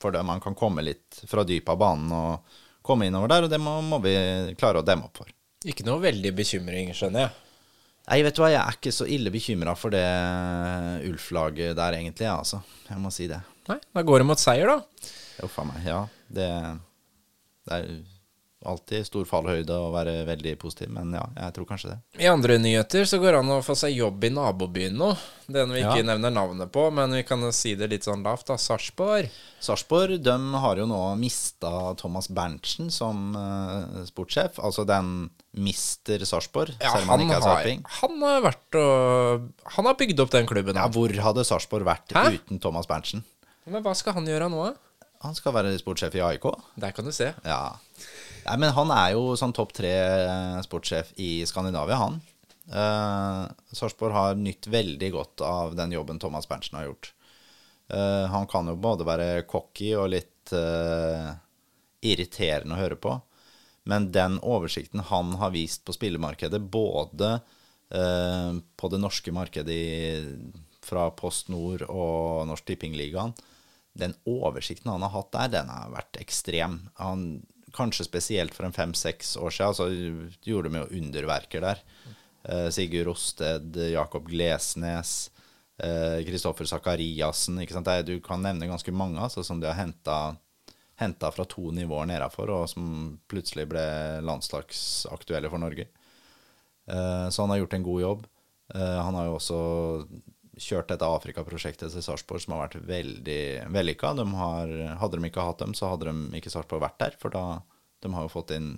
for 0.00 0.14
dem. 0.14 0.28
Han 0.30 0.42
kan 0.42 0.54
komme 0.54 0.84
litt 0.86 1.22
fra 1.26 1.42
dypet 1.42 1.72
av 1.74 1.80
banen 1.80 2.12
og 2.14 2.58
komme 2.86 3.08
innover 3.10 3.32
der, 3.32 3.46
og 3.46 3.50
det 3.50 3.58
må, 3.60 3.80
må 3.82 3.98
vi 4.04 4.14
klare 4.58 4.80
å 4.80 4.86
demme 4.86 5.08
opp 5.10 5.22
for. 5.24 5.32
Ikke 5.66 5.84
noe 5.84 6.00
veldig 6.00 6.32
bekymring, 6.38 6.92
skjønner 6.96 7.26
jeg. 7.26 7.34
Nei, 8.10 8.22
vet 8.24 8.38
du 8.38 8.40
hva, 8.42 8.48
jeg 8.50 8.60
er 8.62 8.78
ikke 8.78 8.94
så 8.94 9.06
ille 9.10 9.30
bekymra 9.34 9.74
for 9.78 9.92
det 9.94 10.06
Ulf-laget 11.10 11.76
der, 11.78 11.98
egentlig, 11.98 12.26
ja, 12.26 12.38
altså. 12.38 12.62
Jeg 12.88 13.02
må 13.02 13.12
si 13.14 13.26
det. 13.30 13.42
Nei, 13.68 13.76
da 13.94 14.06
går 14.06 14.22
det 14.22 14.28
mot 14.30 14.40
seier, 14.40 14.70
da. 14.70 15.10
Uff 15.44 15.58
a 15.60 15.66
meg. 15.68 15.82
Ja, 15.86 16.00
det, 16.30 16.48
det 17.66 17.76
er 17.76 17.92
alltid 18.66 19.06
stor 19.08 19.24
fallhøyde 19.24 19.72
å 19.72 19.90
være 19.94 20.18
veldig 20.28 20.52
positiv, 20.60 20.90
men 20.92 21.14
ja, 21.16 21.22
jeg 21.36 21.54
tror 21.56 21.66
kanskje 21.70 21.92
det. 21.94 21.98
I 22.20 22.26
andre 22.28 22.58
nyheter 22.60 23.06
så 23.08 23.16
går 23.22 23.32
det 23.32 23.38
an 23.40 23.52
å 23.54 23.60
få 23.64 23.76
seg 23.78 23.94
jobb 23.96 24.24
i 24.24 24.30
nabobyen 24.36 24.98
nå. 25.00 25.14
Den 25.50 25.72
vi 25.72 25.80
ikke 25.80 26.02
Ja. 26.02 26.08
nevner 26.12 26.30
navnet 26.30 26.70
på, 26.70 26.84
men 26.92 27.10
vi 27.16 27.22
kan 27.24 27.40
si 27.56 27.74
det 27.74 27.88
litt 27.90 28.04
sånn 28.04 28.22
lavt, 28.22 28.46
da. 28.46 28.58
Sarpsborg. 28.60 29.30
Sarpsborg 29.64 30.20
de 30.22 30.34
har 30.60 30.76
jo 30.76 30.84
nå 30.86 31.00
mista 31.18 31.94
Thomas 31.96 32.28
Berntsen 32.28 32.90
som 32.92 33.32
uh, 33.34 34.04
sportssjef. 34.04 34.60
Altså 34.62 34.84
den 34.86 35.30
mister 35.56 36.18
Sarpsborg, 36.28 36.76
Ja, 36.80 36.92
selv 36.92 37.08
om 37.08 37.08
han 37.08 37.20
han 37.20 37.26
ikke 37.28 37.38
er 37.40 37.46
sarping. 37.48 37.82
han 38.00 38.20
har 38.22 38.40
vært 38.44 38.78
og 38.78 39.48
Han 39.76 39.86
har 39.90 39.94
bygd 39.98 40.20
opp 40.20 40.30
den 40.30 40.46
klubben. 40.46 40.76
Ja, 40.76 40.86
hvor 40.88 41.08
hadde 41.10 41.44
Sarpsborg 41.48 41.84
vært 41.88 42.12
Hæ? 42.14 42.36
uten 42.38 42.60
Thomas 42.60 42.86
Berntsen? 42.86 43.24
Men 43.66 43.82
hva 43.82 43.96
skal 43.96 44.12
han 44.14 44.26
gjøre 44.26 44.48
nå, 44.50 44.68
da? 44.70 44.76
Han 45.22 45.34
skal 45.36 45.52
være 45.52 45.74
sportssjef 45.76 46.14
i 46.16 46.20
AIK. 46.24 46.46
Der 46.80 46.92
kan 46.96 47.04
du 47.04 47.12
se. 47.12 47.34
Ja. 47.44 47.76
Nei, 48.46 48.56
men 48.62 48.74
han 48.76 48.90
er 48.94 49.14
jo 49.14 49.36
sånn 49.38 49.54
topp 49.56 49.74
tre 49.76 49.92
eh, 49.92 50.58
sportssjef 50.64 51.14
i 51.20 51.30
Skandinavia, 51.48 52.00
han. 52.00 52.20
Uh, 52.70 53.50
Sarpsborg 53.74 54.14
har 54.14 54.36
nytt 54.38 54.68
veldig 54.70 55.08
godt 55.10 55.42
av 55.42 55.72
den 55.78 55.90
jobben 55.96 56.20
Thomas 56.22 56.46
Berntsen 56.48 56.78
har 56.78 56.90
gjort. 56.90 57.12
Eh, 57.90 58.26
han 58.26 58.46
kan 58.46 58.68
jo 58.70 58.78
både 58.78 59.06
være 59.06 59.42
cocky 59.50 59.94
og 59.98 60.12
litt 60.12 60.52
eh, 60.54 61.30
irriterende 62.06 62.76
å 62.76 62.80
høre 62.80 62.98
på. 63.00 63.16
Men 63.90 64.10
den 64.14 64.38
oversikten 64.46 65.02
han 65.08 65.34
har 65.40 65.54
vist 65.54 65.82
på 65.86 65.94
spillemarkedet, 65.96 66.60
både 66.60 67.32
eh, 67.90 68.52
på 68.60 68.92
det 68.92 69.00
norske 69.02 69.34
markedet 69.34 69.74
i 69.74 69.94
fra 70.86 71.10
Post 71.12 71.50
Nord 71.52 71.82
og 71.88 72.46
Norsk 72.48 72.70
Tippingligaen. 72.70 73.34
Den 73.92 74.14
oversikten 74.28 74.92
han 74.92 75.02
har 75.04 75.12
hatt 75.16 75.32
der, 75.34 75.50
den 75.58 75.72
har 75.72 75.90
vært 75.92 76.20
ekstrem. 76.22 76.78
Han, 77.02 77.42
kanskje 77.76 78.06
spesielt 78.06 78.54
for 78.56 78.66
en 78.66 78.76
fem-seks 78.76 79.36
år 79.40 79.54
siden, 79.54 79.76
så 79.76 79.88
gjorde 80.46 80.70
de 80.70 80.82
jo 80.82 81.00
underverker 81.00 81.64
der. 81.64 81.82
Eh, 82.44 82.68
Sigurd 82.74 83.10
Rosted, 83.10 83.76
Jakob 83.92 84.28
Glesnes, 84.30 85.30
Kristoffer 85.80 86.68
Sakariassen. 86.68 87.56
Du 88.04 88.18
kan 88.20 88.42
nevne 88.44 88.68
ganske 88.68 88.92
mange 88.92 89.16
altså, 89.16 89.40
som 89.40 89.62
de 89.62 89.70
har 89.70 89.78
henta 91.00 91.30
fra 91.32 91.46
to 91.48 91.70
nivåer 91.72 92.10
nedafor, 92.10 92.52
og 92.52 92.66
som 92.68 92.84
plutselig 93.30 93.64
ble 93.70 93.84
landslagsaktuelle 94.20 95.48
for 95.48 95.62
Norge. 95.62 95.86
Eh, 96.90 97.28
så 97.28 97.42
han 97.42 97.54
har 97.54 97.62
gjort 97.62 97.78
en 97.78 97.86
god 97.86 98.02
jobb. 98.02 98.26
Eh, 98.74 98.98
han 99.04 99.14
har 99.14 99.28
jo 99.28 99.38
også 99.38 99.60
kjørt 100.60 100.90
dette 100.92 101.08
Afrikaprosjektet 101.08 101.92
til 101.94 102.04
Sarpsborg, 102.04 102.42
som 102.44 102.54
har 102.54 102.66
vært 102.66 102.86
veldig 102.88 103.42
vellykka. 103.72 104.12
De 104.18 104.26
hadde 104.36 105.18
de 105.18 105.30
ikke 105.30 105.46
hatt 105.46 105.64
dem, 105.64 105.74
så 105.76 105.92
hadde 105.92 106.10
de 106.10 106.38
ikke 106.40 106.52
Sarpsborg 106.52 106.84
vært 106.84 107.00
der. 107.02 107.18
For 107.20 107.34
da, 107.34 107.60
de 108.04 108.12
har 108.14 108.26
jo 108.26 108.32
fått 108.32 108.54
inn 108.56 108.70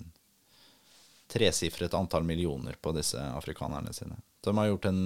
tresifret 1.33 1.95
antall 1.97 2.27
millioner 2.29 2.77
på 2.81 2.93
disse 2.97 3.21
afrikanerne 3.21 3.95
sine. 3.97 4.19
Så 4.43 4.51
de 4.53 4.59
har 4.61 4.69
gjort 4.69 4.91
en 4.91 5.01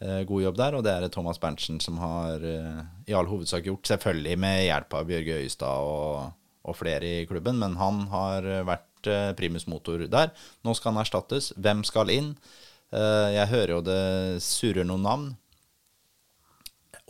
eh, 0.00 0.22
god 0.28 0.46
jobb 0.46 0.60
der, 0.60 0.78
og 0.78 0.86
det 0.86 0.94
er 0.94 1.10
Thomas 1.12 1.40
Berntsen 1.42 1.82
som 1.84 2.00
har 2.00 2.44
eh, 2.48 2.80
i 3.10 3.16
all 3.16 3.28
hovedsak 3.28 3.68
gjort. 3.68 3.86
Selvfølgelig 3.90 4.40
med 4.40 4.64
hjelp 4.64 4.98
av 4.98 5.10
Bjørge 5.10 5.38
Øyestad 5.42 5.90
og, 5.90 6.34
og 6.64 6.78
flere 6.80 7.20
i 7.20 7.28
klubben, 7.28 7.60
men 7.60 7.76
han 7.80 8.06
har 8.14 8.48
vært 8.64 8.90
Eh, 9.06 9.32
primus 9.36 9.66
motor 9.66 10.04
der. 10.08 10.32
Nå 10.64 10.74
skal 10.74 10.94
han 10.94 11.02
erstattes. 11.02 11.52
Hvem 11.60 11.84
skal 11.86 12.12
inn? 12.12 12.34
Eh, 12.92 13.30
jeg 13.36 13.50
hører 13.52 13.76
jo 13.76 13.80
det 13.84 14.42
surrer 14.44 14.86
noen 14.86 15.04
navn. 15.04 15.26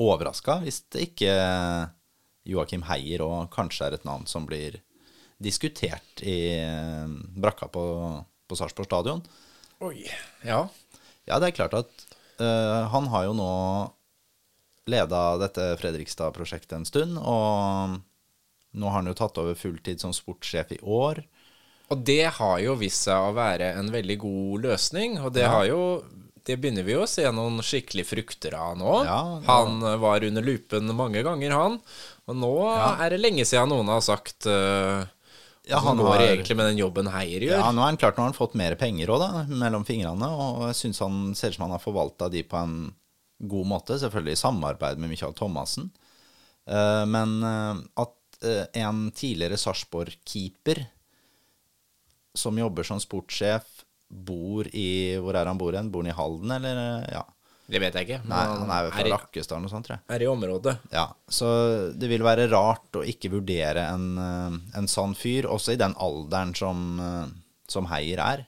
Overraska 0.00 0.58
hvis 0.64 0.82
det 0.92 1.10
ikke 1.10 1.34
Joakim 2.48 2.84
Heier 2.88 3.22
og 3.24 3.50
kanskje 3.54 3.88
er 3.88 3.96
et 3.96 4.06
navn 4.06 4.26
som 4.30 4.46
blir 4.48 4.80
diskutert 5.42 6.22
i 6.22 6.38
eh, 6.56 7.10
brakka 7.40 7.68
på, 7.72 7.84
på 8.48 8.58
Sarpsborg 8.58 8.88
stadion. 8.88 9.22
Oi, 9.84 10.06
ja. 10.46 10.64
Ja, 11.24 11.38
det 11.40 11.50
er 11.50 11.56
klart 11.56 11.76
at 11.76 12.04
uh, 12.38 12.84
han 12.92 13.08
har 13.12 13.28
jo 13.28 13.36
nå 13.36 13.52
leda 14.92 15.22
dette 15.40 15.70
Fredrikstad-prosjektet 15.80 16.76
en 16.76 16.86
stund, 16.88 17.16
og 17.18 17.96
nå 18.76 18.90
har 18.90 19.00
han 19.00 19.08
jo 19.08 19.16
tatt 19.16 19.40
over 19.40 19.56
fulltid 19.56 20.02
som 20.02 20.12
sportssjef 20.12 20.74
i 20.76 20.80
år. 20.82 21.22
Og 21.92 22.02
det 22.04 22.26
har 22.38 22.58
jo 22.60 22.76
vist 22.80 23.06
seg 23.06 23.30
å 23.30 23.34
være 23.36 23.72
en 23.78 23.88
veldig 23.92 24.18
god 24.20 24.68
løsning, 24.68 25.16
og 25.20 25.32
det 25.36 25.46
ja. 25.46 25.52
har 25.52 25.68
jo 25.70 25.80
det 26.44 26.58
begynner 26.60 26.84
vi 26.84 26.94
jo 26.94 27.04
å 27.04 27.08
se 27.08 27.24
noen 27.32 27.62
skikkelig 27.64 28.04
frukter 28.08 28.56
av 28.58 28.76
nå. 28.76 28.92
Ja, 29.08 29.18
ja. 29.38 29.42
Han 29.48 29.80
var 30.02 30.24
under 30.26 30.44
lupen 30.44 30.92
mange 30.96 31.22
ganger, 31.24 31.54
han. 31.56 31.78
Og 32.28 32.38
nå 32.40 32.54
er 32.68 33.14
det 33.14 33.20
lenge 33.22 33.46
siden 33.48 33.72
noen 33.72 33.88
har 33.92 34.02
sagt 34.04 34.48
uh, 34.48 35.04
ja, 35.64 35.80
han 35.80 35.96
går 35.96 36.10
har, 36.10 36.24
egentlig 36.34 36.56
med 36.58 36.68
den 36.68 36.80
jobben 36.82 37.08
Heier 37.08 37.46
gjør. 37.46 37.56
Ja, 37.56 37.70
nå 37.72 37.80
er 37.80 37.92
han 37.92 38.00
klart, 38.00 38.18
nå 38.18 38.26
har 38.26 38.32
han 38.32 38.36
fått 38.36 38.56
mer 38.60 38.76
penger 38.80 39.14
òg, 39.14 39.22
da, 39.22 39.44
mellom 39.48 39.86
fingrene. 39.88 40.28
Og 40.28 40.66
jeg 40.68 40.80
syns 40.82 41.00
han 41.04 41.20
ser 41.36 41.54
ut 41.54 41.58
som 41.58 41.66
han 41.66 41.76
har 41.78 41.82
forvalta 41.82 42.28
de 42.32 42.44
på 42.44 42.60
en 42.60 42.74
god 43.48 43.70
måte. 43.70 43.96
Selvfølgelig 44.00 44.36
i 44.36 44.42
samarbeid 44.42 45.00
med 45.00 45.14
Michael 45.14 45.36
Thomassen. 45.38 45.88
Uh, 46.68 47.04
men 47.08 47.38
uh, 47.44 47.80
at 48.04 48.44
uh, 48.44 48.66
en 48.84 49.06
tidligere 49.16 49.60
Sarpsborg-keeper 49.60 50.84
som 52.36 52.58
jobber 52.58 52.84
som 52.84 53.00
sportssjef, 53.00 53.73
bor 54.08 54.68
i 54.72 55.16
Hvor 55.22 55.36
er 55.38 55.48
han 55.50 55.58
bor 55.58 55.74
hen? 55.76 55.90
Bor 55.90 56.04
han 56.04 56.12
i 56.12 56.16
Halden, 56.16 56.52
eller? 56.58 57.06
Ja. 57.12 57.24
Det 57.64 57.80
vet 57.80 57.94
jeg 57.96 58.04
ikke. 58.06 58.18
Nei, 58.28 58.42
han 58.44 58.68
er 58.70 58.82
vel 58.84 58.92
fra 58.92 59.12
Rakkestad 59.14 59.62
noe 59.62 59.72
sånt, 59.72 59.86
tror 59.88 59.96
jeg. 59.96 60.04
Er 60.12 60.24
i 60.26 60.28
området. 60.28 60.74
Ja, 60.92 61.06
Så 61.32 61.48
det 61.96 62.10
vil 62.10 62.24
være 62.26 62.50
rart 62.52 62.98
å 63.00 63.04
ikke 63.08 63.30
vurdere 63.32 63.86
en, 63.94 64.18
eh, 64.20 64.58
en 64.80 64.88
sånn 64.90 65.16
fyr, 65.16 65.48
også 65.48 65.72
i 65.72 65.80
den 65.80 65.96
alderen 65.96 66.52
som, 66.54 67.00
eh, 67.00 67.32
som 67.66 67.88
Heier 67.88 68.20
er. 68.20 68.46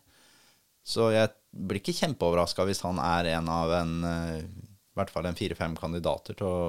Så 0.85 1.09
jeg 1.15 1.33
blir 1.57 1.81
ikke 1.81 1.97
kjempeoverraska 1.97 2.67
hvis 2.69 2.83
han 2.85 3.01
er 3.01 3.33
en 3.39 3.49
av 3.49 3.73
en 3.73 3.95
eh, 4.05 4.43
i 4.45 4.99
hvert 5.01 5.11
fall 5.13 5.27
en 5.29 5.37
fire-fem 5.37 5.75
kandidater 5.77 6.37
til 6.37 6.47
å 6.47 6.61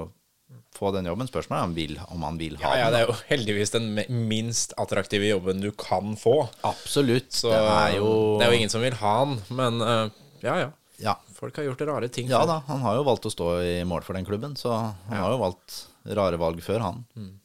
få 0.77 0.91
den 0.95 1.07
jobben. 1.09 1.27
Spørsmålet 1.29 1.59
er 1.59 1.69
om, 1.69 1.75
vil, 1.75 1.95
om 2.13 2.25
han 2.27 2.39
vil 2.39 2.57
ha 2.61 2.73
ja, 2.75 2.79
ja, 2.79 2.89
den. 2.89 2.93
Det 2.93 2.99
er 2.99 3.09
jo 3.09 3.15
heldigvis 3.31 3.73
den 3.73 3.87
minst 4.29 4.75
attraktive 4.79 5.29
jobben 5.29 5.63
du 5.63 5.71
kan 5.75 6.15
få. 6.19 6.39
Absolutt. 6.67 7.31
Så 7.33 7.51
det 7.51 7.63
er 7.63 7.97
jo, 7.97 8.11
det 8.37 8.47
er 8.47 8.53
jo 8.53 8.59
ingen 8.61 8.73
som 8.73 8.85
vil 8.85 8.97
ha 9.01 9.15
han, 9.23 9.37
men 9.49 9.81
uh, 9.81 10.05
ja, 10.43 10.59
ja, 10.65 10.69
ja. 11.03 11.17
Folk 11.37 11.57
har 11.59 11.67
gjort 11.67 11.83
rare 11.89 12.09
ting. 12.09 12.29
Ja 12.31 12.43
da, 12.49 12.61
han 12.69 12.81
har 12.85 12.97
jo 12.97 13.03
valgt 13.05 13.27
å 13.29 13.33
stå 13.33 13.51
i 13.61 13.75
mål 13.85 14.05
for 14.05 14.17
den 14.17 14.25
klubben, 14.25 14.55
så 14.57 14.73
han 14.77 15.19
har 15.19 15.35
jo 15.35 15.41
valgt 15.41 15.83
rare 16.17 16.39
valg 16.41 16.63
før, 16.65 16.81
han. 16.87 17.03
Mm. 17.17 17.35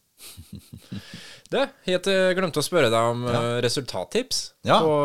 det, 1.52 1.66
helt 1.88 2.08
glemte 2.38 2.62
å 2.62 2.64
spørre 2.64 2.92
deg 2.92 3.10
om 3.10 3.26
ja. 3.26 3.34
Eh, 3.40 3.58
resultattips 3.64 4.42
på 4.62 4.96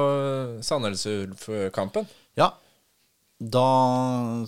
Sandnes 0.63 1.03
Ulf-kampen. 1.09 2.07
Ja. 2.37 2.51
Da 3.37 3.69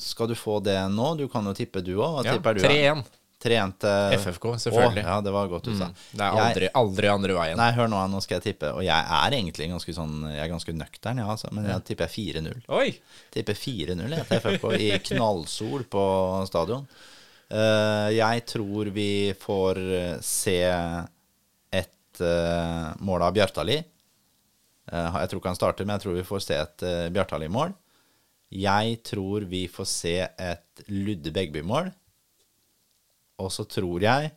skal 0.01 0.31
du 0.31 0.35
få 0.37 0.59
det 0.65 0.77
nå. 0.93 1.13
Du 1.17 1.27
kan 1.29 1.45
jo 1.45 1.53
tippe 1.57 1.81
du 1.85 1.95
òg. 1.97 2.19
Hva 2.19 2.25
ja, 2.25 2.37
tipper 2.37 2.57
du? 2.57 2.63
3-1. 2.63 3.03
3-1 3.39 3.85
FFK, 4.19 4.45
selvfølgelig. 4.65 5.03
Å, 5.05 5.11
ja, 5.13 5.19
det 5.23 5.31
var 5.31 5.51
godt 5.51 5.69
sa. 5.71 5.87
Mm. 5.87 5.99
Det 6.11 6.25
er 6.25 6.39
aldri, 6.43 6.65
jeg, 6.67 6.73
aldri, 6.81 7.11
andre 7.11 7.35
veien. 7.37 7.59
Nei, 7.61 7.69
hør 7.77 7.87
nå, 7.91 8.01
nå 8.11 8.19
skal 8.23 8.39
jeg 8.39 8.49
tippe. 8.49 8.73
Og 8.75 8.83
jeg 8.83 9.13
er 9.19 9.35
egentlig 9.37 9.69
ganske 9.71 9.95
sånn 9.95 10.17
Jeg 10.27 10.41
er 10.43 10.51
ganske 10.51 10.75
nøktern, 10.75 11.21
ja, 11.23 11.29
altså, 11.31 11.51
men 11.55 11.69
jeg 11.71 11.85
tipper 11.87 12.11
4-0. 12.11 12.65
Oi 12.75 12.89
Tipper 13.31 13.55
4-0 13.55 14.17
til 14.17 14.43
FFK 14.43 14.67
i 14.75 14.89
knallsol 15.11 15.87
på 15.87 16.03
stadion. 16.49 16.83
Uh, 17.49 18.09
jeg 18.13 18.43
tror 18.45 18.91
vi 18.93 19.11
får 19.39 19.79
se 20.21 20.59
et 21.73 22.21
uh, 22.21 22.91
mål 23.01 23.25
av 23.25 23.33
Bjartali. 23.39 23.79
Uh, 24.89 25.15
jeg 25.21 25.31
tror 25.31 25.41
ikke 25.41 25.53
han 25.53 25.61
starter, 25.61 25.87
men 25.87 25.95
jeg 25.95 26.05
tror 26.05 26.19
vi 26.19 26.27
får 26.27 26.43
se 26.45 26.59
et 26.59 26.85
Bjartali-mål. 27.15 27.73
Jeg 28.59 28.99
tror 29.05 29.47
vi 29.49 29.63
får 29.69 29.87
se 29.89 30.15
et 30.25 30.83
Ludde 30.89 31.33
Begby-mål. 31.33 31.91
Og 33.39 33.51
så 33.53 33.65
tror 33.69 34.03
jeg 34.03 34.33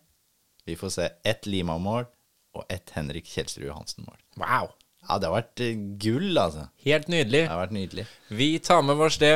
vi 0.67 0.77
får 0.79 0.93
se 0.95 1.09
ett 1.27 1.49
Lima-mål 1.51 2.07
og 2.55 2.69
ett 2.71 2.93
Henrik 2.95 3.27
Kjelsrud 3.27 3.67
Johansen-mål. 3.67 4.19
Wow. 4.39 4.71
Ja, 5.09 5.19
det 5.19 5.27
har 5.27 5.35
vært 5.35 5.63
eh, 5.65 5.79
gull, 5.99 6.37
altså. 6.39 6.69
Helt 6.85 7.09
nydelig. 7.11 7.43
Det 7.43 7.51
har 7.51 7.63
vært 7.65 7.75
nydelig. 7.75 8.05
Vi 8.31 8.51
tar 8.63 8.85
med 8.87 9.01
vårs 9.01 9.19
det. 9.19 9.35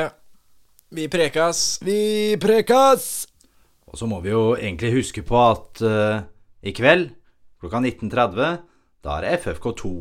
Vi 0.95 1.09
prekas. 1.11 1.81
Vi 1.83 2.37
prekas! 2.39 3.27
Og 3.87 3.99
så 3.99 4.07
må 4.07 4.21
vi 4.23 4.31
jo 4.31 4.53
egentlig 4.55 4.93
huske 4.95 5.23
på 5.27 5.35
at 5.39 5.81
uh, 5.83 6.23
i 6.63 6.71
kveld 6.75 7.09
klokka 7.59 7.81
19.30, 7.83 8.61
da 9.03 9.17
er 9.17 9.25
det 9.25 9.41
FFK2. 9.41 9.91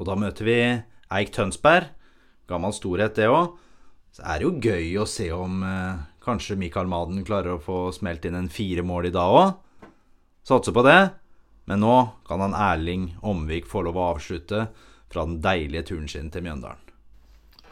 Og 0.00 0.08
da 0.08 0.16
møter 0.16 0.48
vi 0.48 0.56
Eik 1.12 1.32
Tønsberg. 1.34 1.90
Gammel 2.48 2.72
storhet, 2.76 3.16
det 3.16 3.28
òg. 3.28 3.58
Så 4.12 4.24
er 4.28 4.40
det 4.40 4.48
jo 4.48 4.56
gøy 4.60 4.96
å 5.00 5.08
se 5.08 5.28
om 5.36 5.60
uh, 5.64 6.00
Kanskje 6.22 6.58
Mikael 6.58 6.86
Maden 6.90 7.24
klarer 7.26 7.56
å 7.56 7.62
få 7.62 7.78
smelt 7.94 8.24
inn 8.28 8.38
en 8.38 8.50
fire 8.52 8.84
mål 8.86 9.10
i 9.10 9.14
dag 9.14 9.36
òg. 9.40 9.88
Satser 10.46 10.74
på 10.74 10.84
det. 10.86 11.00
Men 11.70 11.82
nå 11.82 11.96
kan 12.26 12.42
han 12.42 12.56
Erling 12.58 13.12
Omvik 13.22 13.68
få 13.70 13.84
lov 13.86 13.98
å 13.98 14.08
avslutte 14.14 14.66
fra 15.12 15.26
den 15.26 15.40
deilige 15.44 15.92
turen 15.92 16.08
sin 16.10 16.30
til 16.32 16.44
Mjøndalen. 16.46 16.80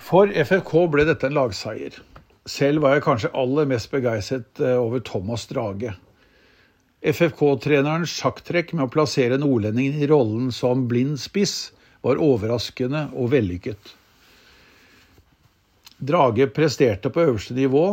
For 0.00 0.30
FFK 0.30 0.74
ble 0.92 1.04
dette 1.08 1.28
en 1.28 1.36
lagseier. 1.36 1.98
Selv 2.48 2.84
var 2.84 2.96
jeg 2.96 3.04
kanskje 3.04 3.32
aller 3.36 3.68
mest 3.68 3.90
begeistret 3.92 4.62
eh, 4.62 4.78
over 4.80 5.02
Thomas 5.04 5.44
Drage. 5.50 5.92
FFK-trenerens 7.00 8.12
sjakktrekk 8.12 8.74
med 8.74 8.86
å 8.86 8.92
plassere 8.92 9.38
nordlendingen 9.40 10.00
i 10.00 10.08
rollen 10.08 10.50
som 10.52 10.86
blind 10.88 11.20
spiss 11.20 11.72
var 12.04 12.20
overraskende 12.20 13.06
og 13.16 13.30
vellykket. 13.34 13.94
Drage 16.00 16.48
presterte 16.52 17.12
på 17.12 17.26
øverste 17.26 17.56
nivå, 17.56 17.84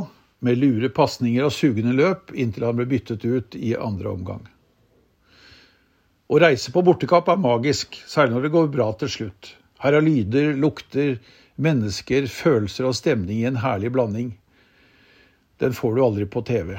med 0.46 0.60
lure 0.62 0.90
pasninger 0.94 1.48
og 1.48 1.54
sugende 1.56 1.96
løp 1.98 2.34
inntil 2.36 2.68
han 2.68 2.78
ble 2.78 2.88
byttet 2.90 3.26
ut 3.26 3.58
i 3.58 3.74
andre 3.78 4.12
omgang. 4.14 4.44
Å 6.28 6.40
reise 6.44 6.74
på 6.76 6.84
bortekamp 6.84 7.30
er 7.32 7.40
magisk, 7.40 7.96
særlig 8.06 8.36
når 8.36 8.46
det 8.46 8.54
går 8.54 8.70
bra 8.74 8.90
til 9.00 9.12
slutt. 9.12 9.54
Her 9.80 9.96
er 9.96 10.04
lyder, 10.04 10.52
lukter, 10.60 11.16
mennesker, 11.56 12.28
følelser 12.30 12.90
og 12.90 12.98
stemning 12.98 13.40
i 13.40 13.48
en 13.50 13.62
herlig 13.64 13.94
blanding. 13.96 14.34
Den 15.62 15.74
får 15.74 15.96
du 15.96 16.04
aldri 16.04 16.28
på 16.30 16.44
TV. 16.46 16.76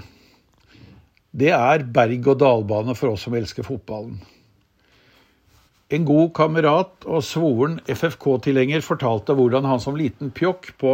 Det 1.39 1.51
er 1.55 1.87
berg-og-dal-bane 1.95 2.95
for 2.99 3.15
oss 3.15 3.25
som 3.27 3.37
elsker 3.39 3.67
fotballen. 3.67 4.19
En 5.89 6.05
god 6.05 6.35
kamerat 6.37 7.07
og 7.09 7.23
svoren 7.25 7.79
FFK-tilhenger 7.89 8.83
fortalte 8.85 9.33
hvordan 9.33 9.65
han 9.65 9.81
som 9.81 9.97
liten 9.97 10.29
pjokk 10.37 10.75
på 10.81 10.91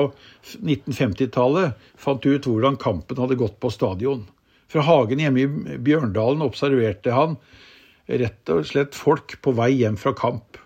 1950-tallet 0.61 1.75
fant 1.99 2.23
ut 2.23 2.47
hvordan 2.47 2.79
kampen 2.79 3.19
hadde 3.19 3.39
gått 3.41 3.59
på 3.59 3.73
stadion. 3.75 4.23
Fra 4.71 4.85
hagen 4.87 5.23
hjemme 5.23 5.43
i 5.43 5.81
Bjørndalen 5.83 6.47
observerte 6.47 7.11
han 7.15 7.35
rett 8.07 8.55
og 8.55 8.63
slett 8.71 8.95
folk 8.95 9.35
på 9.43 9.57
vei 9.59 9.73
hjem 9.81 9.99
fra 9.99 10.15
kamp. 10.15 10.61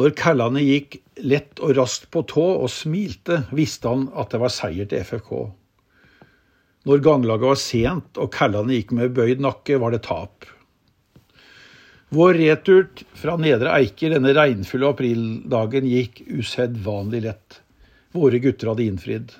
Når 0.00 0.16
kallene 0.16 0.64
gikk 0.64 0.98
lett 1.20 1.60
og 1.60 1.76
raskt 1.76 2.08
på 2.12 2.24
tå 2.32 2.48
og 2.62 2.68
smilte, 2.72 3.42
visste 3.52 3.92
han 3.92 4.08
at 4.16 4.32
det 4.32 4.40
var 4.40 4.52
seier 4.52 4.88
til 4.88 5.04
FFK. 5.04 5.32
Når 6.88 7.04
ganglaget 7.04 7.52
var 7.52 7.60
sent 7.60 8.20
og 8.20 8.32
kallene 8.32 8.76
gikk 8.76 8.96
med 8.96 9.16
bøyd 9.16 9.44
nakke, 9.44 9.80
var 9.84 9.92
det 9.92 10.04
tap. 10.08 10.48
Vår 12.08 12.34
retur 12.38 12.86
fra 13.18 13.34
Nedre 13.40 13.72
Eiker 13.74 14.12
denne 14.14 14.30
regnfulle 14.36 14.92
aprildagen 14.92 15.88
gikk 15.90 16.20
usedvanlig 16.38 17.24
lett. 17.24 17.60
Våre 18.14 18.38
gutter 18.38 18.70
hadde 18.70 18.86
innfridd. 18.86 19.34